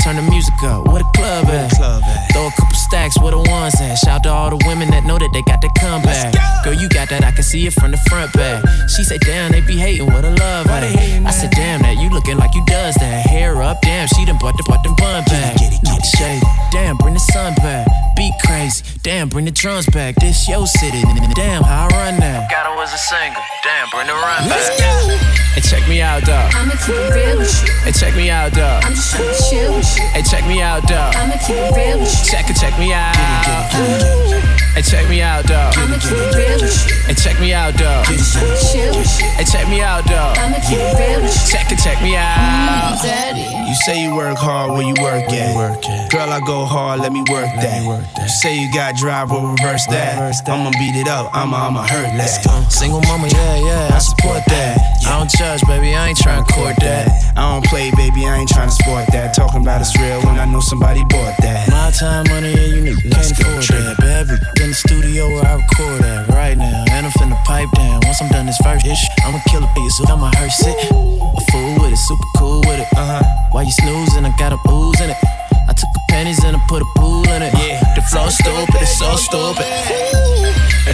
Turn 0.04 0.16
the 0.16 0.22
music 0.24 0.54
up, 0.64 0.88
where 0.88 1.04
the 1.04 1.10
club 1.16 1.46
at? 1.48 1.72
Club 1.72 2.04
at. 2.04 2.32
Throw 2.32 2.48
a 2.48 2.52
couple 2.52 2.76
stacks 2.76 3.20
where 3.20 3.32
the 3.32 3.44
ones 3.52 3.76
at. 3.82 3.96
Shout 4.00 4.24
to 4.24 4.30
all 4.30 4.50
the 4.50 4.60
women 4.66 4.90
that 4.92 5.04
know 5.04 5.20
that 5.20 5.30
they 5.34 5.42
got 5.44 5.62
the 5.62 5.70
comeback. 5.80 6.34
Girl, 6.64 6.74
you 6.74 6.88
got 6.90 7.10
that, 7.10 7.24
I 7.24 7.32
can 7.32 7.44
see 7.44 7.68
it 7.68 7.74
from 7.74 7.92
the 7.92 8.02
front 8.10 8.32
back. 8.34 8.64
She 8.96 9.04
say, 9.04 9.18
damn, 9.20 9.52
they 9.52 9.62
be 9.62 9.76
hating 9.76 10.08
what 10.08 10.24
a 10.24 10.32
love 10.32 10.68
at. 10.68 10.84
I 10.84 11.32
said, 11.32 11.52
damn, 11.52 11.82
that 11.84 11.98
you 12.00 12.10
looking 12.10 12.38
like 12.38 12.56
you 12.56 12.64
does 12.66 12.96
that. 12.96 13.28
Hair 13.28 13.62
up, 13.62 13.82
damn, 13.82 14.08
she 14.08 14.26
done 14.26 14.38
bought 14.40 14.56
the, 14.56 14.64
bought 14.68 14.84
them 14.84 14.96
bun 14.96 15.24
back. 15.26 15.56
Get 15.60 15.74
it, 15.74 15.80
get 15.80 15.80
it, 15.80 15.84
Not 15.84 16.06
shade, 16.06 16.44
damn, 16.72 16.96
bring 16.98 17.14
the 17.14 17.26
sun 17.32 17.54
back. 17.56 17.88
Be 18.16 18.32
crazy, 18.44 18.84
damn, 19.04 19.30
bring 19.30 19.46
the 19.46 19.52
drums 19.52 19.88
back. 19.88 20.16
This 20.16 20.48
your 20.48 20.68
city, 20.68 21.04
damn, 21.36 21.64
how 21.64 21.88
I 21.88 22.12
run 22.12 22.20
that. 22.20 22.52
Got 22.52 22.68
her 22.68 22.84
as 22.84 22.94
a 22.94 22.98
single, 22.98 23.44
damn, 23.64 23.88
bring 23.92 24.08
the 24.10 24.16
run 24.16 24.50
back. 24.50 25.30
Hey, 25.54 25.62
check 25.62 25.88
me 25.88 26.02
out, 26.02 26.24
dog. 26.24 26.54
I'ma 26.56 26.74
keep 26.82 26.96
it 26.96 27.14
real 27.14 27.38
with 27.38 27.52
you. 27.62 27.74
Hey, 27.84 27.92
check 27.92 28.16
me 28.16 28.30
out, 28.30 28.54
dog. 28.54 28.86
I'm 28.86 28.94
just 28.94 29.14
tryna 29.14 29.50
chill 29.50 29.76
with 29.76 29.98
you. 29.98 30.04
Hey, 30.14 30.24
check 30.24 30.48
me 30.48 30.62
out, 30.62 30.84
dog. 30.88 31.16
I'ma 31.16 31.38
keep 31.46 31.58
it 31.58 31.76
real 31.76 32.00
with 32.00 32.10
you. 32.10 32.32
Check 32.32 32.50
it, 32.50 32.56
check 32.58 32.78
me 32.80 32.94
out. 32.94 33.14
Hey, 34.74 34.82
check 34.82 35.10
me 35.10 35.22
out, 35.22 35.46
dog. 35.46 35.74
I'ma 35.78 35.98
keep 35.98 36.18
it 36.18 36.36
real 36.38 36.58
with 36.62 36.90
you. 36.90 36.96
Hey, 37.06 37.14
check 37.14 37.40
me 37.40 37.54
out, 37.54 37.76
dog. 37.78 38.06
I'm 38.08 38.18
just 38.18 38.38
tryna 38.38 38.72
chill 38.72 38.94
with 38.98 39.20
you. 39.20 39.28
Hey, 39.38 39.46
check 39.46 39.68
me 39.70 39.82
out, 39.82 40.06
dog. 40.06 40.38
I'ma 40.38 40.58
keep 40.66 40.80
it 40.80 40.98
real 40.98 41.22
with 41.22 41.34
you. 41.34 41.52
Check 41.52 41.72
it, 41.72 41.80
check 41.84 42.02
me 42.02 42.16
out. 42.16 42.98
Mm, 42.98 43.04
daddy. 43.04 43.46
You 43.70 43.76
say 43.86 44.02
you 44.02 44.16
work 44.16 44.38
hard 44.38 44.72
where 44.72 44.82
you 44.82 44.96
work 45.02 45.30
at. 45.30 46.10
Girl, 46.10 46.30
I 46.30 46.40
go 46.40 46.66
hard, 46.66 47.02
let 47.02 47.12
me 47.12 47.22
work 47.30 47.50
that. 47.62 47.84
You 47.84 48.30
say 48.42 48.58
you 48.58 48.72
got 48.74 48.96
drive, 48.96 49.30
well 49.30 49.46
reverse 49.46 49.86
that. 49.88 50.18
I'ma 50.48 50.72
beat 50.72 50.96
it 50.96 51.08
up, 51.08 51.30
I'ma, 51.36 51.68
I'ma 51.68 51.84
hurt 51.84 52.16
that. 52.18 52.72
Single 52.72 53.02
mama, 53.02 53.28
yeah, 53.28 53.56
yeah, 53.58 53.99
I 54.00 54.02
support 54.02 54.44
that. 54.48 54.80
I 55.12 55.20
don't 55.20 55.28
judge, 55.28 55.60
baby, 55.68 55.92
I 55.92 56.08
ain't 56.08 56.18
tryna 56.18 56.48
court 56.48 56.80
that. 56.80 57.12
I 57.36 57.52
don't 57.52 57.66
play, 57.68 57.92
baby, 58.00 58.24
I 58.24 58.40
ain't 58.40 58.48
tryna 58.48 58.72
sport 58.72 59.04
that. 59.12 59.36
Talking 59.36 59.60
about 59.60 59.84
it's 59.84 59.92
real 60.00 60.24
when 60.24 60.40
I 60.40 60.48
know 60.48 60.64
somebody 60.64 61.04
bought 61.12 61.36
that. 61.44 61.68
My 61.68 61.92
time, 61.92 62.24
money, 62.32 62.56
yeah, 62.56 62.80
you 62.80 62.96
Let's 63.12 63.36
can't 63.36 63.60
afford 63.60 63.68
that. 63.76 64.00
Baby, 64.00 64.40
in 64.64 64.72
the 64.72 64.78
studio 64.88 65.28
where 65.28 65.44
I 65.44 65.60
record 65.60 66.00
at 66.08 66.32
right 66.32 66.56
now. 66.56 66.88
And 66.96 67.08
I'm 67.08 67.12
finna 67.20 67.36
pipe 67.44 67.68
down. 67.76 68.00
Once 68.08 68.24
I'm 68.24 68.32
done 68.32 68.46
this 68.46 68.56
first 68.64 68.88
ish, 68.88 69.04
I'ma 69.20 69.44
kill 69.52 69.68
a 69.68 69.72
beat, 69.76 69.92
so 70.00 70.08
I'ma 70.08 70.32
hearse 70.32 70.64
it. 70.64 70.80
A 70.96 71.42
fool 71.52 71.84
with 71.84 71.92
it, 71.92 72.00
super 72.00 72.30
cool 72.40 72.64
with 72.72 72.80
it. 72.80 72.88
Uh 72.96 73.20
huh. 73.20 73.24
While 73.52 73.68
you 73.68 73.76
snoozing, 73.84 74.24
I 74.24 74.32
got 74.40 74.56
a 74.56 74.60
booze 74.64 75.02
in 75.04 75.10
it. 75.10 75.20
I 75.68 75.76
took 75.76 75.92
the 75.92 76.02
pennies 76.08 76.40
and 76.48 76.56
I 76.56 76.62
put 76.72 76.82
a 76.82 76.88
pool 76.96 77.28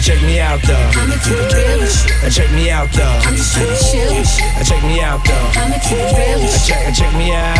check 0.06 0.22
me 0.22 0.38
out 0.38 0.62
though. 0.62 0.78
I'ma 1.02 1.18
keep 1.18 1.34
it 1.34 1.50
real 1.50 1.82
with 1.82 2.06
you. 2.06 2.30
Check 2.30 2.50
me 2.54 2.70
out 2.70 2.86
though. 2.94 3.26
I'm 3.26 3.34
just 3.34 3.58
tryna 3.58 3.74
chill 3.90 4.14
with 4.14 4.38
you. 4.38 4.62
Check 4.62 4.82
me 4.86 5.02
out 5.02 5.18
though. 5.26 5.58
I'ma 5.58 5.82
keep 5.82 5.98
it 5.98 6.14
real 6.14 6.38
with 6.46 6.54
you. 6.54 6.62
check, 6.62 6.86
now 6.86 6.94
check 6.94 7.12
me 7.18 7.34
out. 7.34 7.58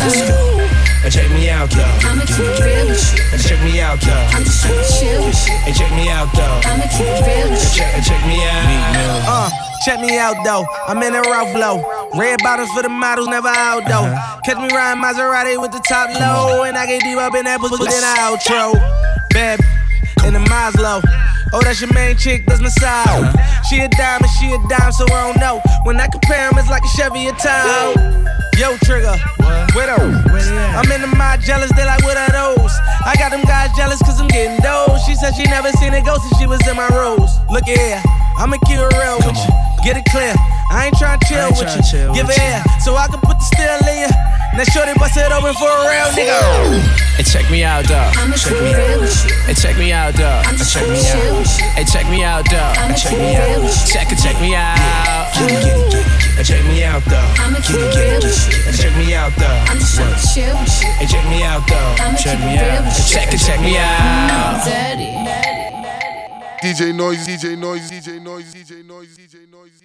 Let's 0.00 0.24
go. 0.24 0.56
Now 0.56 1.10
check 1.12 1.28
me 1.36 1.50
out 1.52 1.68
though. 1.68 2.08
I'ma 2.08 2.24
keep 2.24 2.48
it 2.48 2.64
real 2.64 2.88
with 2.88 3.04
you. 3.12 3.36
Check 3.44 3.60
me 3.60 3.84
out 3.84 4.00
though. 4.00 4.24
I'm 4.32 4.40
just 4.40 4.64
tryna 4.64 4.88
chill 4.88 5.20
with 5.20 5.36
you. 5.44 5.52
Hey, 5.68 5.72
check 5.76 5.92
me 5.92 6.08
out 6.08 6.32
though. 6.32 6.64
I'ma 6.64 6.88
keep 6.88 7.12
it 7.12 7.28
real 7.28 7.52
with 7.52 7.60
you. 7.60 7.76
Check, 7.76 7.92
check 8.08 8.22
me 8.24 8.40
out. 8.40 9.28
Uh, 9.28 9.48
check 9.84 10.00
me 10.00 10.16
out 10.16 10.40
though. 10.48 10.64
I'm 10.88 10.96
in 11.04 11.12
a 11.12 11.20
rough 11.20 11.52
blow. 11.52 11.84
Red 12.16 12.40
bottoms 12.40 12.72
for 12.72 12.80
the 12.80 12.88
models, 12.88 13.28
never 13.28 13.52
out 13.52 13.84
though. 13.84 14.08
Catch 14.48 14.56
me 14.56 14.72
riding 14.72 15.04
Maserati 15.04 15.60
with 15.60 15.72
the 15.76 15.84
top 15.84 16.08
low, 16.16 16.64
and 16.64 16.72
I 16.72 16.86
get 16.86 17.04
deep 17.04 17.18
up 17.20 17.36
in 17.36 17.44
that 17.44 17.60
pussy 17.60 17.84
in 17.84 18.00
the 18.00 18.12
outro. 18.16 18.80
Bad 19.28 19.60
in 20.24 20.32
the 20.32 20.40
Maslow. 20.48 21.04
Oh, 21.54 21.60
that's 21.60 21.80
your 21.80 21.92
main 21.92 22.16
chick, 22.16 22.46
that's 22.46 22.60
my 22.60 22.68
side. 22.68 23.28
She 23.68 23.80
a 23.80 23.88
dime 23.88 24.22
and 24.22 24.30
she 24.40 24.52
a 24.52 24.58
dime, 24.68 24.92
so 24.92 25.04
I 25.04 25.32
don't 25.32 25.38
know. 25.38 25.60
When 25.84 26.00
I 26.00 26.06
compare 26.08 26.48
'em, 26.48 26.56
it's 26.58 26.68
like 26.70 26.82
a 26.84 26.88
Chevy 26.96 27.28
or 27.28 27.32
Tahoe. 27.36 27.92
Yo, 28.58 28.76
Trigger, 28.84 29.16
those? 29.86 30.24
I'm 30.76 30.90
in 30.92 31.00
the 31.00 31.12
mind 31.16 31.42
jealous, 31.42 31.70
they 31.76 31.84
like, 31.84 32.02
what 32.04 32.16
are 32.16 32.32
those? 32.32 32.72
I 33.04 33.14
got 33.18 33.30
them 33.32 33.42
guys 33.42 33.70
jealous 33.76 34.00
cause 34.02 34.20
I'm 34.20 34.28
getting 34.28 34.60
those. 34.62 35.02
She 35.04 35.14
said 35.14 35.34
she 35.34 35.44
never 35.44 35.72
seen 35.72 35.92
a 35.94 36.02
ghost 36.02 36.22
since 36.28 36.38
she 36.38 36.46
was 36.46 36.60
in 36.68 36.76
my 36.76 36.88
rose. 36.88 37.32
Look 37.50 37.68
at 37.68 37.78
here, 37.78 38.02
I'ma 38.38 38.56
keep 38.64 38.78
it 38.78 38.92
real 38.96 39.16
with 39.24 39.36
you. 39.36 39.52
Get 39.84 39.96
it 39.96 40.04
clear, 40.12 40.34
I 40.70 40.86
ain't 40.86 40.94
tryna 40.96 41.20
chill 41.26 41.48
with 41.50 41.76
you. 41.76 41.82
chill 41.82 42.14
Give 42.14 42.28
it 42.28 42.38
air 42.38 42.62
so 42.84 42.96
I 42.96 43.08
can 43.08 43.20
put 43.20 43.36
the 43.40 43.44
steel 43.44 43.76
in 43.88 44.08
you. 44.08 44.12
Now 44.52 44.64
shorty 44.64 44.92
bust 45.00 45.16
it 45.16 45.32
open 45.32 45.54
for 45.54 45.64
a 45.64 45.88
real 45.88 46.12
nigga. 46.12 46.36
Hey, 47.16 47.24
check 47.24 47.50
me 47.50 47.64
out, 47.64 47.88
dog. 47.88 48.12
I'ma 48.20 48.36
keep 48.36 48.52
it 48.52 48.76
real 48.76 49.00
with 49.00 49.24
you. 49.24 49.32
Hey, 49.48 49.54
check 49.54 49.78
me 49.78 49.92
out, 49.92 50.12
dog. 50.14 50.44
I'm 50.44 50.56
just 50.60 50.74
check 50.76 50.84
me 50.92 51.00
out. 51.00 51.08
chill. 51.08 51.40
Hey, 51.72 51.84
check 51.84 52.06
me 52.12 52.22
out, 52.22 52.44
dog. 52.44 52.76
I'ma 52.76 52.94
check 52.94 53.12
keep 53.12 53.20
me 53.20 53.36
out. 53.36 53.48
real 53.48 53.62
with 53.64 53.72
you. 53.72 53.92
Check 53.96 54.12
it, 54.12 54.18
check 54.20 54.36
me 54.44 54.54
out. 54.54 55.32
Get 55.32 55.48
it, 55.48 55.64
get 55.64 55.72
it, 55.72 55.88
get 55.88 56.40
it. 56.40 56.44
Check 56.44 56.64
me 56.68 56.84
out 56.84 57.00
though. 57.08 57.40
I'ma 57.40 57.58
keep 57.64 57.80
it 57.80 57.96
real 57.96 58.20
with 58.20 58.44
you. 58.44 58.60
Now 58.60 58.76
check 58.76 58.92
me 59.00 59.14
out 59.16 59.32
though. 59.40 59.70
I'm 59.72 59.78
just 59.80 59.96
tryna 59.96 60.20
chill 60.20 60.52
with 60.52 60.84
you. 60.84 60.92
Hey, 61.00 61.06
check 61.08 61.24
me 61.32 61.40
out 61.48 61.64
though. 61.64 61.92
Check 62.20 62.36
keep 62.36 62.44
me 62.44 62.60
out. 62.60 62.92
Check 63.08 63.32
it, 63.32 63.40
check 63.40 63.60
me 63.64 63.80
out. 63.80 64.60
Daddy. 64.68 65.16
DJ 66.60 66.92
Noise, 66.94 67.26
DJ 67.26 67.56
Noise, 67.56 67.90
DJ 67.90 68.20
Noise, 68.20 68.52
DJ 68.52 68.84
Noise, 68.84 69.16
DJ 69.16 69.48
Noise. 69.50 69.81